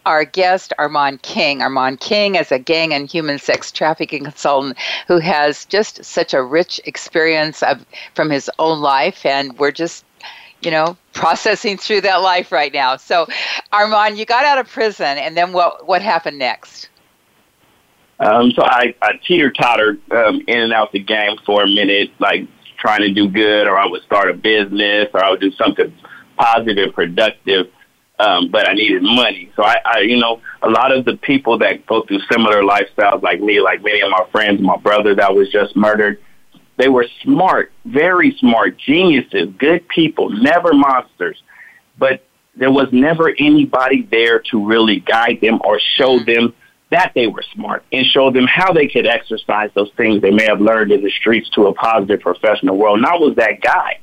our 0.07 0.25
guest, 0.25 0.73
Armand 0.79 1.23
King. 1.23 1.62
Armand 1.62 2.01
King 2.01 2.35
is 2.35 2.53
a 2.53 2.59
gang 2.59 2.93
and 2.93 3.11
human 3.11 3.38
sex 3.38 3.71
trafficking 3.71 4.25
consultant 4.25 4.77
who 5.07 5.19
has 5.19 5.65
just 5.67 6.05
such 6.05 6.35
a 6.35 6.43
rich 6.43 6.81
experience 6.85 7.62
of, 7.62 7.85
from 8.15 8.31
his 8.31 8.51
own 8.59 8.81
life, 8.81 9.25
and 9.25 9.59
we're 9.59 9.71
just, 9.71 10.05
you 10.61 10.71
know, 10.71 10.97
processing 11.12 11.77
through 11.77 12.01
that 12.03 12.17
life 12.23 12.53
right 12.53 12.73
now. 12.73 12.97
So, 12.97 13.27
Armand, 13.73 14.19
you 14.19 14.25
got 14.25 14.45
out 14.45 14.59
of 14.59 14.69
prison, 14.69 15.19
and 15.19 15.37
then 15.37 15.53
what, 15.53 15.87
what 15.87 16.03
happened 16.03 16.38
next? 16.38 16.88
Um, 18.21 18.53
so 18.53 18.62
I, 18.62 18.95
I 19.03 19.19
teeter 19.27 19.51
tottered 19.51 20.01
um, 20.12 20.43
in 20.47 20.61
and 20.61 20.73
out 20.73 20.93
the 20.93 21.01
game 21.01 21.38
for 21.45 21.62
a 21.62 21.67
minute, 21.67 22.11
like 22.21 22.47
trying 22.79 23.01
to 23.01 23.12
do 23.12 23.29
good, 23.29 23.67
or 23.67 23.77
I 23.77 23.87
would 23.87 24.03
start 24.03 24.31
a 24.31 24.35
business, 24.35 25.09
or 25.12 25.25
I 25.25 25.31
would 25.31 25.41
do 25.41 25.51
something 25.53 25.93
positive, 26.37 26.95
productive 26.95 27.69
um, 28.22 28.48
but 28.50 28.68
I 28.68 28.74
needed 28.74 29.02
money. 29.02 29.50
So 29.56 29.64
I, 29.64 29.76
I, 29.85 29.98
you 30.00 30.16
know, 30.18 30.40
a 30.62 30.70
lot 30.70 30.92
of 30.92 31.04
the 31.04 31.16
people 31.16 31.58
that 31.58 31.85
go 31.87 32.02
through 32.02 32.20
similar 32.30 32.62
lifestyles 32.62 33.22
like 33.22 33.40
me, 33.40 33.61
like 33.61 33.82
many 33.82 34.00
of 34.00 34.11
my 34.11 34.24
friends, 34.30 34.61
my 34.61 34.76
brother 34.76 35.14
that 35.16 35.35
was 35.35 35.50
just 35.50 35.74
murdered, 35.74 36.20
they 36.76 36.88
were 36.88 37.06
smart, 37.22 37.72
very 37.85 38.37
smart, 38.38 38.78
geniuses, 38.78 39.48
good 39.58 39.88
people, 39.88 40.30
never 40.30 40.72
monsters. 40.72 41.42
But 41.98 42.24
there 42.54 42.70
was 42.70 42.88
never 42.92 43.35
anybody 43.38 44.06
there 44.11 44.40
to 44.50 44.66
really 44.66 45.00
guide 45.00 45.40
them 45.40 45.61
or 45.64 45.80
show 45.96 46.18
mm-hmm. 46.18 46.30
them 46.30 46.54
that 46.90 47.12
they 47.14 47.26
were 47.26 47.42
smart 47.54 47.85
and 47.90 48.06
show 48.06 48.30
them 48.30 48.46
how 48.46 48.72
they 48.72 48.87
could 48.87 49.06
exercise 49.06 49.70
those 49.74 49.90
things 49.96 50.20
they 50.22 50.30
may 50.30 50.44
have 50.44 50.61
learned 50.61 50.92
in 50.92 51.02
the 51.02 51.11
streets 51.11 51.48
to 51.50 51.66
a 51.66 51.74
positive 51.74 52.20
professional 52.20 52.76
world. 52.76 52.98
And 52.98 53.06
I 53.06 53.16
was 53.16 53.35
that 53.37 53.61
guy. 53.62 53.98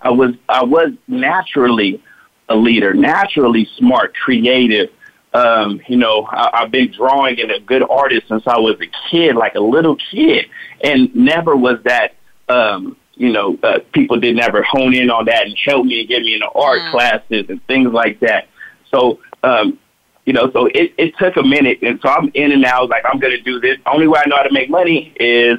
I 0.00 0.10
was 0.10 0.34
I 0.48 0.62
was 0.62 0.92
naturally 1.08 2.02
a 2.48 2.56
leader, 2.56 2.94
naturally 2.94 3.68
smart, 3.76 4.14
creative. 4.14 4.90
Um, 5.32 5.80
you 5.88 5.96
know, 5.96 6.26
I, 6.30 6.62
I've 6.62 6.70
been 6.70 6.92
drawing 6.92 7.40
and 7.40 7.50
a 7.50 7.60
good 7.60 7.82
artist 7.82 8.28
since 8.28 8.44
I 8.46 8.58
was 8.58 8.76
a 8.80 9.10
kid, 9.10 9.36
like 9.36 9.54
a 9.54 9.60
little 9.60 9.96
kid, 10.10 10.46
and 10.82 11.14
never 11.14 11.56
was 11.56 11.78
that. 11.84 12.14
Um, 12.48 12.96
you 13.16 13.32
know, 13.32 13.56
uh, 13.62 13.78
people 13.92 14.18
didn't 14.18 14.40
ever 14.40 14.62
hone 14.62 14.92
in 14.92 15.08
on 15.08 15.26
that 15.26 15.46
and 15.46 15.56
help 15.64 15.86
me 15.86 16.00
and 16.00 16.08
get 16.08 16.22
me 16.22 16.34
into 16.34 16.48
art 16.48 16.80
mm. 16.80 16.90
classes 16.90 17.46
and 17.48 17.64
things 17.66 17.92
like 17.92 18.18
that. 18.20 18.48
So, 18.90 19.20
um, 19.44 19.78
you 20.26 20.32
know, 20.32 20.50
so 20.52 20.66
it, 20.66 20.94
it 20.98 21.14
took 21.16 21.36
a 21.36 21.42
minute, 21.42 21.78
and 21.82 22.00
so 22.02 22.08
I'm 22.08 22.30
in 22.34 22.50
and 22.50 22.64
out. 22.64 22.88
Like 22.88 23.04
I'm 23.04 23.20
going 23.20 23.36
to 23.36 23.42
do 23.42 23.60
this. 23.60 23.78
Only 23.86 24.08
way 24.08 24.20
I 24.24 24.28
know 24.28 24.36
how 24.36 24.42
to 24.42 24.52
make 24.52 24.68
money 24.68 25.14
is 25.20 25.58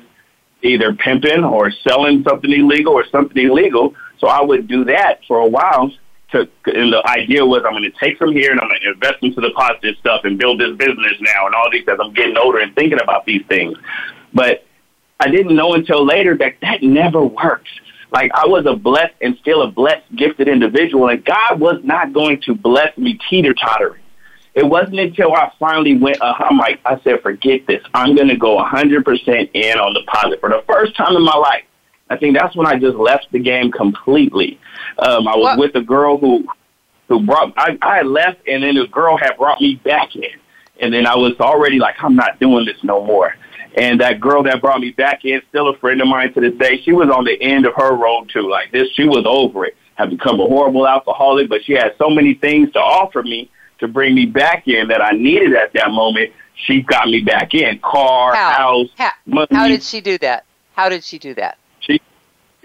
either 0.63 0.93
pimping 0.95 1.43
or 1.43 1.71
selling 1.87 2.23
something 2.27 2.51
illegal 2.51 2.93
or 2.93 3.05
something 3.07 3.45
illegal. 3.45 3.93
So 4.19 4.27
I 4.27 4.41
would 4.41 4.67
do 4.67 4.85
that 4.85 5.19
for 5.27 5.39
a 5.39 5.47
while 5.47 5.91
to, 6.31 6.49
and 6.65 6.91
the 6.91 7.01
idea 7.07 7.45
was 7.45 7.63
I'm 7.65 7.73
going 7.73 7.83
to 7.83 7.91
take 7.99 8.17
from 8.17 8.33
here 8.33 8.51
and 8.51 8.59
I'm 8.59 8.67
going 8.67 8.81
to 8.81 8.91
invest 8.91 9.23
into 9.23 9.41
the 9.41 9.51
positive 9.51 9.95
stuff 9.99 10.21
and 10.23 10.37
build 10.37 10.59
this 10.59 10.75
business 10.77 11.13
now 11.21 11.45
and 11.45 11.55
all 11.55 11.69
these 11.71 11.87
as 11.87 11.97
I'm 12.01 12.13
getting 12.13 12.37
older 12.37 12.59
and 12.59 12.73
thinking 12.75 12.99
about 13.01 13.25
these 13.25 13.45
things. 13.47 13.77
But 14.33 14.65
I 15.19 15.29
didn't 15.29 15.55
know 15.55 15.73
until 15.73 16.05
later 16.05 16.37
that 16.37 16.55
that 16.61 16.83
never 16.83 17.23
works. 17.23 17.69
Like 18.11 18.31
I 18.33 18.45
was 18.47 18.65
a 18.65 18.75
blessed 18.75 19.13
and 19.21 19.37
still 19.41 19.61
a 19.61 19.71
blessed, 19.71 20.03
gifted 20.15 20.47
individual, 20.47 21.09
and 21.09 21.23
God 21.23 21.59
was 21.59 21.81
not 21.83 22.13
going 22.13 22.41
to 22.41 22.53
bless 22.53 22.97
me 22.97 23.19
teeter 23.29 23.53
tottering. 23.53 24.01
it 24.53 24.65
wasn't 24.65 24.99
until 24.99 25.33
I 25.33 25.51
finally 25.59 25.97
went, 25.97 26.21
uh, 26.21 26.33
I'm 26.39 26.57
like, 26.57 26.79
I 26.85 26.99
said, 27.01 27.21
forget 27.21 27.67
this. 27.67 27.83
I'm 27.93 28.15
going 28.15 28.29
to 28.29 28.37
go 28.37 28.57
100% 28.57 29.49
in 29.53 29.77
on 29.77 29.93
deposit 29.93 30.39
for 30.39 30.49
the 30.49 30.63
first 30.67 30.95
time 30.95 31.15
in 31.15 31.23
my 31.23 31.35
life. 31.35 31.63
I 32.09 32.17
think 32.17 32.37
that's 32.37 32.55
when 32.55 32.67
I 32.67 32.77
just 32.77 32.95
left 32.95 33.27
the 33.31 33.39
game 33.39 33.71
completely. 33.71 34.59
Um, 34.99 35.27
I 35.27 35.35
was 35.35 35.43
what? 35.43 35.59
with 35.59 35.75
a 35.75 35.81
girl 35.81 36.17
who 36.17 36.45
who 37.07 37.25
brought 37.25 37.53
I, 37.57 37.77
I 37.81 38.01
left, 38.01 38.47
and 38.47 38.63
then 38.63 38.75
the 38.75 38.87
girl 38.87 39.17
had 39.17 39.37
brought 39.37 39.61
me 39.61 39.75
back 39.83 40.15
in, 40.15 40.39
and 40.79 40.93
then 40.93 41.05
I 41.05 41.15
was 41.15 41.33
already 41.39 41.79
like, 41.79 41.95
I'm 41.99 42.15
not 42.15 42.39
doing 42.39 42.65
this 42.65 42.83
no 42.83 43.03
more. 43.05 43.35
And 43.77 43.99
that 43.99 44.21
girl 44.21 44.41
that 44.43 44.61
brought 44.61 44.79
me 44.79 44.91
back 44.91 45.25
in, 45.25 45.41
still 45.49 45.67
a 45.67 45.77
friend 45.77 46.01
of 46.01 46.07
mine 46.07 46.33
to 46.33 46.39
this 46.39 46.53
day, 46.57 46.81
she 46.83 46.93
was 46.93 47.09
on 47.09 47.25
the 47.25 47.39
end 47.41 47.65
of 47.65 47.73
her 47.75 47.93
road 47.95 48.29
too. 48.31 48.49
Like 48.49 48.71
this, 48.71 48.89
she 48.93 49.03
was 49.03 49.25
over 49.27 49.65
it. 49.65 49.75
Had 49.95 50.09
become 50.09 50.39
a 50.39 50.45
horrible 50.47 50.87
alcoholic, 50.87 51.49
but 51.49 51.63
she 51.63 51.73
had 51.73 51.93
so 51.97 52.09
many 52.09 52.33
things 52.33 52.71
to 52.73 52.79
offer 52.79 53.21
me 53.21 53.49
to 53.79 53.87
bring 53.87 54.15
me 54.15 54.25
back 54.25 54.67
in 54.67 54.87
that 54.87 55.01
I 55.01 55.11
needed 55.11 55.53
at 55.53 55.73
that 55.73 55.91
moment. 55.91 56.31
She 56.65 56.81
got 56.81 57.07
me 57.07 57.21
back 57.21 57.53
in. 57.53 57.79
Car, 57.79 58.33
How? 58.33 58.51
house, 58.51 58.87
How? 58.97 59.11
money. 59.25 59.47
How 59.51 59.67
did 59.67 59.83
she 59.83 59.99
do 59.99 60.17
that? 60.19 60.45
How 60.73 60.89
did 60.89 61.03
she 61.03 61.19
do 61.19 61.33
that? 61.35 61.57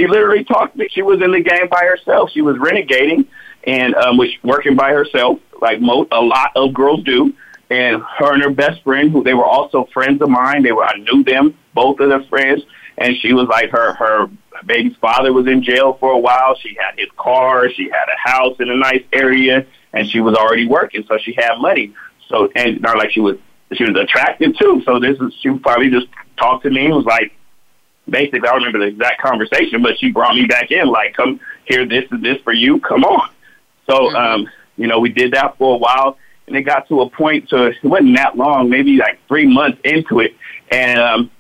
She 0.01 0.07
literally 0.07 0.45
talked 0.45 0.73
to 0.73 0.79
me. 0.79 0.89
She 0.91 1.03
was 1.03 1.21
in 1.21 1.31
the 1.31 1.43
game 1.43 1.69
by 1.71 1.85
herself. 1.85 2.31
She 2.31 2.41
was 2.41 2.57
renegading 2.57 3.27
and 3.65 3.95
um, 3.97 4.17
was 4.17 4.31
working 4.43 4.75
by 4.75 4.93
herself, 4.93 5.41
like 5.61 5.79
most 5.83 6.09
a 6.11 6.23
lot 6.23 6.53
of 6.57 6.73
girls 6.73 7.05
do. 7.05 7.35
And 7.69 8.03
her 8.17 8.33
and 8.33 8.43
her 8.43 8.49
best 8.49 8.83
friend, 8.83 9.13
who 9.13 9.23
they 9.23 9.35
were 9.35 9.45
also 9.45 9.87
friends 9.93 10.23
of 10.23 10.31
mine, 10.31 10.63
they 10.63 10.73
were 10.73 10.85
I 10.85 10.97
knew 10.97 11.23
them, 11.23 11.55
both 11.75 12.01
of 12.01 12.09
their 12.09 12.23
friends. 12.25 12.63
And 12.97 13.15
she 13.21 13.35
was 13.35 13.47
like 13.49 13.69
her 13.73 13.93
her 13.93 14.31
baby's 14.65 14.97
father 14.97 15.35
was 15.35 15.47
in 15.47 15.63
jail 15.63 15.99
for 16.01 16.13
a 16.13 16.19
while. 16.19 16.57
She 16.57 16.75
had 16.81 16.99
his 16.99 17.11
car. 17.19 17.69
She 17.69 17.85
had 17.85 18.07
a 18.09 18.31
house 18.31 18.57
in 18.59 18.71
a 18.71 18.77
nice 18.77 19.05
area, 19.13 19.67
and 19.93 20.09
she 20.09 20.21
was 20.21 20.35
already 20.35 20.67
working, 20.67 21.05
so 21.07 21.19
she 21.19 21.35
had 21.35 21.59
money. 21.59 21.93
So 22.31 22.51
and 22.57 22.81
not 22.81 22.97
like 22.97 23.11
she 23.11 23.21
was 23.21 23.37
she 23.75 23.85
was 23.85 23.97
attractive 23.97 24.57
too. 24.57 24.83
So 24.87 24.99
this 24.99 25.19
is 25.21 25.35
she 25.43 25.51
probably 25.59 25.91
just 25.91 26.07
talked 26.39 26.63
to 26.65 26.71
me 26.71 26.87
and 26.87 26.95
was 26.95 27.05
like, 27.05 27.33
basically 28.11 28.41
I 28.41 28.53
don't 28.53 28.63
remember 28.63 28.81
the 28.81 28.93
exact 28.93 29.21
conversation, 29.23 29.83
but 29.83 29.99
she 29.99 30.11
brought 30.11 30.35
me 30.35 30.47
back 30.47 30.71
in 30.71 30.89
like, 30.89 31.15
come 31.15 31.41
here, 31.65 31.87
this 31.87 32.05
is 32.11 32.21
this 32.21 32.39
for 32.43 32.53
you, 32.53 32.81
come 32.81 33.05
on. 33.05 33.31
So 33.89 33.95
mm-hmm. 33.95 34.17
um, 34.17 34.49
you 34.77 34.87
know, 34.87 34.99
we 34.99 35.11
did 35.11 35.33
that 35.33 35.57
for 35.59 35.75
a 35.75 35.79
while, 35.79 36.17
and 36.47 36.57
it 36.57 36.63
got 36.63 36.89
to 36.89 37.03
a 37.03 37.11
point. 37.11 37.49
So 37.49 37.67
it 37.67 37.77
wasn't 37.83 38.17
that 38.17 38.37
long, 38.37 38.71
maybe 38.71 38.97
like 38.97 39.19
three 39.29 39.47
months 39.47 39.79
into 39.85 40.21
it, 40.21 40.35
and 40.71 40.99
um, 40.99 41.31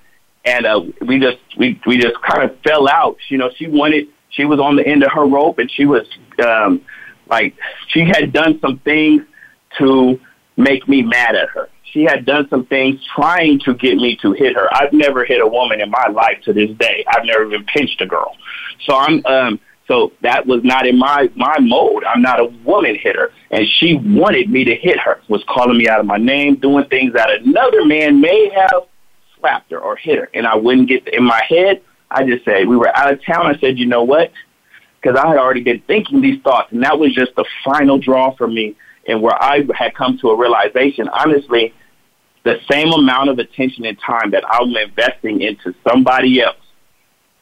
and 0.45 0.67
uh, 0.67 0.83
we 1.07 1.19
just 1.19 1.39
we 1.57 1.81
we 1.87 1.99
just 1.99 2.21
kind 2.23 2.49
of 2.49 2.59
fell 2.61 2.89
out. 2.89 3.17
You 3.29 3.39
know, 3.39 3.51
she 3.57 3.67
wanted 3.67 4.09
she 4.31 4.45
was 4.45 4.61
on 4.61 4.77
the 4.77 4.87
end 4.87 5.03
of 5.03 5.13
her 5.13 5.27
rope, 5.27 5.59
and 5.59 5.71
she 5.71 5.87
was 5.87 6.07
um, 6.45 6.83
like 7.29 7.55
she 7.89 8.01
had 8.01 8.33
done 8.33 8.59
some 8.61 8.79
things 8.79 9.23
to 9.79 10.21
make 10.57 10.89
me 10.89 11.03
mad 11.03 11.35
at 11.35 11.49
her. 11.51 11.69
She 11.93 12.05
had 12.05 12.25
done 12.25 12.49
some 12.49 12.67
things 12.67 13.01
trying 13.15 13.59
to 13.61 13.75
get 13.75 13.97
me 13.97 14.17
to 14.23 14.33
hit 14.33 14.55
her. 14.55 14.69
I've 14.73 14.93
never 14.93 15.25
hit 15.25 15.41
a 15.41 15.47
woman 15.47 15.81
in 15.81 15.91
my 15.91 16.07
life 16.09 16.41
to 16.45 16.53
this 16.53 16.71
day. 16.79 17.05
I've 17.09 17.25
never 17.25 17.47
even 17.47 17.65
pinched 17.65 18.01
a 18.01 18.07
girl. 18.07 18.37
So 18.87 18.95
I'm 18.97 19.25
um 19.27 19.61
so 19.89 20.13
that 20.23 20.47
was 20.47 20.63
not 20.63 20.87
in 20.87 20.97
my 20.99 21.29
my 21.35 21.59
mode. 21.59 22.05
I'm 22.05 22.23
not 22.23 22.39
a 22.39 22.45
woman 22.65 22.95
hitter, 22.95 23.33
and 23.51 23.67
she 23.67 23.97
wanted 23.97 24.49
me 24.49 24.63
to 24.65 24.75
hit 24.77 25.01
her. 25.01 25.21
Was 25.29 25.43
calling 25.49 25.77
me 25.77 25.89
out 25.89 25.99
of 25.99 26.07
my 26.07 26.17
name, 26.17 26.57
doing 26.57 26.85
things 26.87 27.13
that 27.15 27.29
another 27.29 27.85
man 27.85 28.21
may 28.21 28.51
have 28.55 28.85
slapped 29.37 29.73
her 29.73 29.81
or 29.81 29.97
hit 29.97 30.19
her, 30.19 30.29
and 30.33 30.47
I 30.47 30.55
wouldn't 30.55 30.89
get 30.89 31.09
in 31.09 31.25
my 31.25 31.43
head. 31.49 31.83
I 32.09 32.25
just 32.25 32.45
said 32.45 32.69
we 32.69 32.77
were 32.77 32.97
out 32.97 33.13
of 33.13 33.25
town. 33.25 33.47
I 33.47 33.59
said, 33.59 33.79
you 33.79 33.87
know 33.87 34.05
what? 34.05 34.31
Because 35.03 35.19
I 35.19 35.27
had 35.27 35.39
already 35.39 35.63
been 35.63 35.81
thinking 35.89 36.21
these 36.21 36.41
thoughts, 36.43 36.71
and 36.71 36.85
that 36.85 36.97
was 36.97 37.13
just 37.13 37.35
the 37.35 37.45
final 37.65 37.99
draw 37.99 38.37
for 38.37 38.47
me, 38.47 38.77
and 39.09 39.21
where 39.21 39.35
I 39.43 39.65
had 39.75 39.97
come 39.97 40.19
to 40.19 40.29
a 40.31 40.37
realization. 40.37 41.09
Honestly, 41.09 41.75
the 42.43 42.59
same 42.71 42.93
amount 42.93 43.31
of 43.31 43.39
attention 43.39 43.85
and 43.85 43.99
time 43.99 44.31
that 44.31 44.45
I'm 44.49 44.75
investing 44.77 45.43
into 45.43 45.75
somebody 45.87 46.43
else 46.43 46.57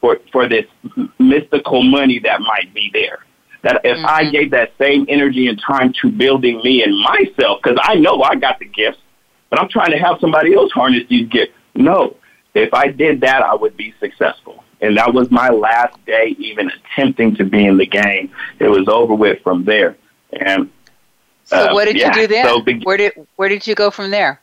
for 0.01 0.19
for 0.31 0.47
this 0.47 0.65
mystical 1.19 1.83
money 1.83 2.19
that 2.19 2.41
might 2.41 2.73
be 2.73 2.89
there. 2.93 3.19
That 3.61 3.81
if 3.83 3.97
mm-hmm. 3.97 4.05
I 4.05 4.29
gave 4.29 4.51
that 4.51 4.71
same 4.77 5.05
energy 5.09 5.47
and 5.47 5.61
time 5.61 5.93
to 6.01 6.11
building 6.11 6.61
me 6.63 6.83
and 6.83 6.97
myself, 6.97 7.59
because 7.61 7.77
I 7.81 7.95
know 7.95 8.21
I 8.21 8.35
got 8.35 8.59
the 8.59 8.65
gifts, 8.65 8.99
but 9.49 9.59
I'm 9.59 9.69
trying 9.69 9.91
to 9.91 9.97
have 9.97 10.17
somebody 10.21 10.53
else 10.53 10.71
harness 10.71 11.03
these 11.09 11.27
gifts. 11.27 11.53
No, 11.75 12.15
if 12.53 12.73
I 12.73 12.87
did 12.87 13.21
that, 13.21 13.41
I 13.41 13.55
would 13.55 13.75
be 13.75 13.93
successful. 13.99 14.63
And 14.81 14.97
that 14.97 15.13
was 15.13 15.29
my 15.29 15.49
last 15.49 15.97
day 16.05 16.35
even 16.39 16.71
attempting 16.71 17.35
to 17.35 17.43
be 17.43 17.65
in 17.65 17.77
the 17.77 17.85
game. 17.85 18.31
It 18.59 18.69
was 18.69 18.87
over 18.87 19.13
with 19.13 19.41
from 19.43 19.65
there. 19.65 19.97
And 20.31 20.69
so, 21.43 21.57
uh, 21.57 21.73
what 21.73 21.85
did 21.85 21.97
yeah, 21.97 22.15
you 22.15 22.27
do 22.27 22.27
then? 22.27 22.45
So 22.45 22.61
be- 22.61 22.81
where 22.83 22.95
did 22.95 23.13
where 23.35 23.49
did 23.49 23.67
you 23.67 23.75
go 23.75 23.91
from 23.91 24.09
there? 24.11 24.39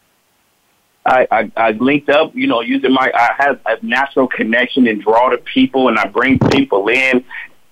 I, 1.07 1.27
I, 1.31 1.53
I 1.57 1.71
linked 1.73 2.09
up, 2.09 2.35
you 2.35 2.47
know, 2.47 2.61
using 2.61 2.92
my, 2.92 3.11
I 3.14 3.35
have 3.38 3.61
a 3.66 3.85
natural 3.85 4.27
connection 4.27 4.87
and 4.88 5.01
draw 5.01 5.31
to 5.31 5.38
people 5.38 5.88
and 5.88 5.99
I 5.99 6.07
bring 6.09 6.38
people 6.51 6.88
in. 6.88 7.25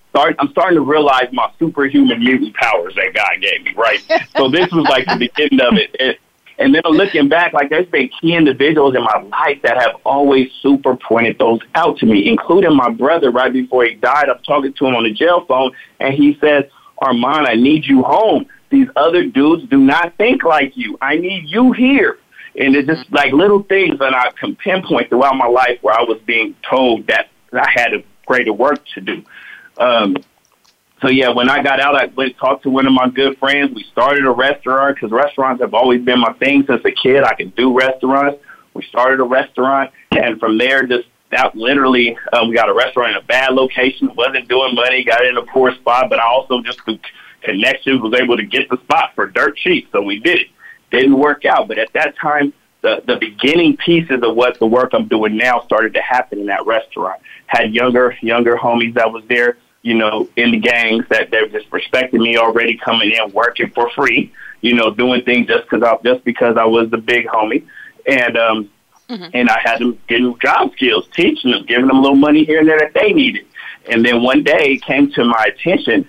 Start, 0.09 0.37
I'm 0.39 0.49
starting 0.49 0.77
to 0.77 0.81
realize 0.81 1.27
my 1.33 1.51
superhuman 1.59 2.19
mutant 2.19 2.55
powers 2.55 2.95
that 2.95 3.13
God 3.13 3.41
gave 3.41 3.63
me, 3.63 3.73
right? 3.75 3.99
so 4.37 4.49
this 4.49 4.71
was 4.71 4.85
like 4.89 5.05
the 5.05 5.17
beginning 5.17 5.59
of 5.59 5.73
it. 5.73 5.95
it. 5.99 6.19
And 6.57 6.73
then 6.73 6.83
looking 6.85 7.27
back, 7.27 7.51
like 7.51 7.69
there's 7.69 7.87
been 7.87 8.09
key 8.21 8.33
individuals 8.33 8.95
in 8.95 9.03
my 9.03 9.21
life 9.23 9.61
that 9.63 9.75
have 9.75 9.99
always 10.05 10.49
super 10.61 10.95
pointed 10.95 11.37
those 11.37 11.59
out 11.75 11.97
to 11.97 12.05
me, 12.05 12.29
including 12.29 12.73
my 12.73 12.89
brother 12.89 13.29
right 13.29 13.51
before 13.51 13.83
he 13.83 13.95
died. 13.95 14.29
I'm 14.29 14.41
talking 14.43 14.71
to 14.71 14.85
him 14.85 14.95
on 14.95 15.03
the 15.03 15.11
jail 15.11 15.45
phone 15.45 15.71
and 15.99 16.13
he 16.13 16.37
says, 16.39 16.63
Armand, 16.99 17.47
I 17.47 17.55
need 17.55 17.85
you 17.85 18.03
home. 18.03 18.45
These 18.69 18.87
other 18.95 19.25
dudes 19.25 19.69
do 19.69 19.77
not 19.77 20.15
think 20.17 20.43
like 20.43 20.77
you. 20.77 20.97
I 21.01 21.17
need 21.17 21.49
you 21.49 21.73
here. 21.73 22.19
And 22.57 22.75
it's 22.75 22.87
just 22.87 23.11
like 23.11 23.33
little 23.33 23.63
things 23.63 23.99
that 23.99 24.13
I 24.13 24.31
can 24.31 24.55
pinpoint 24.55 25.09
throughout 25.09 25.35
my 25.35 25.47
life 25.47 25.79
where 25.81 25.93
I 25.93 26.03
was 26.03 26.19
being 26.25 26.55
told 26.67 27.07
that 27.07 27.29
I 27.51 27.69
had 27.69 27.93
a 27.93 28.03
greater 28.25 28.53
work 28.53 28.79
to 28.93 29.01
do. 29.01 29.23
Um, 29.77 30.15
so 31.01 31.09
yeah, 31.09 31.29
when 31.29 31.49
I 31.49 31.61
got 31.61 31.79
out, 31.79 31.95
I 31.95 32.05
went 32.05 32.37
talked 32.37 32.63
to 32.63 32.69
one 32.69 32.87
of 32.87 32.93
my 32.93 33.09
good 33.09 33.37
friends. 33.37 33.75
We 33.75 33.83
started 33.83 34.25
a 34.25 34.31
restaurant 34.31 34.95
because 34.95 35.11
restaurants 35.11 35.61
have 35.61 35.73
always 35.73 36.03
been 36.03 36.19
my 36.19 36.33
thing 36.33 36.65
since 36.65 36.83
a 36.85 36.91
kid. 36.91 37.23
I 37.23 37.33
could 37.33 37.55
do 37.55 37.77
restaurants. 37.77 38.41
We 38.73 38.83
started 38.83 39.19
a 39.19 39.23
restaurant, 39.23 39.91
and 40.11 40.39
from 40.39 40.57
there, 40.57 40.85
just 40.85 41.07
that 41.31 41.55
literally, 41.55 42.17
um, 42.33 42.49
we 42.49 42.55
got 42.55 42.69
a 42.69 42.73
restaurant 42.73 43.11
in 43.11 43.17
a 43.17 43.25
bad 43.25 43.53
location. 43.53 44.13
wasn't 44.15 44.47
doing 44.47 44.75
money. 44.75 45.03
Got 45.03 45.25
in 45.25 45.37
a 45.37 45.43
poor 45.43 45.73
spot, 45.75 46.09
but 46.09 46.19
I 46.19 46.23
also 46.23 46.61
just 46.61 46.83
through 46.85 46.99
connections 47.41 48.01
was 48.01 48.13
able 48.19 48.37
to 48.37 48.45
get 48.45 48.69
the 48.69 48.77
spot 48.77 49.11
for 49.15 49.27
dirt 49.27 49.57
cheap. 49.57 49.89
So 49.91 50.01
we 50.01 50.19
did 50.19 50.39
it 50.39 50.47
didn't 51.01 51.17
work 51.17 51.45
out. 51.45 51.67
But 51.67 51.77
at 51.77 51.93
that 51.93 52.17
time, 52.17 52.53
the, 52.81 53.01
the 53.07 53.15
beginning 53.15 53.77
pieces 53.77 54.21
of 54.21 54.35
what 54.35 54.59
the 54.59 54.67
work 54.67 54.93
I'm 54.93 55.07
doing 55.07 55.37
now 55.37 55.61
started 55.61 55.95
to 55.95 56.01
happen 56.01 56.39
in 56.39 56.45
that 56.47 56.65
restaurant. 56.65 57.21
Had 57.47 57.73
younger, 57.73 58.15
younger 58.21 58.55
homies 58.55 58.93
that 58.93 59.11
was 59.11 59.23
there, 59.27 59.57
you 59.81 59.95
know, 59.95 60.29
in 60.35 60.51
the 60.51 60.59
gangs 60.59 61.05
that 61.09 61.31
they 61.31 61.47
just 61.49 61.71
respected 61.71 62.21
me 62.21 62.37
already 62.37 62.77
coming 62.77 63.11
in, 63.11 63.31
working 63.31 63.71
for 63.71 63.89
free, 63.91 64.31
you 64.61 64.75
know, 64.75 64.91
doing 64.91 65.23
things 65.23 65.47
just 65.47 65.63
because 65.63 65.81
I, 65.81 65.97
just 66.03 66.23
because 66.23 66.57
I 66.57 66.65
was 66.65 66.89
the 66.91 66.97
big 66.97 67.25
homie. 67.25 67.65
And, 68.07 68.37
um, 68.37 68.69
mm-hmm. 69.09 69.29
and 69.33 69.49
I 69.49 69.59
had 69.61 69.79
them 69.79 69.97
getting 70.07 70.37
job 70.37 70.71
skills, 70.73 71.07
teaching 71.15 71.51
them, 71.51 71.65
giving 71.65 71.87
them 71.87 71.97
a 71.97 72.01
little 72.01 72.15
money 72.15 72.43
here 72.43 72.59
and 72.59 72.69
there 72.69 72.79
that 72.79 72.93
they 72.93 73.13
needed. 73.13 73.47
And 73.89 74.05
then 74.05 74.21
one 74.21 74.43
day 74.43 74.73
it 74.73 74.83
came 74.83 75.11
to 75.13 75.25
my 75.25 75.49
attention 75.51 76.07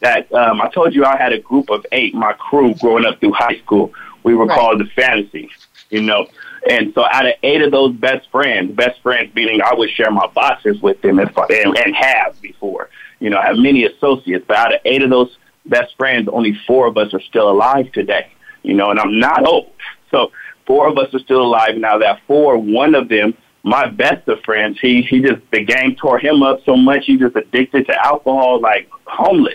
that 0.00 0.32
um, 0.32 0.60
I 0.60 0.68
told 0.68 0.94
you 0.94 1.04
I 1.04 1.16
had 1.16 1.32
a 1.32 1.38
group 1.38 1.70
of 1.70 1.84
eight, 1.92 2.14
my 2.14 2.32
crew 2.34 2.74
growing 2.74 3.04
up 3.04 3.20
through 3.20 3.32
high 3.32 3.58
school 3.58 3.92
we 4.24 4.34
were 4.34 4.46
right. 4.46 4.58
called 4.58 4.80
the 4.80 4.86
fantasy, 4.96 5.50
you 5.90 6.02
know. 6.02 6.26
And 6.68 6.92
so 6.94 7.04
out 7.04 7.26
of 7.26 7.34
eight 7.42 7.62
of 7.62 7.70
those 7.70 7.94
best 7.94 8.28
friends, 8.30 8.74
best 8.74 9.00
friends 9.02 9.34
meaning 9.34 9.60
I 9.62 9.74
would 9.74 9.90
share 9.90 10.10
my 10.10 10.26
boxers 10.28 10.80
with 10.80 11.00
them 11.02 11.18
and, 11.18 11.30
and 11.30 11.94
have 11.94 12.40
before, 12.40 12.88
you 13.20 13.30
know, 13.30 13.38
I 13.38 13.46
have 13.46 13.56
many 13.56 13.84
associates, 13.84 14.44
but 14.48 14.56
out 14.56 14.74
of 14.74 14.80
eight 14.84 15.02
of 15.02 15.10
those 15.10 15.36
best 15.66 15.94
friends, 15.96 16.28
only 16.32 16.58
four 16.66 16.86
of 16.86 16.96
us 16.96 17.12
are 17.14 17.20
still 17.20 17.50
alive 17.50 17.92
today, 17.92 18.32
you 18.62 18.74
know, 18.74 18.90
and 18.90 18.98
I'm 18.98 19.18
not 19.18 19.46
old. 19.46 19.72
So 20.10 20.32
four 20.66 20.88
of 20.88 20.96
us 20.98 21.12
are 21.14 21.20
still 21.20 21.42
alive. 21.42 21.76
Now 21.76 21.98
that 21.98 22.20
four, 22.26 22.56
one 22.56 22.94
of 22.94 23.08
them, 23.08 23.34
my 23.62 23.86
best 23.86 24.26
of 24.28 24.40
friends, 24.40 24.78
he, 24.80 25.02
he 25.02 25.20
just, 25.20 25.40
the 25.50 25.64
game 25.64 25.96
tore 25.96 26.18
him 26.18 26.42
up 26.42 26.60
so 26.64 26.76
much. 26.76 27.04
He 27.06 27.16
just 27.16 27.36
addicted 27.36 27.86
to 27.86 28.06
alcohol, 28.06 28.60
like 28.60 28.90
homeless. 29.04 29.54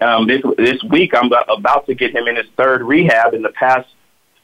Um, 0.00 0.26
this, 0.26 0.40
this 0.56 0.82
week, 0.84 1.12
I'm 1.14 1.30
about 1.48 1.86
to 1.86 1.94
get 1.94 2.14
him 2.14 2.26
in 2.26 2.36
his 2.36 2.46
third 2.56 2.82
rehab 2.82 3.34
in 3.34 3.42
the 3.42 3.50
past 3.50 3.88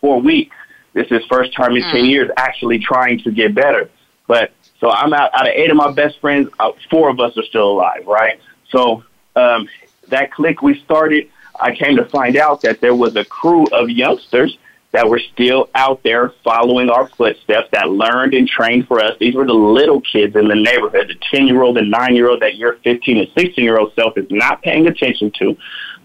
four 0.01 0.21
weeks. 0.21 0.55
This 0.93 1.07
is 1.11 1.25
first 1.27 1.55
time 1.55 1.77
in 1.77 1.83
mm. 1.83 1.93
10 1.93 2.05
years 2.07 2.31
actually 2.37 2.79
trying 2.79 3.21
to 3.21 3.31
get 3.31 3.55
better. 3.55 3.91
But 4.27 4.53
so 4.81 4.91
I'm 4.91 5.13
out, 5.13 5.31
out 5.35 5.47
of 5.49 5.55
eight 5.55 5.71
of 5.71 5.77
my 5.77 5.93
best 5.93 6.21
friends, 6.21 6.49
uh, 6.59 6.73
four 6.91 7.09
of 7.11 7.21
us 7.21 7.37
are 7.37 7.45
still 7.45 7.71
alive, 7.71 8.07
right? 8.07 8.41
So 8.71 9.05
um, 9.35 9.69
that 10.09 10.33
clique 10.33 10.63
we 10.63 10.81
started, 10.83 11.31
I 11.61 11.75
came 11.75 11.97
to 11.97 12.05
find 12.07 12.37
out 12.37 12.63
that 12.63 12.81
there 12.81 12.95
was 12.95 13.17
a 13.17 13.25
crew 13.25 13.67
of 13.73 13.89
youngsters 13.89 14.59
that 14.93 15.09
were 15.09 15.21
still 15.33 15.69
out 15.75 16.03
there 16.03 16.33
following 16.43 16.89
our 16.89 17.09
footsteps 17.09 17.69
that 17.73 17.91
learned 17.91 18.33
and 18.33 18.49
trained 18.49 18.87
for 18.89 18.99
us. 18.99 19.13
These 19.19 19.35
were 19.35 19.47
the 19.47 19.53
little 19.53 20.01
kids 20.01 20.37
in 20.37 20.49
the 20.49 20.55
neighborhood, 20.55 21.09
the 21.09 21.37
10 21.37 21.47
year 21.47 21.63
old 21.63 21.77
and 21.77 21.91
9 21.91 22.15
year 22.15 22.31
old 22.31 22.41
that 22.41 22.57
your 22.57 22.77
15 22.85 23.19
and 23.19 23.29
16 23.37 23.63
year 23.63 23.79
old 23.79 23.93
self 23.95 24.17
is 24.17 24.27
not 24.31 24.63
paying 24.63 24.87
attention 24.87 25.31
to. 25.39 25.57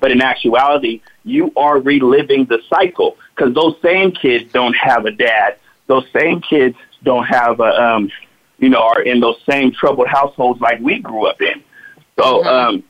But 0.02 0.12
in 0.12 0.22
actuality, 0.22 1.02
you 1.24 1.54
are 1.56 1.80
reliving 1.80 2.46
the 2.46 2.60
cycle 2.70 3.18
because 3.42 3.56
those 3.56 3.76
same 3.82 4.12
kids 4.12 4.52
don't 4.54 4.76
have 4.76 5.06
a 5.06 5.12
dad. 5.12 5.58
Those 5.88 6.06
same 6.14 6.42
kids 6.42 6.78
don't 7.04 7.26
have 7.26 7.60
a, 7.60 7.84
um, 7.84 8.12
you 8.60 8.70
know, 8.70 8.84
are 8.84 9.02
in 9.02 9.20
those 9.20 9.42
same 9.50 9.72
troubled 9.72 10.08
households 10.08 10.62
like 10.62 10.80
we 10.80 11.00
grew 11.00 11.26
up 11.26 11.42
in. 11.42 11.64
So, 12.18 12.24
mm-hmm. 12.24 12.48
um, 12.48 12.84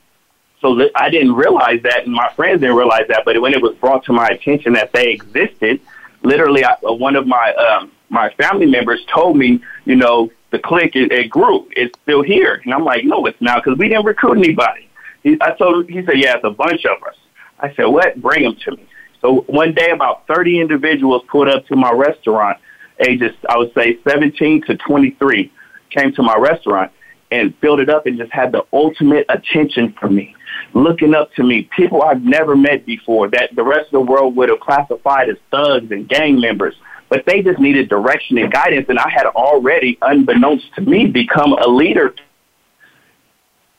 so 0.59 0.89
I 0.93 1.09
didn't 1.09 1.33
realize 1.33 1.81
that, 1.83 2.03
and 2.03 2.13
my 2.13 2.31
friends 2.33 2.59
didn't 2.59 2.75
realize 2.75 3.07
that. 3.07 3.23
But 3.23 3.41
when 3.41 3.53
it 3.53 3.61
was 3.61 3.75
brought 3.75 4.03
to 4.05 4.13
my 4.13 4.27
attention 4.27 4.73
that 4.73 4.91
they 4.91 5.11
existed, 5.11 5.79
literally, 6.21 6.65
I, 6.65 6.75
one 6.81 7.15
of 7.15 7.25
my 7.25 7.53
um, 7.53 7.91
my 8.09 8.29
family 8.31 8.65
members 8.65 8.99
told 9.05 9.37
me, 9.37 9.61
you 9.85 9.95
know, 9.95 10.31
the 10.49 10.59
clique 10.59 10.97
it, 10.97 11.13
it 11.13 11.29
grew. 11.29 11.67
It's 11.71 11.97
still 12.03 12.23
here, 12.23 12.61
and 12.65 12.73
I'm 12.73 12.83
like, 12.83 13.05
no, 13.05 13.25
it's 13.25 13.41
not 13.41 13.63
because 13.63 13.79
we 13.79 13.87
didn't 13.87 14.05
recruit 14.05 14.37
anybody. 14.37 14.89
He, 15.23 15.37
I 15.39 15.51
told 15.51 15.89
he 15.89 16.05
said, 16.05 16.17
yeah, 16.17 16.35
it's 16.35 16.43
a 16.43 16.49
bunch 16.49 16.85
of 16.85 17.01
us. 17.03 17.15
I 17.57 17.73
said, 17.73 17.85
what? 17.85 18.21
Bring 18.21 18.43
them 18.43 18.57
to 18.65 18.71
me. 18.71 18.87
So 19.21 19.41
one 19.47 19.73
day, 19.73 19.91
about 19.91 20.25
30 20.27 20.59
individuals 20.59 21.23
pulled 21.31 21.47
up 21.47 21.65
to 21.67 21.75
my 21.75 21.91
restaurant, 21.91 22.57
ages 22.99 23.31
I 23.49 23.57
would 23.57 23.73
say 23.73 23.99
17 24.07 24.63
to 24.63 24.77
23, 24.77 25.51
came 25.89 26.13
to 26.13 26.23
my 26.23 26.35
restaurant 26.37 26.91
and 27.31 27.55
filled 27.61 27.79
it 27.79 27.89
up 27.89 28.05
and 28.05 28.17
just 28.17 28.31
had 28.31 28.51
the 28.51 28.65
ultimate 28.73 29.25
attention 29.29 29.93
for 29.99 30.09
me, 30.09 30.35
looking 30.73 31.13
up 31.13 31.33
to 31.35 31.43
me, 31.43 31.69
people 31.75 32.01
I've 32.01 32.23
never 32.23 32.55
met 32.55 32.85
before 32.85 33.29
that 33.29 33.55
the 33.55 33.63
rest 33.63 33.85
of 33.85 33.91
the 33.91 34.01
world 34.11 34.35
would 34.35 34.49
have 34.49 34.59
classified 34.59 35.29
as 35.29 35.37
thugs 35.49 35.91
and 35.91 36.09
gang 36.09 36.39
members 36.41 36.75
but 37.11 37.25
they 37.25 37.41
just 37.41 37.59
needed 37.59 37.89
direction 37.89 38.37
and 38.37 38.51
guidance. 38.51 38.85
And 38.87 38.97
I 38.97 39.09
had 39.09 39.25
already, 39.25 39.97
unbeknownst 40.01 40.73
to 40.75 40.81
me, 40.81 41.07
become 41.07 41.51
a 41.51 41.67
leader. 41.67 42.15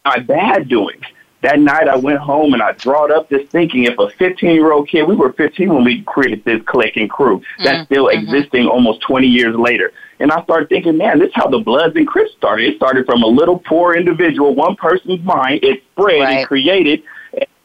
My 0.04 0.18
bad 0.18 0.68
doing. 0.68 1.00
That 1.42 1.58
night 1.58 1.88
I 1.88 1.96
went 1.96 2.20
home 2.20 2.54
and 2.54 2.62
I 2.62 2.72
drawed 2.72 3.10
up 3.10 3.28
this 3.28 3.48
thinking 3.50 3.84
if 3.84 3.98
a 3.98 4.08
15 4.10 4.50
year 4.50 4.72
old 4.72 4.88
kid, 4.88 5.02
we 5.04 5.16
were 5.16 5.32
15 5.32 5.74
when 5.74 5.84
we 5.84 6.02
created 6.02 6.44
this 6.44 6.62
clique 6.66 6.96
and 6.96 7.10
crew 7.10 7.42
that's 7.58 7.78
mm-hmm. 7.78 7.84
still 7.84 8.06
mm-hmm. 8.06 8.34
existing 8.34 8.66
almost 8.68 9.02
20 9.02 9.26
years 9.26 9.56
later. 9.56 9.92
And 10.20 10.30
I 10.30 10.42
started 10.44 10.68
thinking, 10.68 10.96
man, 10.96 11.18
this 11.18 11.28
is 11.28 11.34
how 11.34 11.48
the 11.48 11.58
Bloods 11.58 11.96
and 11.96 12.06
Crips 12.06 12.32
started. 12.36 12.68
It 12.68 12.76
started 12.76 13.06
from 13.06 13.24
a 13.24 13.26
little 13.26 13.58
poor 13.58 13.94
individual, 13.94 14.54
one 14.54 14.76
person's 14.76 15.20
mind. 15.24 15.60
It 15.64 15.82
spread 15.92 16.20
right. 16.20 16.38
and 16.38 16.46
created, 16.46 17.02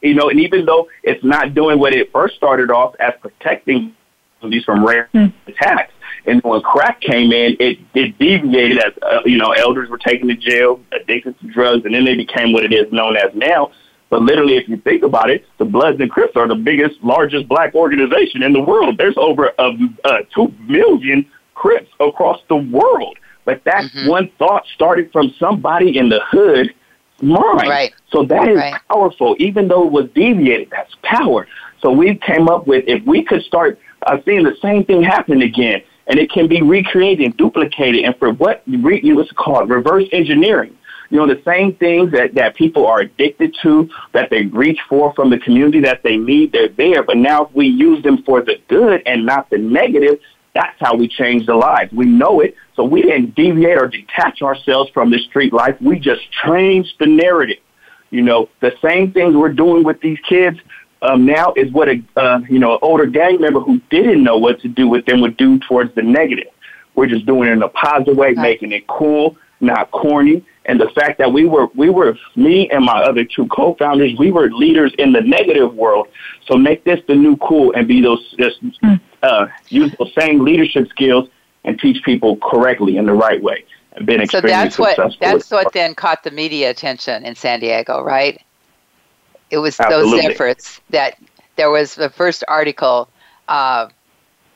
you 0.02 0.14
know, 0.14 0.28
and 0.28 0.40
even 0.40 0.66
though 0.66 0.88
it's 1.04 1.22
not 1.22 1.54
doing 1.54 1.78
what 1.78 1.94
it 1.94 2.10
first 2.10 2.34
started 2.34 2.72
off 2.72 2.96
as 2.98 3.12
protecting 3.20 3.94
these 4.42 4.64
from 4.64 4.84
rare 4.84 5.08
mm. 5.14 5.32
attacks. 5.46 5.92
And 6.26 6.42
when 6.42 6.60
crack 6.60 7.00
came 7.00 7.32
in, 7.32 7.56
it, 7.58 7.78
it 7.94 8.18
deviated 8.18 8.78
as, 8.78 8.92
uh, 9.02 9.20
you 9.24 9.38
know, 9.38 9.52
elders 9.52 9.88
were 9.88 9.98
taken 9.98 10.28
to 10.28 10.34
jail, 10.34 10.80
addicted 10.92 11.38
to 11.40 11.46
drugs, 11.48 11.84
and 11.84 11.94
then 11.94 12.04
they 12.04 12.16
became 12.16 12.52
what 12.52 12.64
it 12.64 12.72
is 12.72 12.90
known 12.92 13.16
as 13.16 13.34
now. 13.34 13.72
But 14.10 14.22
literally, 14.22 14.56
if 14.56 14.68
you 14.68 14.78
think 14.78 15.02
about 15.02 15.30
it, 15.30 15.44
the 15.58 15.64
Bloods 15.64 16.00
and 16.00 16.10
Crips 16.10 16.36
are 16.36 16.48
the 16.48 16.54
biggest, 16.54 17.02
largest 17.02 17.46
black 17.48 17.74
organization 17.74 18.42
in 18.42 18.52
the 18.52 18.60
world. 18.60 18.96
There's 18.96 19.16
over 19.18 19.52
a, 19.58 19.72
uh, 20.04 20.18
2 20.34 20.54
million 20.66 21.26
Crips 21.54 21.90
across 22.00 22.40
the 22.48 22.56
world. 22.56 23.18
But 23.44 23.64
that 23.64 23.84
mm-hmm. 23.84 24.08
one 24.08 24.30
thought 24.38 24.64
started 24.74 25.10
from 25.12 25.34
somebody 25.38 25.98
in 25.98 26.08
the 26.08 26.20
hood 26.30 26.74
mind. 27.20 27.68
Right. 27.68 27.94
So 28.10 28.24
that 28.24 28.48
is 28.48 28.56
right. 28.56 28.80
powerful. 28.88 29.36
Even 29.38 29.68
though 29.68 29.84
it 29.86 29.92
was 29.92 30.08
deviated, 30.14 30.70
that's 30.70 30.94
power. 31.02 31.48
So 31.80 31.90
we 31.90 32.14
came 32.16 32.48
up 32.48 32.66
with 32.66 32.84
if 32.86 33.04
we 33.04 33.24
could 33.24 33.42
start 33.42 33.78
I've 34.06 34.24
seen 34.24 34.44
the 34.44 34.56
same 34.62 34.84
thing 34.84 35.02
happen 35.02 35.42
again, 35.42 35.82
and 36.08 36.18
it 36.18 36.30
can 36.30 36.48
be 36.48 36.62
recreated 36.62 37.24
and 37.24 37.36
duplicated. 37.36 38.04
And 38.04 38.16
for 38.18 38.32
what 38.32 38.62
re, 38.66 39.00
what's 39.12 39.32
called 39.32 39.70
reverse 39.70 40.08
engineering. 40.12 40.76
You 41.10 41.18
know, 41.18 41.26
the 41.26 41.40
same 41.44 41.74
things 41.74 42.12
that, 42.12 42.34
that 42.34 42.54
people 42.54 42.86
are 42.86 43.00
addicted 43.00 43.56
to, 43.62 43.88
that 44.12 44.28
they 44.28 44.42
reach 44.44 44.78
for 44.88 45.14
from 45.14 45.30
the 45.30 45.38
community 45.38 45.80
that 45.80 46.02
they 46.02 46.18
need, 46.18 46.52
they're 46.52 46.68
there. 46.68 47.02
But 47.02 47.16
now 47.16 47.46
if 47.46 47.54
we 47.54 47.66
use 47.66 48.02
them 48.02 48.22
for 48.24 48.42
the 48.42 48.56
good 48.68 49.02
and 49.06 49.24
not 49.24 49.48
the 49.48 49.56
negative, 49.56 50.18
that's 50.54 50.78
how 50.80 50.96
we 50.96 51.08
change 51.08 51.46
the 51.46 51.54
lives. 51.54 51.92
We 51.92 52.04
know 52.04 52.40
it, 52.40 52.56
so 52.74 52.84
we 52.84 53.02
didn't 53.02 53.34
deviate 53.34 53.78
or 53.78 53.86
detach 53.86 54.42
ourselves 54.42 54.90
from 54.90 55.10
the 55.10 55.18
street 55.20 55.52
life. 55.52 55.76
We 55.80 55.98
just 55.98 56.22
changed 56.44 56.94
the 56.98 57.06
narrative. 57.06 57.58
You 58.10 58.22
know, 58.22 58.48
the 58.60 58.72
same 58.82 59.12
things 59.12 59.34
we're 59.34 59.52
doing 59.52 59.84
with 59.84 60.00
these 60.00 60.18
kids, 60.28 60.58
um, 61.02 61.24
now 61.24 61.52
is 61.56 61.70
what 61.72 61.88
a 61.88 62.02
uh, 62.16 62.40
you 62.48 62.58
know 62.58 62.74
an 62.74 62.78
older 62.82 63.06
gang 63.06 63.40
member 63.40 63.60
who 63.60 63.80
didn't 63.90 64.22
know 64.22 64.36
what 64.36 64.60
to 64.60 64.68
do 64.68 64.88
with 64.88 65.06
them 65.06 65.20
would 65.20 65.36
do 65.36 65.58
towards 65.60 65.94
the 65.94 66.02
negative. 66.02 66.48
We're 66.94 67.06
just 67.06 67.26
doing 67.26 67.48
it 67.48 67.52
in 67.52 67.62
a 67.62 67.68
positive 67.68 68.16
way, 68.16 68.28
right. 68.28 68.36
making 68.36 68.72
it 68.72 68.86
cool, 68.88 69.36
not 69.60 69.90
corny. 69.92 70.44
And 70.64 70.80
the 70.80 70.90
fact 70.90 71.18
that 71.18 71.32
we 71.32 71.46
were 71.46 71.68
we 71.74 71.88
were 71.88 72.18
me 72.36 72.68
and 72.70 72.84
my 72.84 73.02
other 73.02 73.24
two 73.24 73.46
co-founders, 73.48 74.18
we 74.18 74.30
were 74.30 74.50
leaders 74.50 74.92
in 74.98 75.12
the 75.12 75.20
negative 75.20 75.74
world. 75.74 76.08
So 76.46 76.56
make 76.56 76.84
this 76.84 77.00
the 77.06 77.14
new 77.14 77.36
cool 77.38 77.72
and 77.74 77.86
be 77.86 78.02
those 78.02 78.34
just 78.38 78.58
hmm. 78.82 78.94
uh, 79.22 79.46
use 79.68 79.94
those 79.98 80.12
same 80.18 80.44
leadership 80.44 80.88
skills 80.88 81.28
and 81.64 81.78
teach 81.78 82.02
people 82.04 82.36
correctly 82.38 82.96
in 82.96 83.06
the 83.06 83.12
right 83.12 83.42
way. 83.42 83.64
And 83.92 84.06
been 84.06 84.26
so 84.28 84.40
that's 84.40 84.78
what 84.78 84.98
that's 85.20 85.50
what 85.50 85.72
then 85.72 85.94
caught 85.94 86.22
the 86.22 86.30
media 86.30 86.70
attention 86.70 87.24
in 87.24 87.34
San 87.34 87.60
Diego, 87.60 88.02
right? 88.02 88.40
It 89.50 89.58
was 89.58 89.78
Absolutely. 89.80 90.22
those 90.22 90.30
efforts 90.30 90.80
that 90.90 91.18
there 91.56 91.70
was 91.70 91.94
the 91.94 92.10
first 92.10 92.44
article 92.48 93.08
uh, 93.48 93.88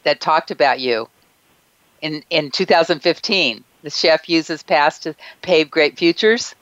that 0.05 0.21
talked 0.21 0.51
about 0.51 0.81
you 0.81 1.09
in 2.01 2.23
in 2.31 2.51
2015. 2.51 3.65
The 3.83 3.91
chef 3.91 4.29
uses 4.29 4.63
past 4.63 5.03
to 5.05 5.15
pave 5.43 5.71
great 5.71 5.99
futures. 5.99 6.55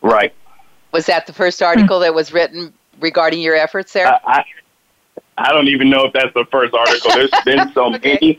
Right. 0.00 0.32
Was 0.92 1.06
that 1.06 1.26
the 1.26 1.32
first 1.32 1.62
article 1.62 1.98
that 2.00 2.14
was 2.14 2.32
written 2.32 2.72
regarding 3.00 3.40
your 3.40 3.56
efforts 3.56 3.92
there? 3.92 4.06
I, 4.06 4.18
I, 4.24 4.44
I 5.36 5.52
don't 5.52 5.68
even 5.68 5.90
know 5.90 6.04
if 6.04 6.12
that's 6.12 6.32
the 6.34 6.44
first 6.50 6.74
article. 6.74 7.10
There's 7.12 7.30
been 7.44 7.72
so 7.72 7.94
okay. 7.94 8.18
many. 8.20 8.38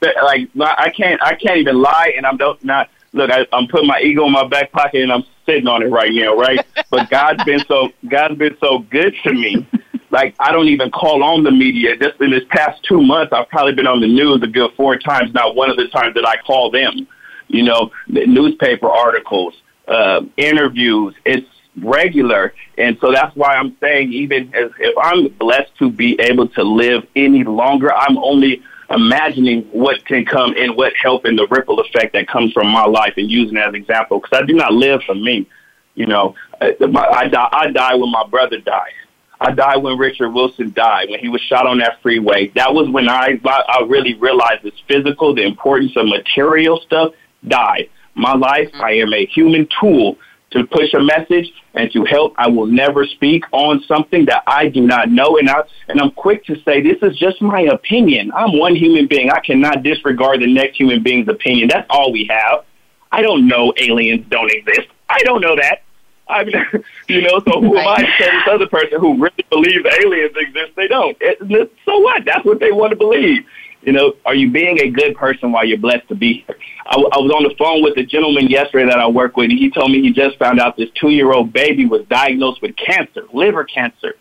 Like 0.00 0.48
I 0.58 0.90
can't 0.90 1.22
I 1.22 1.34
can't 1.34 1.58
even 1.58 1.82
lie, 1.82 2.14
and 2.16 2.24
I'm 2.24 2.38
not 2.62 2.88
look. 3.12 3.30
I, 3.30 3.46
I'm 3.52 3.68
putting 3.68 3.86
my 3.86 4.00
ego 4.00 4.24
in 4.24 4.32
my 4.32 4.48
back 4.48 4.72
pocket, 4.72 5.02
and 5.02 5.12
I'm 5.12 5.24
sitting 5.50 5.66
on 5.66 5.82
it 5.82 5.86
right 5.86 6.12
now, 6.12 6.36
right? 6.36 6.64
but 6.90 7.10
God's 7.10 7.42
been 7.44 7.64
so 7.66 7.88
God's 8.08 8.36
been 8.36 8.56
so 8.60 8.80
good 8.90 9.14
to 9.24 9.32
me. 9.32 9.66
Like 10.10 10.34
I 10.38 10.52
don't 10.52 10.68
even 10.68 10.90
call 10.90 11.22
on 11.22 11.44
the 11.44 11.50
media. 11.50 11.96
Just 11.96 12.20
in 12.20 12.30
this 12.30 12.44
past 12.50 12.82
two 12.82 13.02
months, 13.02 13.32
I've 13.32 13.48
probably 13.48 13.74
been 13.74 13.86
on 13.86 14.00
the 14.00 14.08
news 14.08 14.42
a 14.42 14.46
good 14.46 14.72
four 14.76 14.96
times. 14.96 15.32
Not 15.34 15.54
one 15.54 15.70
of 15.70 15.76
the 15.76 15.88
times 15.88 16.14
that 16.14 16.26
I 16.26 16.36
call 16.38 16.70
them. 16.70 17.06
You 17.48 17.64
know, 17.64 17.90
newspaper 18.06 18.88
articles, 18.88 19.54
uh, 19.88 20.22
interviews. 20.36 21.14
It's 21.24 21.46
regular, 21.80 22.54
and 22.78 22.96
so 23.00 23.12
that's 23.12 23.34
why 23.34 23.56
I'm 23.56 23.76
saying 23.80 24.12
even 24.12 24.54
as 24.54 24.70
if 24.78 24.96
I'm 24.98 25.28
blessed 25.28 25.76
to 25.78 25.90
be 25.90 26.18
able 26.20 26.48
to 26.48 26.62
live 26.62 27.06
any 27.16 27.44
longer, 27.44 27.92
I'm 27.92 28.18
only 28.18 28.62
imagining 28.90 29.62
what 29.72 30.04
can 30.04 30.24
come 30.24 30.54
and 30.56 30.76
what 30.76 30.92
help 31.00 31.24
in 31.24 31.36
the 31.36 31.46
ripple 31.48 31.78
effect 31.80 32.12
that 32.12 32.26
comes 32.28 32.52
from 32.52 32.68
my 32.68 32.84
life 32.84 33.14
and 33.16 33.30
using 33.30 33.56
it 33.56 33.60
as 33.60 33.68
an 33.68 33.74
example 33.76 34.18
because 34.18 34.42
I 34.42 34.46
do 34.46 34.54
not 34.54 34.72
live 34.72 35.02
for 35.04 35.14
me. 35.14 35.46
You 35.94 36.06
know, 36.06 36.34
uh, 36.60 36.70
I, 36.80 37.06
I, 37.20 37.28
die, 37.28 37.48
I 37.52 37.70
die 37.70 37.94
when 37.94 38.10
my 38.10 38.26
brother 38.26 38.58
died. 38.58 38.92
I 39.40 39.52
died 39.52 39.78
when 39.78 39.96
Richard 39.96 40.30
Wilson 40.30 40.72
died, 40.72 41.08
when 41.08 41.18
he 41.18 41.28
was 41.28 41.40
shot 41.40 41.66
on 41.66 41.78
that 41.78 42.02
freeway. 42.02 42.48
That 42.48 42.74
was 42.74 42.88
when 42.90 43.08
I, 43.08 43.40
I 43.44 43.84
really 43.88 44.14
realized 44.14 44.62
this 44.62 44.74
physical, 44.86 45.34
the 45.34 45.44
importance 45.44 45.96
of 45.96 46.06
material 46.06 46.80
stuff 46.80 47.14
died. 47.46 47.88
My 48.14 48.34
life, 48.34 48.70
mm. 48.72 48.80
I 48.80 48.92
am 48.98 49.14
a 49.14 49.24
human 49.26 49.66
tool 49.80 50.18
to 50.50 50.64
push 50.64 50.92
a 50.94 51.00
message 51.00 51.52
and 51.74 51.90
to 51.92 52.04
help. 52.04 52.34
I 52.36 52.48
will 52.48 52.66
never 52.66 53.06
speak 53.06 53.44
on 53.52 53.82
something 53.86 54.24
that 54.26 54.42
I 54.46 54.68
do 54.68 54.80
not 54.80 55.10
know. 55.10 55.38
And 55.38 55.48
I, 55.48 55.62
and 55.88 56.00
I'm 56.00 56.10
quick 56.10 56.44
to 56.46 56.60
say, 56.62 56.80
this 56.80 56.98
is 57.02 57.16
just 57.16 57.40
my 57.40 57.62
opinion. 57.62 58.32
I'm 58.34 58.58
one 58.58 58.74
human 58.74 59.06
being. 59.06 59.30
I 59.30 59.40
cannot 59.40 59.82
disregard 59.82 60.40
the 60.40 60.52
next 60.52 60.76
human 60.76 61.02
being's 61.02 61.28
opinion. 61.28 61.68
That's 61.68 61.86
all 61.90 62.12
we 62.12 62.26
have. 62.30 62.64
I 63.12 63.22
don't 63.22 63.46
know 63.46 63.72
aliens 63.76 64.26
don't 64.28 64.50
exist. 64.50 64.88
I 65.08 65.18
don't 65.24 65.40
know 65.40 65.56
that. 65.56 65.82
I 66.28 66.44
mean, 66.44 66.54
you 67.08 67.22
know, 67.22 67.40
so 67.40 67.60
who 67.60 67.76
am 67.76 67.88
I 67.88 67.96
to 68.02 68.06
tell 68.18 68.32
this 68.32 68.48
other 68.48 68.66
person 68.68 69.00
who 69.00 69.14
really 69.20 69.44
believes 69.50 69.84
aliens 69.84 70.32
exist? 70.36 70.72
They 70.76 70.88
don't. 70.88 71.16
It, 71.20 71.72
so 71.84 71.98
what? 71.98 72.24
That's 72.24 72.44
what 72.44 72.60
they 72.60 72.72
want 72.72 72.90
to 72.90 72.96
believe. 72.96 73.44
You 73.82 73.92
know, 73.92 74.14
are 74.26 74.34
you 74.34 74.50
being 74.50 74.78
a 74.80 74.90
good 74.90 75.16
person 75.16 75.52
while 75.52 75.64
you're 75.64 75.78
blessed 75.78 76.08
to 76.08 76.14
be 76.14 76.44
here? 76.46 76.56
I, 76.86 76.96
I 76.96 77.18
was 77.18 77.30
on 77.34 77.44
the 77.44 77.54
phone 77.56 77.82
with 77.82 77.96
a 77.96 78.02
gentleman 78.02 78.48
yesterday 78.48 78.86
that 78.86 78.98
I 78.98 79.08
work 79.08 79.36
with. 79.36 79.50
And 79.50 79.58
he 79.58 79.70
told 79.70 79.90
me 79.90 80.02
he 80.02 80.12
just 80.12 80.38
found 80.38 80.60
out 80.60 80.76
this 80.76 80.90
two-year-old 80.94 81.52
baby 81.52 81.86
was 81.86 82.04
diagnosed 82.06 82.60
with 82.60 82.76
cancer, 82.76 83.24
liver 83.32 83.64
cancer. 83.64 84.14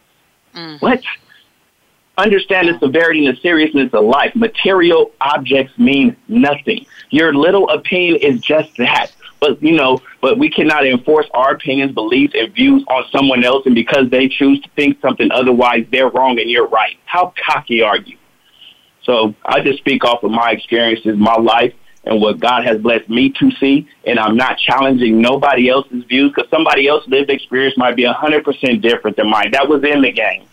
Mm. 0.56 0.82
What? 0.82 1.04
Understand 2.18 2.70
the 2.70 2.80
severity 2.80 3.26
and 3.26 3.36
the 3.36 3.42
seriousness 3.42 3.94
of 3.94 4.06
life. 4.06 4.36
Material 4.36 5.12
objects 5.20 5.78
mean 5.78 6.16
nothing. 6.28 6.86
Your 7.10 7.34
little 7.34 7.70
opinion 7.70 8.18
is 8.22 8.42
just 8.42 8.78
that. 8.78 9.12
But 9.40 9.64
you 9.64 9.72
know, 9.72 10.02
but 10.22 10.38
we 10.38 10.50
cannot 10.50 10.86
enforce 10.86 11.28
our 11.34 11.54
opinions, 11.54 11.94
beliefs, 11.94 12.34
and 12.36 12.54
views 12.54 12.84
on 12.90 13.06
someone 13.10 13.46
else, 13.46 13.66
and 13.66 13.74
because 13.74 14.10
they 14.10 14.28
choose 14.28 14.60
to 14.62 14.70
think 14.76 15.00
something 15.00 15.32
otherwise, 15.32 15.86
they're 15.92 16.10
wrong 16.10 16.40
and 16.40 16.50
you're 16.50 16.68
right. 16.68 16.98
How 17.06 17.34
cocky 17.46 17.82
are 17.82 17.98
you? 17.98 18.18
So 19.10 19.34
I 19.44 19.60
just 19.62 19.80
speak 19.80 20.06
off 20.06 20.24
of 20.24 20.30
my 20.30 20.52
experiences, 20.52 21.18
my 21.18 21.34
life, 21.34 21.74
and 22.04 22.22
what 22.22 22.40
God 22.40 22.64
has 22.64 22.80
blessed 22.80 23.10
me 23.10 23.32
to 23.40 23.50
see. 23.54 23.88
And 24.06 24.20
I'm 24.20 24.38
not 24.38 24.60
challenging 24.60 25.20
nobody 25.20 25.68
else's 25.68 26.04
views 26.04 26.32
because 26.32 26.48
somebody 26.52 26.88
else's 26.88 27.10
lived 27.10 27.32
experience 27.32 27.76
might 27.76 27.96
be 27.96 28.04
100% 28.04 28.82
different 28.84 29.18
than 29.18 29.28
mine. 29.28 29.50
That 29.54 29.68
was 29.68 29.84
in 29.84 30.04
the 30.04 30.12
game. 30.12 30.44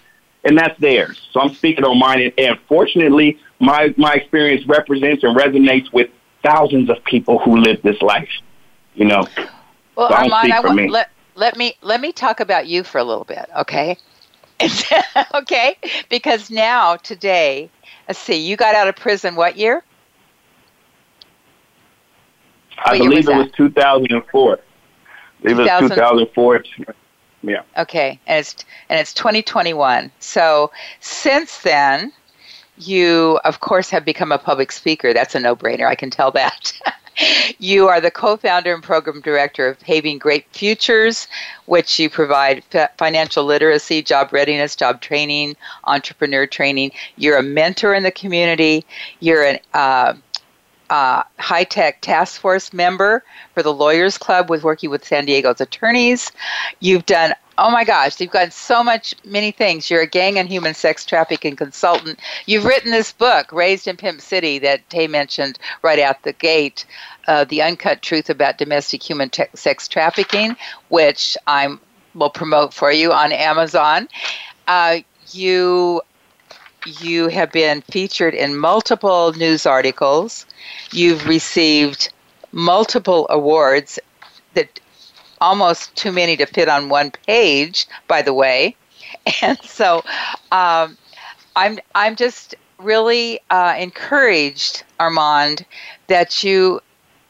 and 0.47 0.57
that's 0.57 0.79
theirs. 0.81 1.21
So 1.33 1.41
I'm 1.41 1.53
speaking 1.55 1.85
on 1.85 1.99
mine, 1.99 2.23
and, 2.23 2.33
and 2.39 2.59
fortunately, 2.69 3.39
my 3.59 3.93
my 3.99 4.15
experience 4.15 4.67
represents 4.67 5.23
and 5.25 5.37
resonates 5.37 5.93
with 5.93 6.09
thousands 6.43 6.89
of 6.89 7.03
people 7.05 7.39
who 7.39 7.59
live 7.59 7.83
this 7.83 8.01
life. 8.01 8.31
You 8.95 9.07
know. 9.07 9.27
Well, 9.97 10.09
so 10.09 10.15
Armand, 10.15 10.53
I 10.53 10.61
want, 10.61 10.91
let 10.91 11.11
let 11.35 11.57
me 11.57 11.75
let 11.83 12.01
me 12.01 12.13
talk 12.13 12.41
about 12.41 12.67
you 12.69 12.85
for 12.85 12.99
a 12.99 13.05
little 13.05 13.25
bit, 13.25 13.51
okay? 13.59 13.99
okay, 15.35 15.77
because 16.09 16.51
now 16.51 16.97
today, 16.97 17.69
let's 18.09 18.19
see, 18.19 18.37
you 18.37 18.57
got 18.57 18.75
out 18.75 18.89
of 18.89 18.97
prison 18.97 19.35
what 19.35 19.57
year? 19.57 19.83
I 22.79 22.99
what 22.99 22.99
believe 22.99 23.27
was 23.27 23.29
it 23.29 23.37
was 23.37 23.53
2004. 23.57 24.59
I 24.59 25.43
believe 25.43 25.57
2000? 25.59 25.85
it 25.85 25.91
was 25.91 26.27
2004. 26.27 26.65
Yeah. 27.43 27.63
Okay, 27.77 28.19
and 28.27 28.41
it's 28.41 28.57
and 28.89 28.99
it's 28.99 29.15
2021. 29.15 30.11
So 30.19 30.71
since 31.01 31.59
then, 31.63 32.13
you 32.79 33.39
of 33.45 33.61
course 33.61 33.91
have 33.91 34.05
become 34.05 34.33
a 34.33 34.39
public 34.39 34.73
speaker. 34.73 35.13
That's 35.13 35.35
a 35.35 35.41
no-brainer. 35.41 35.87
I 35.87 35.95
can 35.95 36.11
tell 36.11 36.31
that. 36.33 36.73
you 37.59 37.89
are 37.89 38.01
the 38.01 38.11
co-founder 38.11 38.75
and 38.75 38.83
program 38.83 39.21
director 39.21 39.69
of 39.69 39.81
Paving 39.81 40.19
Great 40.19 40.47
Futures, 40.53 41.29
which 41.67 41.99
you 41.99 42.11
provide 42.11 42.63
financial 42.99 43.45
literacy, 43.45 44.03
job 44.03 44.33
readiness, 44.33 44.77
job 44.77 45.01
training, 45.01 45.57
entrepreneur 45.85 46.47
training. 46.47 46.93
You're 47.17 47.39
a 47.39 47.43
mentor 47.43 47.95
in 47.95 48.03
the 48.03 48.11
community. 48.11 48.85
You're 49.21 49.45
an 49.45 49.59
uh, 49.75 50.15
uh, 50.91 51.23
high 51.39 51.65
tech 51.65 52.01
task 52.01 52.41
force 52.41 52.73
member 52.73 53.25
for 53.55 53.63
the 53.63 53.73
Lawyers 53.73 54.19
Club 54.19 54.51
with 54.51 54.63
working 54.63 54.91
with 54.91 55.05
San 55.05 55.27
Diego's 55.27 55.61
attorneys. 55.61 56.31
You've 56.81 57.07
done 57.07 57.35
Oh 57.59 57.71
my 57.71 57.85
gosh, 57.85 58.21
you've 58.21 58.31
got 58.31 58.53
so 58.53 58.85
much, 58.85 59.15
many 59.25 59.51
things. 59.51 59.91
You're 59.91 60.03
a 60.03 60.07
gang 60.07 60.39
and 60.39 60.47
human 60.47 60.75
sex 60.75 61.07
trafficking 61.07 61.57
consultant. 61.57 62.19
You've 62.45 62.67
written 62.67 62.91
this 62.91 63.13
book, 63.13 63.51
Raised 63.51 63.89
in 63.89 63.97
Pimp 63.97 64.21
City, 64.21 64.59
that 64.59 64.89
Tay 64.91 65.07
mentioned 65.07 65.59
right 65.83 65.99
out 65.99 66.23
the 66.23 66.35
gate, 66.35 66.85
uh, 67.29 67.45
The 67.45 67.63
Uncut 67.63 68.03
Truth 68.03 68.29
About 68.29 68.59
Domestic 68.59 69.03
Human 69.03 69.31
te- 69.31 69.45
Sex 69.55 69.89
Trafficking, 69.89 70.55
which 70.89 71.35
I 71.47 71.75
will 72.15 72.31
promote 72.31 72.75
for 72.75 72.93
you 72.93 73.13
on 73.13 73.33
Amazon. 73.33 74.09
Uh, 74.69 74.99
you 75.33 76.03
you 77.01 77.29
have 77.29 77.51
been 77.51 77.83
featured 77.91 78.35
in 78.35 78.57
multiple 78.57 79.33
news 79.33 79.67
articles. 79.67 80.47
You've 80.93 81.27
received 81.27 82.13
multiple 82.53 83.27
awards 83.29 83.99
that 84.55 84.81
almost 85.47 85.95
too 85.95 86.11
many 86.11 86.37
to 86.37 86.45
fit 86.45 86.69
on 86.69 86.89
one 86.89 87.13
page, 87.27 87.87
by 88.09 88.21
the 88.21 88.35
way. 88.35 88.77
And 89.43 89.59
so 89.63 90.03
um, 90.53 90.97
I'm 91.55 91.79
I'm 91.95 92.17
just 92.17 92.55
really 92.79 93.41
uh, 93.51 93.75
encouraged, 93.79 94.83
Armand, 95.01 95.65
that 96.09 96.43
you 96.45 96.81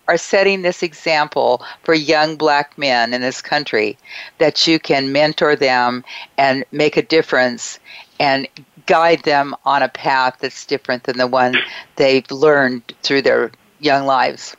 are 0.09 0.17
setting 0.17 0.63
this 0.63 0.83
example 0.83 1.63
for 1.85 1.95
young 1.95 2.37
black 2.37 2.79
men 2.79 3.13
in 3.13 3.21
this 3.21 3.43
country 3.43 3.99
that 4.39 4.67
you 4.67 4.79
can 4.79 5.13
mentor 5.13 5.57
them 5.57 6.05
and 6.39 6.65
make 6.71 6.97
a 6.97 7.03
difference 7.03 7.79
and 8.21 8.47
guide 8.87 9.23
them 9.25 9.55
on 9.65 9.83
a 9.83 9.89
path 9.89 10.37
that's 10.41 10.65
different 10.65 11.05
than 11.05 11.19
the 11.19 11.27
one 11.27 11.55
they've 11.97 12.31
learned 12.31 12.83
through 13.03 13.23
their 13.23 13.51
young 13.81 14.07
lives. 14.07 14.57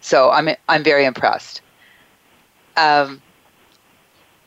So 0.00 0.30
I'm 0.30 0.48
I'm 0.68 0.84
very 0.84 1.04
impressed. 1.04 1.62
Um, 2.76 3.20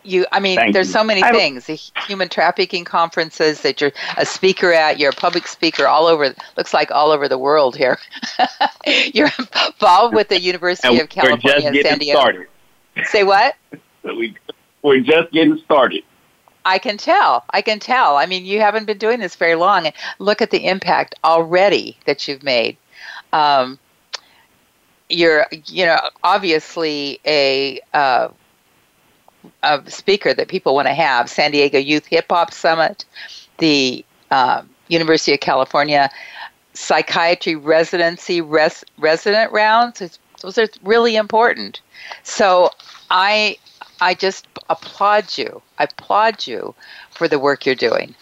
you, 0.07 0.25
I 0.31 0.39
mean, 0.39 0.55
Thank 0.57 0.73
there's 0.73 0.87
you. 0.87 0.93
so 0.93 1.03
many 1.03 1.21
I, 1.21 1.31
things. 1.31 1.65
The 1.65 1.75
human 2.07 2.29
trafficking 2.29 2.85
conferences 2.85 3.61
that 3.61 3.81
you're 3.81 3.91
a 4.17 4.25
speaker 4.25 4.71
at. 4.71 4.99
You're 4.99 5.09
a 5.09 5.15
public 5.15 5.47
speaker 5.47 5.85
all 5.85 6.07
over. 6.07 6.33
Looks 6.55 6.73
like 6.73 6.91
all 6.91 7.11
over 7.11 7.27
the 7.27 7.37
world 7.37 7.75
here. 7.75 7.99
you're 9.13 9.29
involved 9.37 10.15
with 10.15 10.29
the 10.29 10.39
University 10.39 10.99
of 10.99 11.09
California, 11.09 11.83
San 11.83 11.99
Diego. 11.99 12.19
Started. 12.19 12.47
Say 13.05 13.23
what? 13.23 13.55
we, 14.03 14.35
we're 14.81 15.01
just 15.01 15.31
getting 15.31 15.57
started. 15.59 16.03
I 16.65 16.79
can 16.79 16.97
tell. 16.97 17.45
I 17.51 17.61
can 17.61 17.79
tell. 17.79 18.17
I 18.17 18.25
mean, 18.25 18.45
you 18.45 18.59
haven't 18.59 18.85
been 18.85 18.97
doing 18.97 19.19
this 19.19 19.35
very 19.35 19.55
long, 19.55 19.85
and 19.85 19.95
look 20.19 20.41
at 20.41 20.51
the 20.51 20.67
impact 20.67 21.15
already 21.23 21.97
that 22.05 22.27
you've 22.27 22.43
made. 22.43 22.77
Um, 23.31 23.79
you're, 25.09 25.45
you 25.65 25.85
know, 25.85 25.99
obviously 26.23 27.19
a, 27.25 27.79
uh, 27.93 28.29
a 29.63 29.89
speaker 29.89 30.33
that 30.33 30.47
people 30.47 30.75
want 30.75 30.87
to 30.87 30.93
have. 30.93 31.29
San 31.29 31.51
Diego 31.51 31.77
Youth 31.77 32.05
Hip 32.07 32.25
Hop 32.29 32.53
Summit, 32.53 33.05
the 33.57 34.03
uh, 34.31 34.61
University 34.87 35.33
of 35.33 35.39
California 35.39 36.09
Psychiatry 36.73 37.55
Residency 37.55 38.41
res- 38.41 38.83
Resident 38.97 39.51
Rounds. 39.51 40.19
those 40.41 40.57
are 40.57 40.67
really 40.83 41.15
important. 41.15 41.81
So 42.23 42.71
I 43.09 43.57
I 43.99 44.13
just 44.13 44.47
applaud 44.69 45.37
you. 45.37 45.61
I 45.79 45.85
applaud 45.85 46.45
you 46.45 46.75
for 47.09 47.27
the 47.27 47.39
work 47.39 47.65
you're 47.65 47.75
doing. 47.75 48.13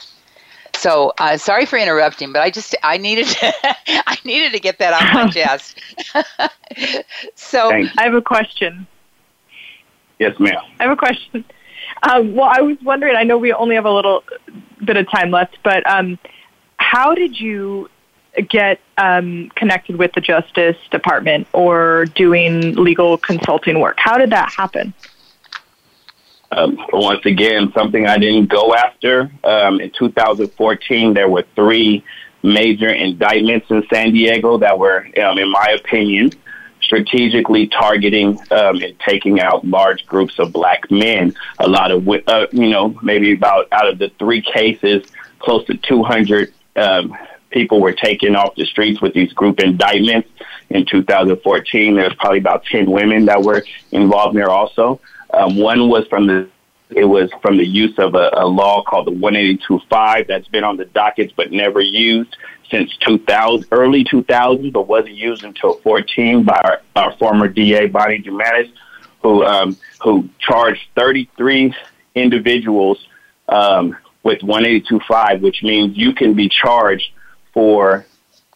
So 0.77 1.13
uh, 1.17 1.37
sorry 1.37 1.65
for 1.65 1.77
interrupting, 1.77 2.31
but 2.31 2.41
I 2.41 2.49
just 2.49 2.75
I 2.83 2.97
needed 2.97 3.27
to, 3.27 3.53
I 3.87 4.17
needed 4.23 4.51
to 4.53 4.59
get 4.59 4.79
that 4.79 4.93
off 4.93 5.13
my 5.13 5.29
chest. 5.31 5.79
so 7.35 7.71
I 7.71 8.03
have 8.03 8.13
a 8.13 8.21
question. 8.21 8.87
Yes, 10.19 10.39
ma'am. 10.39 10.55
I 10.79 10.83
have 10.83 10.91
a 10.91 10.97
question. 10.97 11.43
Um, 12.03 12.35
well, 12.35 12.49
I 12.51 12.61
was 12.61 12.77
wondering. 12.83 13.15
I 13.15 13.23
know 13.23 13.37
we 13.37 13.53
only 13.53 13.75
have 13.75 13.85
a 13.85 13.91
little 13.91 14.23
bit 14.83 14.97
of 14.97 15.09
time 15.09 15.31
left, 15.31 15.57
but 15.63 15.85
um, 15.89 16.19
how 16.77 17.15
did 17.15 17.39
you 17.39 17.89
get 18.49 18.79
um, 18.97 19.51
connected 19.55 19.95
with 19.95 20.13
the 20.13 20.21
Justice 20.21 20.77
Department 20.91 21.47
or 21.53 22.05
doing 22.15 22.75
legal 22.75 23.17
consulting 23.17 23.79
work? 23.79 23.95
How 23.97 24.17
did 24.17 24.29
that 24.31 24.51
happen? 24.51 24.93
Um, 26.51 26.77
once 26.93 27.25
again, 27.25 27.71
something 27.75 28.07
I 28.07 28.17
didn't 28.17 28.47
go 28.47 28.73
after. 28.75 29.31
Um, 29.43 29.81
in 29.81 29.91
2014, 29.91 31.13
there 31.13 31.29
were 31.29 31.43
three 31.55 32.03
major 32.43 32.89
indictments 32.89 33.69
in 33.69 33.83
San 33.91 34.13
Diego 34.13 34.57
that 34.59 34.77
were, 34.77 35.07
um, 35.21 35.37
in 35.37 35.51
my 35.51 35.75
opinion, 35.77 36.31
strategically 36.81 37.67
targeting 37.67 38.39
um, 38.51 38.81
and 38.81 38.97
taking 38.99 39.39
out 39.39 39.65
large 39.65 40.05
groups 40.05 40.37
of 40.39 40.53
black 40.53 40.89
men. 40.91 41.33
A 41.59 41.67
lot 41.67 41.91
of, 41.91 42.07
uh, 42.07 42.47
you 42.51 42.69
know, 42.69 42.97
maybe 43.01 43.33
about 43.33 43.67
out 43.71 43.87
of 43.87 43.97
the 43.97 44.11
three 44.19 44.41
cases, 44.41 45.03
close 45.39 45.65
to 45.65 45.75
200 45.75 46.53
um, 46.75 47.17
people 47.49 47.79
were 47.79 47.93
taken 47.93 48.35
off 48.35 48.53
the 48.55 48.65
streets 48.65 49.01
with 49.01 49.13
these 49.13 49.33
group 49.33 49.59
indictments. 49.59 50.29
In 50.69 50.85
2014, 50.85 51.95
there's 51.95 52.13
probably 52.15 52.39
about 52.39 52.65
10 52.65 52.89
women 52.89 53.25
that 53.25 53.41
were 53.41 53.63
involved 53.91 54.35
there 54.35 54.49
also. 54.49 54.99
Um, 55.33 55.57
one 55.57 55.89
was 55.89 56.07
from 56.07 56.27
the 56.27 56.49
it 56.91 57.05
was 57.05 57.31
from 57.41 57.57
the 57.57 57.65
use 57.65 57.97
of 57.97 58.13
a, 58.13 58.29
a 58.33 58.45
law 58.45 58.83
called 58.83 59.07
the 59.07 59.11
182.5 59.11 60.27
that's 60.27 60.47
been 60.47 60.63
on 60.63 60.77
the 60.77 60.85
dockets 60.85 61.33
but 61.35 61.51
never 61.51 61.81
used 61.81 62.37
since 62.69 62.95
2000, 62.97 63.67
early 63.71 64.03
2000, 64.03 64.71
but 64.71 64.87
wasn't 64.87 65.15
used 65.15 65.43
until 65.43 65.75
14 65.79 66.43
by 66.43 66.61
our, 66.63 66.81
our 66.95 67.17
former 67.17 67.47
DA 67.47 67.87
Bonnie 67.87 68.21
Dumanis, 68.21 68.71
who 69.21 69.43
um, 69.43 69.77
who 70.01 70.29
charged 70.39 70.81
33 70.95 71.73
individuals 72.13 73.07
um, 73.49 73.97
with 74.23 74.39
182.5, 74.39 75.41
which 75.41 75.63
means 75.63 75.97
you 75.97 76.13
can 76.13 76.33
be 76.33 76.49
charged 76.49 77.11
for 77.53 78.05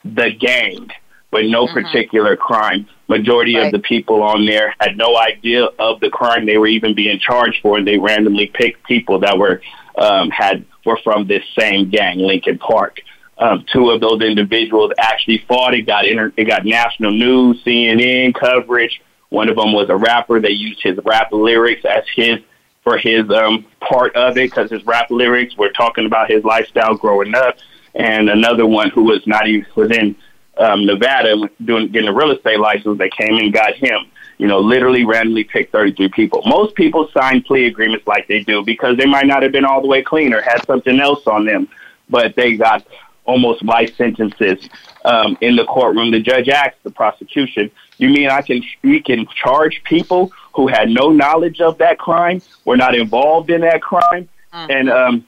the 0.04 0.32
gang, 0.32 0.90
but 1.32 1.46
no 1.46 1.66
mm-hmm. 1.66 1.74
particular 1.74 2.36
crime. 2.36 2.88
Majority 3.08 3.56
right. 3.56 3.68
of 3.68 3.72
the 3.72 3.80
people 3.80 4.22
on 4.22 4.46
there 4.46 4.74
had 4.80 4.98
no 4.98 5.18
idea 5.18 5.66
of 5.80 6.00
the 6.00 6.10
crime 6.10 6.46
they 6.46 6.58
were 6.58 6.68
even 6.68 6.94
being 6.96 7.20
charged 7.20 7.62
for, 7.62 7.78
and 7.78 7.88
they 7.88 7.98
randomly 7.98 8.48
picked 8.48 8.84
people 8.86 9.20
that 9.20 9.38
were 9.38 9.62
um, 9.98 10.30
had 10.30 10.66
were 10.86 11.00
from 11.04 11.28
this 11.28 11.44
same 11.58 11.90
gang, 11.90 12.20
Lincoln 12.20 12.58
Park. 12.58 13.02
Um, 13.38 13.66
two 13.72 13.90
of 13.90 14.02
those 14.02 14.22
individuals 14.22 14.92
actually 14.98 15.44
fought. 15.48 15.74
It 15.74 15.84
got 15.84 16.06
inter- 16.06 16.34
it 16.36 16.46
got 16.46 16.66
national 16.66 17.12
news, 17.12 17.64
CNN 17.64 18.34
coverage. 18.36 19.02
One 19.30 19.50
of 19.50 19.56
them 19.56 19.74
was 19.74 19.90
a 19.90 19.96
rapper. 19.96 20.40
They 20.40 20.52
used 20.52 20.82
his 20.82 21.00
rap 21.06 21.32
lyrics 21.32 21.86
as 21.86 22.04
his 22.16 22.40
for 22.84 22.98
his 22.98 23.30
um, 23.30 23.66
part 23.80 24.16
of 24.16 24.38
it 24.38 24.50
because 24.50 24.72
his 24.72 24.84
rap 24.86 25.12
lyrics 25.12 25.56
were 25.58 25.70
talking 25.70 26.06
about 26.06 26.30
his 26.30 26.44
lifestyle 26.44 26.96
growing 26.96 27.36
up. 27.36 27.58
And 27.96 28.30
another 28.30 28.66
one 28.66 28.90
who 28.90 29.04
was 29.04 29.26
not 29.26 29.48
even 29.48 29.66
was 29.76 29.92
in 29.92 30.16
um, 30.60 30.86
Nevada 30.86 31.50
doing 31.64 31.92
getting 31.92 32.10
a 32.10 32.14
real 32.14 32.32
estate 32.32 32.60
license. 32.60 32.98
They 32.98 33.10
came 33.10 33.38
and 33.38 33.54
got 33.54 33.76
him. 33.76 34.06
You 34.38 34.48
know, 34.48 34.60
literally 34.60 35.04
randomly 35.04 35.44
picked 35.44 35.74
33 35.74 36.10
people. 36.10 36.42
Most 36.46 36.74
people 36.76 37.10
sign 37.14 37.42
plea 37.42 37.68
agreements 37.68 38.08
like 38.08 38.28
they 38.28 38.42
do 38.42 38.64
because 38.64 38.96
they 38.98 39.06
might 39.06 39.26
not 39.26 39.44
have 39.44 39.52
been 39.52 39.66
all 39.66 39.82
the 39.82 39.88
way 39.88 40.02
clean 40.02 40.34
or 40.34 40.42
had 40.42 40.66
something 40.66 41.00
else 41.00 41.28
on 41.28 41.46
them, 41.46 41.68
but 42.10 42.36
they 42.36 42.56
got 42.56 42.86
almost 43.26 43.64
life 43.64 43.96
sentences 43.96 44.70
um, 45.04 45.38
in 45.42 45.56
the 45.56 45.66
courtroom. 45.66 46.12
The 46.12 46.22
judge 46.22 46.48
asked 46.48 46.82
the 46.84 46.92
prosecution, 46.92 47.70
"You 47.98 48.10
mean 48.10 48.30
I 48.30 48.42
can 48.42 48.64
we 48.82 49.02
can 49.02 49.28
charge 49.28 49.84
people 49.84 50.32
who 50.54 50.68
had 50.68 50.90
no 50.90 51.10
knowledge 51.10 51.62
of 51.62 51.78
that 51.78 52.00
crime, 52.00 52.42
were 52.66 52.78
not 52.78 52.96
involved 52.96 53.50
in 53.50 53.62
that 53.62 53.82
crime, 53.82 54.30
mm-hmm. 54.54 54.72
and 54.72 54.90
um, 54.90 55.26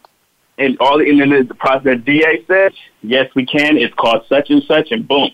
and 0.58 0.78
all 0.80 1.00
the, 1.00 1.10
and 1.10 1.20
then 1.20 1.48
the 1.48 1.56
process 1.56 1.84
the 1.84 1.96
DA 1.96 2.46
said, 2.48 2.74
yes, 3.02 3.30
we 3.36 3.46
can. 3.46 3.78
It's 3.78 3.94
called 3.96 4.24
such 4.28 4.50
and 4.50 4.64
such, 4.64 4.92
and 4.92 5.08
boom. 5.08 5.30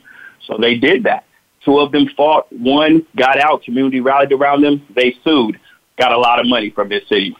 So 0.45 0.57
they 0.59 0.75
did 0.75 1.03
that. 1.03 1.25
Two 1.65 1.79
of 1.79 1.91
them 1.91 2.07
fought. 2.15 2.51
One 2.51 3.05
got 3.15 3.39
out. 3.39 3.63
Community 3.63 3.99
rallied 3.99 4.31
around 4.31 4.61
them. 4.61 4.85
They 4.95 5.15
sued. 5.23 5.59
Got 5.99 6.13
a 6.13 6.17
lot 6.17 6.39
of 6.39 6.47
money 6.47 6.69
from 6.69 6.89
this 6.89 7.07
city. 7.09 7.35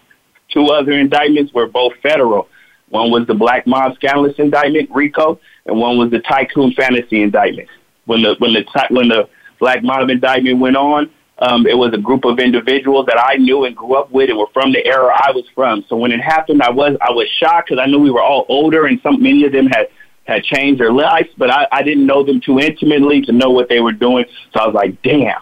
Two 0.49 0.65
other 0.65 0.93
indictments 0.93 1.53
were 1.53 1.67
both 1.67 1.93
federal. 2.01 2.47
One 2.89 3.11
was 3.11 3.27
the 3.27 3.33
Black 3.33 3.67
Mob 3.67 3.97
Skanless 3.99 4.39
indictment, 4.39 4.89
RICO, 4.93 5.39
and 5.65 5.79
one 5.79 5.97
was 5.97 6.09
the 6.09 6.19
Tycoon 6.19 6.73
Fantasy 6.73 7.21
indictment. 7.21 7.69
When 8.05 8.21
the 8.21 8.35
when 8.39 8.53
the 8.53 8.63
when 8.89 9.09
the 9.09 9.29
Black 9.59 9.83
Mob 9.83 10.09
indictment 10.09 10.59
went 10.59 10.77
on, 10.77 11.09
um, 11.39 11.67
it 11.67 11.77
was 11.77 11.93
a 11.93 11.97
group 11.97 12.25
of 12.25 12.39
individuals 12.39 13.05
that 13.07 13.19
I 13.19 13.35
knew 13.35 13.65
and 13.65 13.75
grew 13.75 13.95
up 13.95 14.11
with 14.11 14.29
and 14.29 14.39
were 14.39 14.47
from 14.53 14.71
the 14.71 14.85
era 14.85 15.13
I 15.13 15.31
was 15.31 15.45
from. 15.53 15.85
So 15.87 15.95
when 15.95 16.11
it 16.11 16.19
happened, 16.19 16.63
I 16.63 16.71
was 16.71 16.97
I 17.01 17.11
was 17.11 17.27
shocked 17.39 17.69
because 17.69 17.81
I 17.81 17.85
knew 17.85 17.99
we 17.99 18.11
were 18.11 18.23
all 18.23 18.45
older 18.49 18.85
and 18.85 18.99
some 19.01 19.21
many 19.21 19.45
of 19.45 19.51
them 19.51 19.67
had 19.67 19.87
had 20.25 20.43
changed 20.43 20.81
their 20.81 20.91
lives, 20.91 21.29
but 21.37 21.49
I, 21.49 21.67
I 21.71 21.83
didn't 21.83 22.05
know 22.05 22.23
them 22.23 22.41
too 22.41 22.59
intimately 22.59 23.21
to 23.21 23.31
know 23.31 23.49
what 23.49 23.69
they 23.69 23.79
were 23.79 23.93
doing. 23.93 24.25
So 24.53 24.59
I 24.59 24.65
was 24.65 24.75
like, 24.75 25.01
damn, 25.01 25.39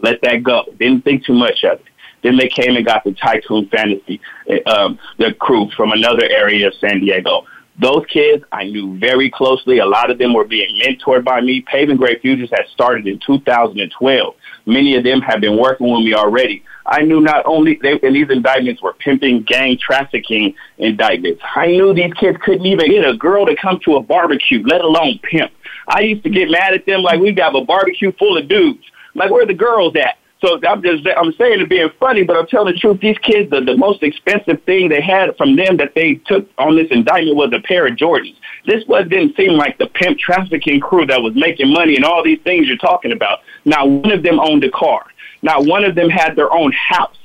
let 0.00 0.22
that 0.22 0.42
go. 0.42 0.64
Didn't 0.78 1.04
think 1.04 1.26
too 1.26 1.34
much 1.34 1.64
of 1.64 1.80
it. 1.80 1.86
Then 2.22 2.36
they 2.36 2.48
came 2.48 2.76
and 2.76 2.86
got 2.86 3.04
the 3.04 3.12
Tycoon 3.12 3.68
Fantasy, 3.68 4.20
um, 4.66 4.98
the 5.18 5.34
crew 5.34 5.68
from 5.76 5.92
another 5.92 6.24
area 6.24 6.68
of 6.68 6.74
San 6.76 7.00
Diego. 7.00 7.44
Those 7.80 8.04
kids 8.12 8.44
I 8.52 8.64
knew 8.64 8.98
very 8.98 9.30
closely. 9.30 9.78
A 9.78 9.86
lot 9.86 10.10
of 10.10 10.18
them 10.18 10.34
were 10.34 10.44
being 10.44 10.78
mentored 10.80 11.24
by 11.24 11.40
me. 11.40 11.62
Paving 11.62 11.96
Great 11.96 12.20
Futures 12.20 12.50
had 12.50 12.66
started 12.72 13.06
in 13.06 13.18
2012. 13.26 14.34
Many 14.66 14.96
of 14.96 15.04
them 15.04 15.20
have 15.22 15.40
been 15.40 15.58
working 15.58 15.90
with 15.90 16.04
me 16.04 16.14
already. 16.14 16.62
I 16.84 17.02
knew 17.02 17.20
not 17.20 17.46
only 17.46 17.78
they, 17.80 17.98
and 18.02 18.14
these 18.14 18.28
indictments 18.28 18.82
were 18.82 18.92
pimping, 18.94 19.42
gang 19.42 19.78
trafficking 19.78 20.54
indictments. 20.78 21.40
I 21.56 21.68
knew 21.68 21.94
these 21.94 22.12
kids 22.14 22.38
couldn't 22.42 22.66
even 22.66 22.90
get 22.90 23.08
a 23.08 23.16
girl 23.16 23.46
to 23.46 23.56
come 23.56 23.80
to 23.84 23.96
a 23.96 24.02
barbecue, 24.02 24.62
let 24.66 24.82
alone 24.82 25.18
pimp. 25.22 25.52
I 25.88 26.00
used 26.00 26.24
to 26.24 26.30
get 26.30 26.50
mad 26.50 26.74
at 26.74 26.84
them 26.86 27.02
like 27.02 27.20
we 27.20 27.32
got 27.32 27.56
a 27.56 27.64
barbecue 27.64 28.12
full 28.12 28.36
of 28.36 28.48
dudes. 28.48 28.84
Like 29.14 29.30
where 29.30 29.46
the 29.46 29.54
girls 29.54 29.94
at? 29.96 30.18
So 30.44 30.58
I'm 30.66 30.82
just 30.82 31.06
I'm 31.16 31.32
saying 31.34 31.60
it 31.60 31.68
being 31.68 31.88
funny, 32.00 32.24
but 32.24 32.36
I'm 32.36 32.48
telling 32.48 32.74
the 32.74 32.78
truth. 32.78 32.98
These 33.00 33.18
kids, 33.18 33.48
the, 33.50 33.60
the 33.60 33.76
most 33.76 34.02
expensive 34.02 34.60
thing 34.64 34.88
they 34.88 35.00
had 35.00 35.36
from 35.36 35.54
them 35.54 35.76
that 35.76 35.94
they 35.94 36.14
took 36.14 36.48
on 36.58 36.74
this 36.74 36.88
indictment 36.90 37.36
was 37.36 37.52
a 37.54 37.60
pair 37.60 37.86
of 37.86 37.94
Jordans. 37.94 38.34
This 38.66 38.84
was 38.88 39.06
didn't 39.08 39.36
seem 39.36 39.52
like 39.52 39.78
the 39.78 39.86
pimp 39.86 40.18
trafficking 40.18 40.80
crew 40.80 41.06
that 41.06 41.22
was 41.22 41.36
making 41.36 41.72
money 41.72 41.94
and 41.94 42.04
all 42.04 42.24
these 42.24 42.40
things 42.40 42.66
you're 42.66 42.76
talking 42.76 43.12
about. 43.12 43.38
Not 43.64 43.88
one 43.88 44.10
of 44.10 44.24
them 44.24 44.40
owned 44.40 44.64
a 44.64 44.70
car. 44.72 45.06
Not 45.42 45.64
one 45.66 45.84
of 45.84 45.94
them 45.94 46.10
had 46.10 46.34
their 46.34 46.52
own 46.52 46.72
house. 46.72 47.16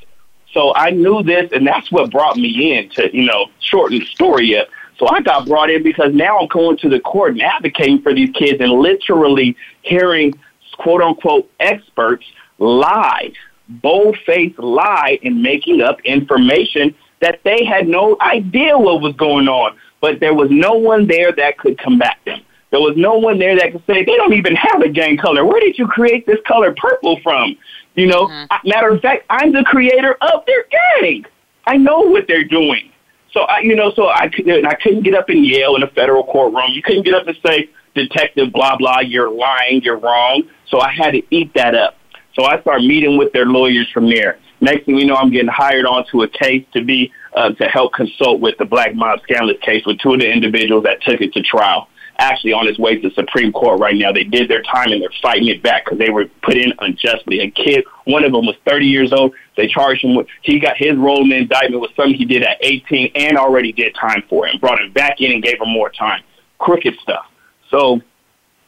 So 0.54 0.76
I 0.76 0.92
knew 0.92 1.24
this, 1.24 1.52
and 1.52 1.66
that's 1.66 1.92
what 1.92 2.12
brought 2.12 2.38
me 2.38 2.78
in 2.78 2.90
to 2.92 3.16
you 3.18 3.26
know 3.26 3.48
shorten 3.62 3.98
the 3.98 4.06
story 4.06 4.56
up. 4.56 4.68
So 5.00 5.08
I 5.10 5.22
got 5.22 5.48
brought 5.48 5.72
in 5.72 5.82
because 5.82 6.14
now 6.14 6.38
I'm 6.38 6.48
going 6.48 6.78
to 6.78 6.90
the 6.90 7.00
court 7.00 7.32
and 7.32 7.42
advocating 7.42 8.00
for 8.04 8.14
these 8.14 8.30
kids 8.32 8.62
and 8.62 8.72
literally 8.72 9.58
hearing 9.82 10.38
quote 10.78 11.02
unquote 11.02 11.50
experts 11.60 12.24
lied, 12.60 13.34
bold-faced 13.70 14.60
lie 14.60 15.20
in 15.22 15.42
making 15.42 15.82
up 15.82 16.00
information 16.02 16.96
that 17.22 17.40
they 17.44 17.66
had 17.66 17.88
no 17.88 18.16
idea 18.22 18.78
what 18.78 19.02
was 19.02 19.16
going 19.16 19.48
on. 19.48 19.78
But 20.02 20.20
there 20.20 20.34
was 20.34 20.50
no 20.52 20.74
one 20.74 21.08
there 21.08 21.32
that 21.32 21.58
could 21.58 21.80
combat 21.80 22.18
them. 22.26 22.42
There 22.70 22.80
was 22.80 22.96
no 22.98 23.18
one 23.18 23.40
there 23.40 23.58
that 23.58 23.72
could 23.72 23.84
say, 23.88 24.04
they 24.04 24.16
don't 24.16 24.34
even 24.34 24.56
have 24.56 24.82
a 24.82 24.90
gang 24.90 25.18
color. 25.18 25.46
Where 25.46 25.60
did 25.60 25.78
you 25.78 25.88
create 25.88 26.26
this 26.28 26.40
color 26.46 26.76
purple 26.78 27.20
from? 27.24 27.58
You 27.96 28.08
know, 28.08 28.28
mm-hmm. 28.28 28.70
matter 28.70 28.90
of 28.90 29.02
fact, 29.02 29.26
I'm 29.30 29.52
the 29.52 29.64
creator 29.64 30.16
of 30.22 30.46
their 30.46 30.66
gang. 31.02 31.26
I 31.66 31.78
know 31.78 32.02
what 32.02 32.28
they're 32.28 32.44
doing. 32.44 32.92
So 33.32 33.42
I, 33.42 33.60
you 33.60 33.76
know, 33.76 33.92
so 33.96 34.10
I 34.10 34.30
couldn't, 34.30 34.66
I 34.66 34.76
couldn't 34.76 35.04
get 35.04 35.16
up 35.16 35.30
and 35.30 35.46
yell 35.46 35.76
in 35.76 35.84
a 35.84 35.88
federal 35.88 36.24
courtroom. 36.24 36.72
You 36.74 36.82
couldn't 36.82 37.04
get 37.04 37.14
up 37.14 37.28
and 37.28 37.38
say, 37.46 37.70
detective, 37.96 38.54
blah, 38.54 38.78
blah, 38.78 39.00
you're 39.00 39.30
lying, 39.30 39.82
you're 39.82 39.98
wrong. 39.98 40.44
So 40.68 40.80
I 40.80 40.92
had 40.92 41.12
to 41.12 41.24
eat 41.32 41.54
that 41.56 41.74
up. 41.74 41.97
So 42.38 42.46
I 42.46 42.62
start 42.62 42.82
meeting 42.82 43.18
with 43.18 43.34
their 43.34 43.46
lawyers 43.48 43.90
from 43.92 44.08
there. 44.10 44.38
Next 44.62 44.86
thing 44.86 44.98
you 44.98 45.06
know, 45.06 45.16
I'm 45.16 45.32
getting 45.32 45.50
hired 45.50 45.86
onto 45.86 46.22
a 46.22 46.28
case 46.28 46.66
to 46.74 46.84
be 46.84 47.12
uh, 47.36 47.50
to 47.54 47.66
help 47.66 47.94
consult 47.94 48.40
with 48.40 48.58
the 48.60 48.66
Black 48.66 48.94
Mob 48.94 49.20
Skanless 49.28 49.60
case 49.62 49.84
with 49.86 50.00
two 50.00 50.14
of 50.14 50.20
the 50.20 50.32
individuals 50.32 50.84
that 50.84 51.02
took 51.02 51.20
it 51.22 51.34
to 51.34 51.42
trial. 51.42 51.88
Actually, 52.20 52.54
on 52.54 52.68
its 52.68 52.80
way 52.80 52.96
to 53.00 53.10
the 53.10 53.14
Supreme 53.14 53.52
Court 53.52 53.80
right 53.80 53.96
now, 53.96 54.12
they 54.12 54.24
did 54.24 54.50
their 54.50 54.64
time 54.64 54.92
and 54.92 55.02
they're 55.02 55.10
fighting 55.22 55.48
it 55.48 55.62
back 55.62 55.86
because 55.86 56.00
they 56.00 56.10
were 56.10 56.26
put 56.42 56.58
in 56.58 56.74
unjustly. 56.80 57.42
A 57.42 57.52
kid, 57.52 57.86
one 58.06 58.24
of 58.24 58.32
them 58.32 58.46
was 58.46 58.56
30 58.68 58.86
years 58.86 59.14
old. 59.14 59.34
They 59.56 59.68
charged 59.68 60.04
him 60.04 60.16
with 60.16 60.28
he 60.44 60.60
got 60.60 60.78
his 60.78 60.96
role 60.96 61.22
in 61.24 61.30
the 61.30 61.38
indictment 61.38 61.82
was 61.82 61.92
something 61.96 62.16
he 62.16 62.26
did 62.26 62.44
at 62.44 62.58
18 62.62 63.12
and 63.16 63.38
already 63.38 63.72
did 63.72 63.96
time 63.96 64.24
for 64.30 64.48
him. 64.48 64.60
Brought 64.60 64.82
him 64.82 64.92
back 64.94 65.22
in 65.22 65.32
and 65.32 65.44
gave 65.44 65.60
him 65.60 65.70
more 65.70 65.90
time. 65.90 66.22
Crooked 66.60 66.96
stuff. 67.02 67.26
So 67.70 68.02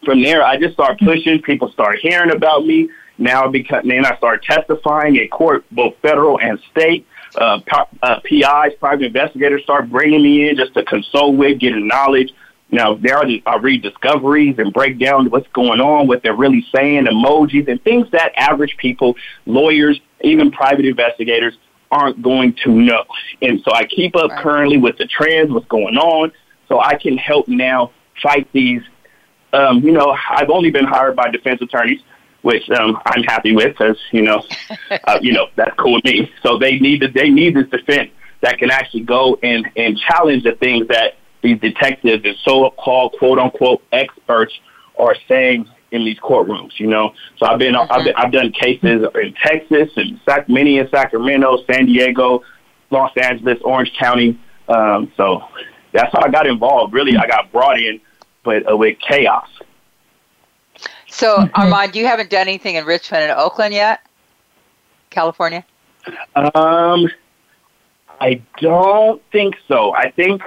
from 0.05 0.21
there, 0.23 0.43
I 0.43 0.57
just 0.57 0.73
started 0.73 0.99
pushing. 1.05 1.41
People 1.41 1.71
started 1.71 2.01
hearing 2.01 2.31
about 2.31 2.65
me. 2.65 2.89
Now, 3.19 3.49
because 3.49 3.83
then 3.85 4.05
I 4.05 4.15
started 4.17 4.43
testifying 4.43 5.17
in 5.17 5.27
court, 5.27 5.65
both 5.71 5.95
federal 6.01 6.39
and 6.39 6.57
state. 6.71 7.05
Uh, 7.35 7.59
uh, 8.01 8.19
PIs, 8.21 8.73
private 8.79 9.05
investigators, 9.05 9.61
start 9.61 9.87
bringing 9.87 10.23
me 10.23 10.49
in 10.49 10.55
just 10.55 10.73
to 10.73 10.83
consult 10.83 11.35
with, 11.35 11.59
getting 11.59 11.87
knowledge. 11.87 12.33
Now, 12.71 12.95
there 12.95 13.17
are 13.17 13.25
I 13.45 13.57
read 13.57 13.83
discoveries 13.83 14.57
and 14.57 14.73
break 14.73 14.97
down 14.99 15.29
what's 15.29 15.47
going 15.49 15.79
on, 15.79 16.07
what 16.07 16.23
they're 16.23 16.35
really 16.35 16.65
saying, 16.73 17.05
emojis, 17.05 17.67
and 17.67 17.83
things 17.83 18.09
that 18.11 18.31
average 18.35 18.77
people, 18.77 19.15
lawyers, 19.45 19.99
even 20.21 20.49
private 20.49 20.85
investigators 20.85 21.55
aren't 21.91 22.21
going 22.21 22.55
to 22.63 22.71
know. 22.71 23.03
And 23.41 23.61
so 23.63 23.73
I 23.73 23.85
keep 23.85 24.15
up 24.15 24.31
right. 24.31 24.41
currently 24.41 24.77
with 24.77 24.97
the 24.97 25.05
trends, 25.05 25.51
what's 25.51 25.67
going 25.67 25.97
on, 25.97 26.31
so 26.67 26.79
I 26.79 26.95
can 26.95 27.17
help 27.17 27.47
now 27.47 27.91
fight 28.21 28.47
these. 28.53 28.81
Um, 29.51 29.79
you 29.79 29.91
know, 29.91 30.15
I've 30.29 30.49
only 30.49 30.71
been 30.71 30.85
hired 30.85 31.15
by 31.15 31.29
defense 31.29 31.61
attorneys 31.61 32.01
which 32.41 32.69
um, 32.71 32.99
I'm 33.05 33.23
happy 33.23 33.53
with 33.53 33.77
because 33.77 33.97
you 34.11 34.21
know, 34.21 34.43
uh, 35.05 35.19
you 35.21 35.33
know 35.33 35.47
that's 35.55 35.75
cool 35.77 35.93
with 35.93 36.05
me. 36.05 36.31
So 36.43 36.57
they 36.57 36.79
need 36.79 37.01
to, 37.01 37.07
they 37.07 37.29
need 37.29 37.55
this 37.55 37.67
defense 37.69 38.11
that 38.41 38.57
can 38.57 38.71
actually 38.71 39.01
go 39.01 39.37
and 39.43 39.67
and 39.75 39.97
challenge 39.97 40.43
the 40.43 40.53
things 40.53 40.87
that 40.87 41.15
these 41.41 41.59
detectives 41.59 42.23
and 42.25 42.35
so-called 42.43 43.15
quote 43.17 43.39
unquote 43.39 43.81
experts 43.91 44.53
are 44.97 45.15
saying 45.27 45.67
in 45.91 46.05
these 46.05 46.19
courtrooms. 46.19 46.79
You 46.79 46.87
know, 46.87 47.13
so 47.37 47.45
I've 47.45 47.59
been 47.59 47.73
mm-hmm. 47.73 47.91
I've, 47.91 48.03
been, 48.05 48.15
I've 48.15 48.31
done 48.31 48.51
cases 48.51 49.05
in 49.15 49.33
Texas 49.43 49.89
and 49.95 50.19
Sac- 50.25 50.49
many 50.49 50.77
in 50.77 50.89
Sacramento, 50.89 51.59
San 51.69 51.85
Diego, 51.85 52.43
Los 52.91 53.11
Angeles, 53.17 53.59
Orange 53.63 53.91
County. 53.97 54.39
Um, 54.67 55.11
so 55.17 55.43
that's 55.93 56.11
how 56.13 56.21
I 56.21 56.29
got 56.29 56.47
involved. 56.47 56.93
Really, 56.93 57.17
I 57.17 57.27
got 57.27 57.51
brought 57.51 57.79
in, 57.79 57.99
but 58.43 58.71
uh, 58.71 58.77
with 58.77 58.97
chaos. 58.99 59.47
So, 61.09 61.37
mm-hmm. 61.37 61.61
Armand, 61.61 61.95
you 61.95 62.05
haven't 62.05 62.29
done 62.29 62.41
anything 62.41 62.75
in 62.75 62.85
Richmond 62.85 63.23
and 63.23 63.31
Oakland 63.33 63.73
yet, 63.73 64.01
California? 65.09 65.65
Um, 66.35 67.09
I 68.21 68.41
don't 68.57 69.21
think 69.31 69.55
so. 69.67 69.93
I 69.93 70.11
think 70.11 70.41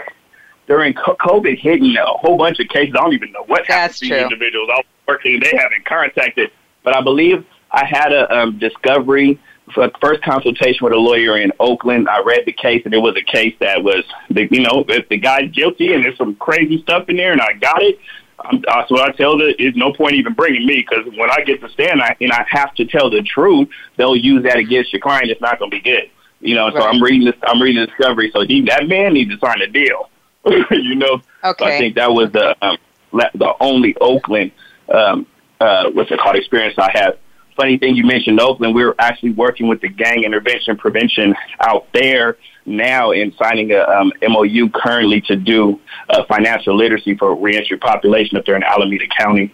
during 0.67 0.95
COVID 0.95 1.59
hitting 1.59 1.97
a 1.97 2.05
whole 2.05 2.39
bunch 2.39 2.61
of 2.61 2.69
cases, 2.69 2.95
I 2.97 3.03
don't 3.03 3.13
even 3.13 3.33
know 3.33 3.45
what 3.45 3.67
happened 3.67 3.95
to 3.97 4.09
these 4.09 4.23
individuals 4.23 4.69
I 4.73 4.77
was 4.77 4.87
working. 5.09 5.41
They 5.41 5.57
haven't 5.57 5.85
contacted, 5.85 6.51
but 6.83 6.97
I 6.97 7.03
believe 7.03 7.45
I 7.71 7.85
had 7.85 8.13
a 8.13 8.33
um, 8.35 8.59
discovery 8.59 9.41
for 9.75 9.91
first 10.01 10.23
consultation 10.23 10.85
with 10.85 10.93
a 10.93 10.99
lawyer 10.99 11.39
in 11.39 11.53
Oakland. 11.61 12.09
I 12.09 12.21
read 12.21 12.45
the 12.47 12.53
case, 12.53 12.83
and 12.85 12.93
it 12.93 12.99
was 12.99 13.17
a 13.17 13.23
case 13.23 13.55
that 13.61 13.83
was, 13.83 14.05
the, 14.31 14.49
you 14.51 14.61
know, 14.61 14.85
if 14.89 15.09
the 15.09 15.17
guy's 15.17 15.51
guilty 15.51 15.95
and 15.95 16.05
there's 16.05 16.19
some 16.19 16.35
crazy 16.37 16.83
stuff 16.83 17.09
in 17.09 17.17
there, 17.17 17.33
and 17.33 17.41
I 17.41 17.55
got 17.55 17.83
it. 17.83 17.99
I'm, 18.45 18.63
that's 18.67 18.91
what 18.91 19.09
I 19.09 19.13
tell 19.13 19.37
the. 19.39 19.55
There's 19.59 19.77
no 19.77 19.93
point 19.93 20.15
even 20.15 20.35
bringing 20.35 20.67
me 20.67 20.85
because 20.89 21.07
when 21.17 21.31
I 21.31 21.43
get 21.45 21.61
to 21.61 21.69
stand 21.71 22.03
I, 22.03 22.17
and 22.21 22.33
I 22.33 22.45
have 22.49 22.75
to 22.77 22.85
tell 22.85 23.11
the 23.11 23.23
truth, 23.23 23.69
they'll 23.97 24.17
use 24.17 24.43
that 24.45 24.57
against 24.57 24.93
your 24.93 25.01
client. 25.01 25.31
It's 25.31 25.41
not 25.41 25.59
going 25.59 25.71
to 25.71 25.77
be 25.77 25.83
good. 25.83 26.11
You 26.41 26.57
know, 26.57 26.67
right. 26.67 26.75
so 26.75 26.83
I'm 26.83 27.03
reading 27.03 27.25
this. 27.25 27.37
I'm 27.43 27.61
reading 27.61 27.81
the 27.81 27.87
discovery. 27.87 28.31
So 28.35 28.43
he, 28.43 28.63
that 28.63 28.89
man 28.89 29.15
needs 29.15 29.31
to 29.31 29.39
sign 29.39 29.61
a 29.61 29.67
deal. 29.67 30.11
you 30.71 30.97
know. 30.97 31.23
Okay. 31.45 31.65
So 31.65 31.65
I 31.65 31.79
think 31.79 31.95
that 31.97 32.13
was 32.13 32.33
the 32.33 32.57
um, 32.65 32.79
the 33.13 33.55
only 33.61 33.95
Oakland 34.01 34.53
um, 34.93 35.27
uh, 35.61 35.91
what's 35.91 36.11
it 36.11 36.19
called 36.19 36.37
experience 36.37 36.75
I 36.79 36.91
have. 36.93 37.19
Funny 37.57 37.79
thing 37.79 37.95
you 37.95 38.05
mentioned 38.05 38.41
Oakland. 38.41 38.75
We 38.75 38.83
are 38.83 38.95
actually 38.99 39.33
working 39.33 39.69
with 39.69 39.81
the 39.81 39.89
gang 39.89 40.25
intervention 40.25 40.77
prevention 40.77 41.35
out 41.61 41.87
there 41.93 42.39
now 42.67 43.11
in 43.11 43.33
signing 43.35 43.73
a 43.73 43.81
um, 43.83 44.13
MOU 44.23 44.69
currently 44.71 45.21
to 45.23 45.37
do 45.37 45.81
uh, 46.09 46.25
financial 46.25 46.77
literacy 46.77 47.17
for 47.17 47.35
reentry 47.35 47.77
population 47.77 48.37
up 48.37 48.45
there 48.47 48.57
in 48.57 48.63
Alameda 48.63 49.07
County. 49.19 49.53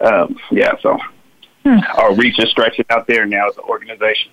Um, 0.00 0.38
yeah, 0.50 0.72
so 0.80 0.98
hmm. 1.64 1.78
our 1.96 2.14
reach 2.14 2.38
is 2.38 2.50
stretching 2.50 2.84
out 2.90 3.06
there 3.06 3.26
now 3.26 3.48
as 3.48 3.56
an 3.56 3.64
organization. 3.64 4.30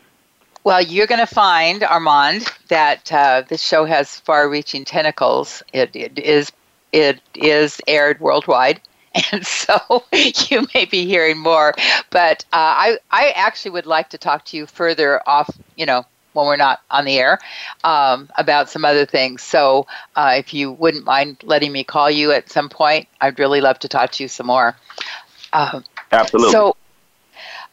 Well, 0.63 0.81
you're 0.81 1.07
going 1.07 1.19
to 1.19 1.33
find, 1.33 1.83
Armand, 1.83 2.49
that 2.69 3.11
uh, 3.11 3.43
this 3.47 3.61
show 3.61 3.83
has 3.83 4.19
far-reaching 4.19 4.85
tentacles. 4.85 5.61
It, 5.73 5.93
it 5.93 6.17
is 6.17 6.51
it 6.93 7.19
is 7.35 7.81
aired 7.87 8.19
worldwide, 8.21 8.79
and 9.31 9.45
so 9.45 10.05
you 10.49 10.65
may 10.73 10.85
be 10.85 11.05
hearing 11.05 11.37
more. 11.37 11.73
But 12.11 12.45
uh, 12.53 12.57
I 12.57 12.97
I 13.11 13.31
actually 13.35 13.71
would 13.71 13.85
like 13.85 14.09
to 14.11 14.17
talk 14.17 14.45
to 14.45 14.57
you 14.57 14.65
further 14.65 15.21
off, 15.27 15.49
you 15.75 15.85
know, 15.85 16.05
when 16.33 16.45
we're 16.45 16.55
not 16.55 16.81
on 16.91 17.05
the 17.05 17.17
air 17.17 17.39
um, 17.83 18.29
about 18.37 18.69
some 18.69 18.85
other 18.85 19.05
things. 19.05 19.41
So 19.41 19.87
uh, 20.15 20.35
if 20.37 20.53
you 20.53 20.71
wouldn't 20.73 21.05
mind 21.05 21.37
letting 21.43 21.71
me 21.71 21.83
call 21.83 22.09
you 22.09 22.31
at 22.31 22.49
some 22.49 22.69
point, 22.69 23.07
I'd 23.21 23.39
really 23.39 23.61
love 23.61 23.79
to 23.79 23.87
talk 23.87 24.11
to 24.11 24.23
you 24.23 24.27
some 24.27 24.47
more. 24.47 24.75
Uh, 25.53 25.81
Absolutely. 26.11 26.51
So, 26.51 26.75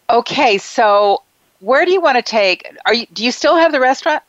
okay, 0.09 0.59
so 0.59 1.23
where 1.61 1.85
do 1.85 1.93
you 1.93 2.01
want 2.01 2.17
to 2.17 2.23
take? 2.23 2.67
Are 2.87 2.95
you? 2.95 3.07
Do 3.13 3.25
you 3.25 3.33
still 3.33 3.57
have 3.57 3.73
the 3.73 3.81
restaurant? 3.81 4.23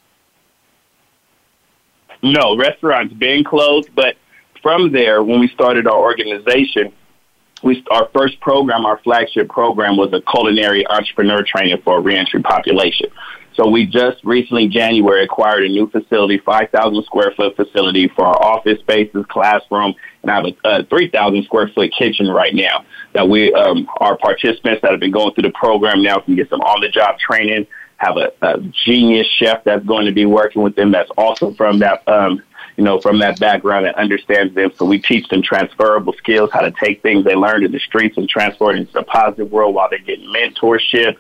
No, 2.24 2.56
restaurant's 2.56 3.14
been 3.16 3.44
closed, 3.44 3.90
but 3.96 4.16
from 4.62 4.92
there, 4.92 5.24
when 5.24 5.40
we 5.40 5.48
started 5.48 5.88
our 5.88 5.98
organization, 5.98 6.94
we 7.64 7.84
our 7.92 8.10
first 8.14 8.40
program, 8.40 8.86
our 8.86 9.00
flagship 9.00 9.50
program, 9.50 9.98
was 9.98 10.14
a 10.14 10.22
culinary 10.22 10.86
entrepreneur 10.88 11.44
training 11.44 11.82
for 11.84 11.98
a 11.98 12.02
reentry 12.02 12.42
population. 12.42 13.08
So 13.56 13.68
we 13.68 13.86
just 13.86 14.24
recently, 14.24 14.68
January, 14.68 15.24
acquired 15.24 15.64
a 15.64 15.68
new 15.68 15.90
facility, 15.90 16.38
5,000 16.38 17.04
square 17.04 17.34
foot 17.36 17.56
facility 17.56 18.08
for 18.08 18.26
our 18.26 18.42
office 18.42 18.80
spaces, 18.80 19.26
classroom, 19.30 19.94
and 20.22 20.32
I 20.32 20.36
have 20.36 20.46
a, 20.46 20.80
a 20.80 20.84
3,000 20.86 21.44
square 21.44 21.70
foot 21.74 21.92
kitchen 21.98 22.28
right 22.28 22.54
now 22.54 22.86
that 23.14 23.28
we, 23.28 23.54
um, 23.54 23.88
our 23.98 24.18
participants 24.18 24.82
that 24.82 24.92
have 24.92 25.00
been 25.00 25.12
going 25.12 25.34
through 25.34 25.44
the 25.44 25.52
program 25.52 26.02
now 26.02 26.20
can 26.20 26.36
get 26.36 26.50
some 26.50 26.62
on 26.62 26.82
the 26.82 26.90
job 26.90 27.20
training, 27.20 27.68
have 27.98 28.18
a, 28.18 28.32
a 28.42 28.60
genius 28.86 29.28
chef 29.28 29.64
that's 29.64 29.86
going 29.86 30.06
to 30.06 30.14
be 30.14 30.26
working 30.26 30.62
with 30.62 30.76
them 30.76 30.92
that's 30.92 31.12
also 31.18 31.54
from 31.54 31.80
that, 31.80 32.08
um, 32.08 32.42
you 32.78 32.84
know, 32.86 33.02
from 33.02 33.20
that 33.20 33.38
background 33.40 33.86
that 33.86 33.96
understands 33.96 34.56
them. 34.56 34.72
So 34.78 34.86
we 34.86 35.00
teach 35.00 35.28
them 35.28 35.42
transferable 35.42 36.14
skills, 36.14 36.50
how 36.54 36.62
to 36.62 36.72
take 36.72 37.02
things 37.02 37.26
they 37.26 37.36
learned 37.36 37.66
in 37.66 37.72
the 37.72 37.80
streets 37.80 38.18
and 38.18 38.30
transfer 38.30 38.72
it 38.72 38.78
into 38.78 38.98
a 38.98 39.04
positive 39.04 39.52
world 39.52 39.76
while 39.76 39.90
they're 39.90 40.00
getting 40.00 40.34
mentorship, 40.34 41.18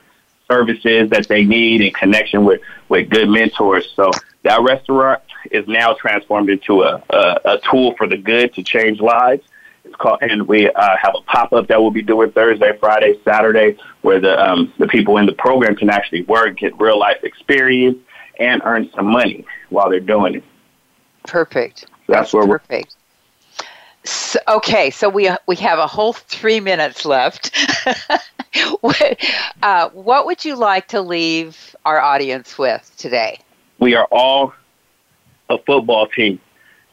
services 0.52 1.10
that 1.10 1.28
they 1.28 1.44
need 1.44 1.82
in 1.82 1.92
connection 1.94 2.44
with, 2.46 2.62
with 2.90 3.10
good 3.10 3.30
mentors. 3.30 3.92
So 3.96 4.12
that 4.44 4.62
restaurant 4.62 5.22
is 5.50 5.68
now 5.68 5.94
transformed 5.94 6.50
into 6.50 6.84
a, 6.84 7.02
a, 7.10 7.40
a 7.46 7.60
tool 7.70 7.96
for 7.98 8.08
the 8.08 8.18
good 8.18 8.54
to 8.56 8.64
change 8.64 9.00
lives. 9.00 9.44
It's 9.86 9.96
called, 9.96 10.20
and 10.22 10.48
we 10.48 10.70
uh, 10.70 10.98
have 11.02 11.16
a 11.18 11.22
pop 11.24 11.54
up 11.54 11.68
that 11.68 11.82
we'll 11.82 11.92
be 11.92 12.04
doing 12.04 12.32
Thursday, 12.32 12.78
Friday, 12.80 13.20
Saturday, 13.24 13.78
where 14.02 14.20
the 14.20 14.34
um, 14.40 14.72
the 14.78 14.88
people 14.88 15.18
in 15.18 15.26
the 15.26 15.34
program 15.34 15.76
can 15.76 15.90
actually 15.90 16.24
work, 16.24 16.58
get 16.58 16.80
real 16.80 17.00
life 17.00 17.24
experience, 17.24 17.98
and 18.40 18.62
earn 18.64 18.90
some 18.96 19.08
money 19.08 19.44
while 19.70 19.90
they're 19.90 20.00
doing 20.00 20.36
it. 20.36 20.44
Perfect. 21.24 21.80
So 21.80 21.88
that's, 22.08 22.32
that's 22.32 22.34
where 22.34 22.48
perfect. 22.48 22.96
So, 24.04 24.40
okay, 24.48 24.90
so 24.90 25.10
we 25.10 25.30
we 25.48 25.56
have 25.58 25.78
a 25.78 25.88
whole 25.88 26.14
three 26.14 26.60
minutes 26.60 27.06
left. 27.06 27.56
uh, 29.62 29.90
what 29.90 30.26
would 30.26 30.44
you 30.44 30.56
like 30.56 30.88
to 30.90 31.02
leave 31.02 31.76
our 31.86 32.00
audience 32.00 32.58
with 32.58 32.92
today? 32.98 33.40
We 33.80 33.96
are 33.96 34.08
all 34.12 34.54
a 35.50 35.58
football 35.60 36.08
team. 36.08 36.40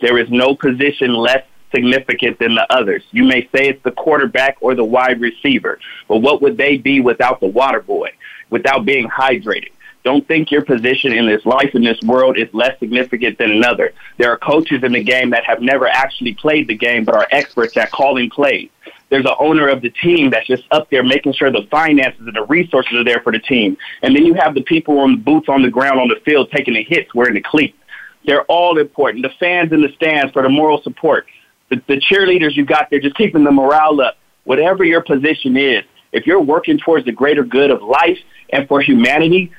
There 0.00 0.18
is 0.18 0.28
no 0.30 0.54
position 0.54 1.14
less 1.14 1.44
significant 1.74 2.38
than 2.38 2.54
the 2.54 2.66
others. 2.72 3.02
You 3.10 3.24
may 3.24 3.42
say 3.54 3.68
it's 3.68 3.82
the 3.82 3.90
quarterback 3.90 4.56
or 4.60 4.74
the 4.74 4.84
wide 4.84 5.20
receiver, 5.20 5.78
but 6.08 6.18
what 6.18 6.40
would 6.42 6.56
they 6.56 6.76
be 6.76 7.00
without 7.00 7.40
the 7.40 7.46
water 7.46 7.80
boy, 7.80 8.10
without 8.50 8.84
being 8.84 9.08
hydrated? 9.08 9.72
Don't 10.08 10.26
think 10.26 10.50
your 10.50 10.64
position 10.64 11.12
in 11.12 11.26
this 11.26 11.44
life 11.44 11.74
in 11.74 11.84
this 11.84 12.00
world 12.00 12.38
is 12.38 12.48
less 12.54 12.78
significant 12.78 13.36
than 13.36 13.50
another. 13.50 13.92
There 14.16 14.32
are 14.32 14.38
coaches 14.38 14.82
in 14.82 14.92
the 14.92 15.04
game 15.04 15.28
that 15.32 15.44
have 15.44 15.60
never 15.60 15.86
actually 15.86 16.32
played 16.32 16.66
the 16.66 16.74
game 16.74 17.04
but 17.04 17.14
are 17.14 17.28
experts 17.30 17.76
at 17.76 17.90
calling 17.90 18.30
plays. 18.30 18.70
There's 19.10 19.26
an 19.26 19.34
owner 19.38 19.68
of 19.68 19.82
the 19.82 19.90
team 19.90 20.30
that's 20.30 20.46
just 20.46 20.62
up 20.70 20.88
there 20.88 21.02
making 21.02 21.34
sure 21.34 21.52
the 21.52 21.68
finances 21.70 22.22
and 22.26 22.34
the 22.34 22.46
resources 22.46 22.94
are 22.94 23.04
there 23.04 23.20
for 23.20 23.32
the 23.32 23.38
team. 23.38 23.76
And 24.00 24.16
then 24.16 24.24
you 24.24 24.32
have 24.32 24.54
the 24.54 24.62
people 24.62 24.98
on 25.00 25.10
the 25.10 25.18
boots 25.18 25.50
on 25.50 25.60
the 25.60 25.68
ground 25.68 26.00
on 26.00 26.08
the 26.08 26.20
field 26.24 26.50
taking 26.56 26.72
the 26.72 26.84
hits 26.84 27.14
wearing 27.14 27.34
the 27.34 27.42
cleats. 27.42 27.76
They're 28.24 28.44
all 28.44 28.78
important. 28.78 29.24
The 29.24 29.32
fans 29.38 29.72
in 29.72 29.82
the 29.82 29.92
stands 29.94 30.32
for 30.32 30.40
the 30.40 30.48
moral 30.48 30.80
support. 30.80 31.26
The, 31.68 31.82
the 31.86 32.00
cheerleaders 32.00 32.56
you 32.56 32.64
got 32.64 32.88
there 32.88 32.98
just 32.98 33.16
keeping 33.16 33.44
the 33.44 33.52
morale 33.52 34.00
up. 34.00 34.16
Whatever 34.44 34.84
your 34.84 35.02
position 35.02 35.58
is, 35.58 35.84
if 36.12 36.26
you're 36.26 36.40
working 36.40 36.78
towards 36.78 37.04
the 37.04 37.12
greater 37.12 37.44
good 37.44 37.70
of 37.70 37.82
life 37.82 38.18
and 38.50 38.66
for 38.66 38.80
humanity, 38.80 39.52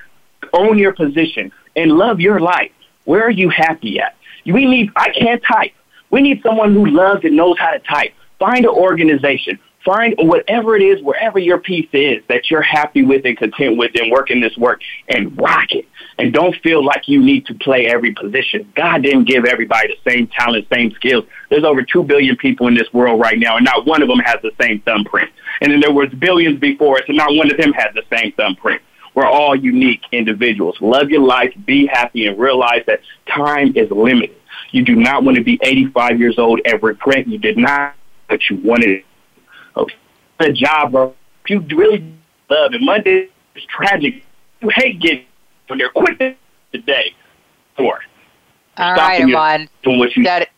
own 0.53 0.77
your 0.77 0.93
position 0.93 1.51
and 1.75 1.91
love 1.91 2.19
your 2.19 2.39
life. 2.39 2.71
Where 3.05 3.23
are 3.23 3.31
you 3.31 3.49
happy 3.49 3.99
at? 3.99 4.15
We 4.45 4.65
need, 4.65 4.91
I 4.95 5.09
can't 5.11 5.41
type. 5.43 5.73
We 6.09 6.21
need 6.21 6.41
someone 6.43 6.73
who 6.73 6.85
loves 6.85 7.23
and 7.23 7.35
knows 7.35 7.57
how 7.59 7.71
to 7.71 7.79
type. 7.79 8.13
Find 8.39 8.65
an 8.65 8.71
organization. 8.71 9.59
Find 9.85 10.13
whatever 10.17 10.75
it 10.75 10.81
is, 10.81 11.01
wherever 11.01 11.39
your 11.39 11.57
piece 11.57 11.87
is 11.93 12.21
that 12.27 12.51
you're 12.51 12.61
happy 12.61 13.01
with 13.01 13.25
and 13.25 13.37
content 13.37 13.77
with 13.77 13.91
and 13.95 14.11
working 14.11 14.41
this 14.41 14.55
work 14.57 14.81
and 15.07 15.37
rock 15.39 15.71
it. 15.71 15.87
And 16.17 16.33
don't 16.33 16.55
feel 16.57 16.83
like 16.83 17.07
you 17.07 17.23
need 17.23 17.45
to 17.45 17.53
play 17.53 17.87
every 17.87 18.13
position. 18.13 18.71
God 18.75 19.03
didn't 19.03 19.23
give 19.23 19.45
everybody 19.45 19.87
the 19.87 20.11
same 20.11 20.27
talent, 20.27 20.67
same 20.71 20.91
skills. 20.91 21.23
There's 21.49 21.63
over 21.63 21.81
2 21.81 22.03
billion 22.03 22.35
people 22.35 22.67
in 22.67 22.75
this 22.75 22.91
world 22.91 23.21
right 23.21 23.39
now, 23.39 23.55
and 23.55 23.63
not 23.63 23.85
one 23.85 24.01
of 24.01 24.09
them 24.09 24.19
has 24.19 24.41
the 24.41 24.51
same 24.59 24.81
thumbprint. 24.81 25.31
And 25.61 25.71
then 25.71 25.79
there 25.79 25.93
was 25.93 26.09
billions 26.09 26.59
before 26.59 26.97
us, 26.97 27.03
and 27.07 27.15
not 27.15 27.33
one 27.33 27.49
of 27.49 27.57
them 27.57 27.71
has 27.71 27.93
the 27.93 28.03
same 28.15 28.33
thumbprint. 28.33 28.81
We're 29.15 29.25
all 29.25 29.55
unique 29.55 30.01
individuals. 30.11 30.77
Love 30.81 31.09
your 31.09 31.21
life, 31.21 31.53
be 31.65 31.87
happy, 31.87 32.27
and 32.27 32.39
realize 32.39 32.83
that 32.87 33.01
time 33.27 33.73
is 33.75 33.89
limited. 33.91 34.35
You 34.71 34.83
do 34.83 34.95
not 34.95 35.23
want 35.23 35.37
to 35.37 35.43
be 35.43 35.59
85 35.61 36.19
years 36.19 36.37
old 36.37 36.61
and 36.65 36.81
regret 36.81 37.27
you 37.27 37.37
did 37.37 37.57
not 37.57 37.95
what 38.27 38.41
you 38.49 38.57
wanted. 38.63 39.03
Okay. 39.75 39.95
A 40.39 40.51
job, 40.51 40.91
bro. 40.91 41.15
If 41.43 41.49
you 41.49 41.77
really 41.77 41.99
love 42.49 42.73
it, 42.73 42.81
Monday 42.81 43.29
is 43.55 43.63
tragic. 43.65 44.23
You 44.61 44.69
hate 44.73 44.99
getting 44.99 45.25
when 45.67 45.79
they're 45.79 45.89
quitting 45.89 46.35
today. 46.71 47.13
For 47.75 47.99
all 48.77 48.93
right, 48.95 49.21
Armand. 49.21 49.69
That, 50.23 50.49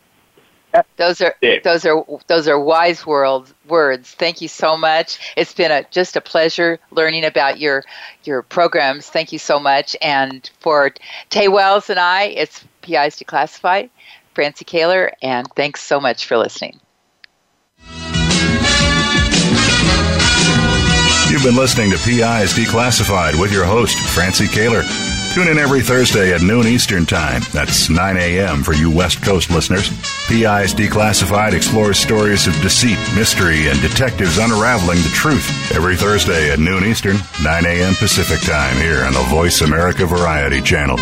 those 0.96 1.20
are 1.20 1.34
those 1.64 1.84
are 1.84 2.04
those 2.26 2.48
are 2.48 2.58
wise 2.58 3.06
world 3.06 3.52
words. 3.68 4.12
Thank 4.12 4.40
you 4.40 4.48
so 4.48 4.76
much. 4.76 5.18
It's 5.36 5.52
been 5.52 5.70
a 5.70 5.84
just 5.90 6.16
a 6.16 6.20
pleasure 6.20 6.78
learning 6.90 7.24
about 7.24 7.58
your 7.58 7.84
your 8.24 8.42
programs. 8.42 9.08
Thank 9.08 9.32
you 9.32 9.38
so 9.38 9.58
much. 9.58 9.96
And 10.00 10.48
for 10.60 10.92
Tay 11.30 11.48
Wells 11.48 11.90
and 11.90 11.98
I, 11.98 12.24
it's 12.24 12.64
PIs 12.82 13.18
Declassified, 13.18 13.90
Francie 14.34 14.64
Koehler, 14.64 15.12
and 15.22 15.46
thanks 15.54 15.82
so 15.82 16.00
much 16.00 16.26
for 16.26 16.36
listening. 16.36 16.80
You've 21.30 21.42
been 21.42 21.56
listening 21.56 21.90
to 21.90 21.96
PIs 21.96 22.52
Declassified 22.52 23.40
with 23.40 23.52
your 23.52 23.64
host, 23.64 23.98
Francie 24.14 24.46
Koehler. 24.46 25.11
Tune 25.32 25.48
in 25.48 25.56
every 25.56 25.80
Thursday 25.80 26.34
at 26.34 26.42
noon 26.42 26.66
Eastern 26.66 27.06
Time. 27.06 27.40
That's 27.52 27.88
9 27.88 28.18
a.m. 28.18 28.62
for 28.62 28.74
you 28.74 28.90
West 28.90 29.22
Coast 29.22 29.48
listeners. 29.48 29.88
PI's 30.28 30.74
Declassified 30.74 31.54
explores 31.54 31.98
stories 31.98 32.46
of 32.46 32.52
deceit, 32.60 32.98
mystery, 33.16 33.68
and 33.68 33.80
detectives 33.80 34.36
unraveling 34.36 34.98
the 34.98 35.08
truth. 35.14 35.48
Every 35.74 35.96
Thursday 35.96 36.52
at 36.52 36.58
noon 36.58 36.84
Eastern, 36.84 37.16
9 37.42 37.64
a.m. 37.64 37.94
Pacific 37.94 38.40
Time 38.42 38.76
here 38.76 39.04
on 39.04 39.14
the 39.14 39.22
Voice 39.30 39.62
America 39.62 40.04
Variety 40.04 40.60
Channel. 40.60 40.98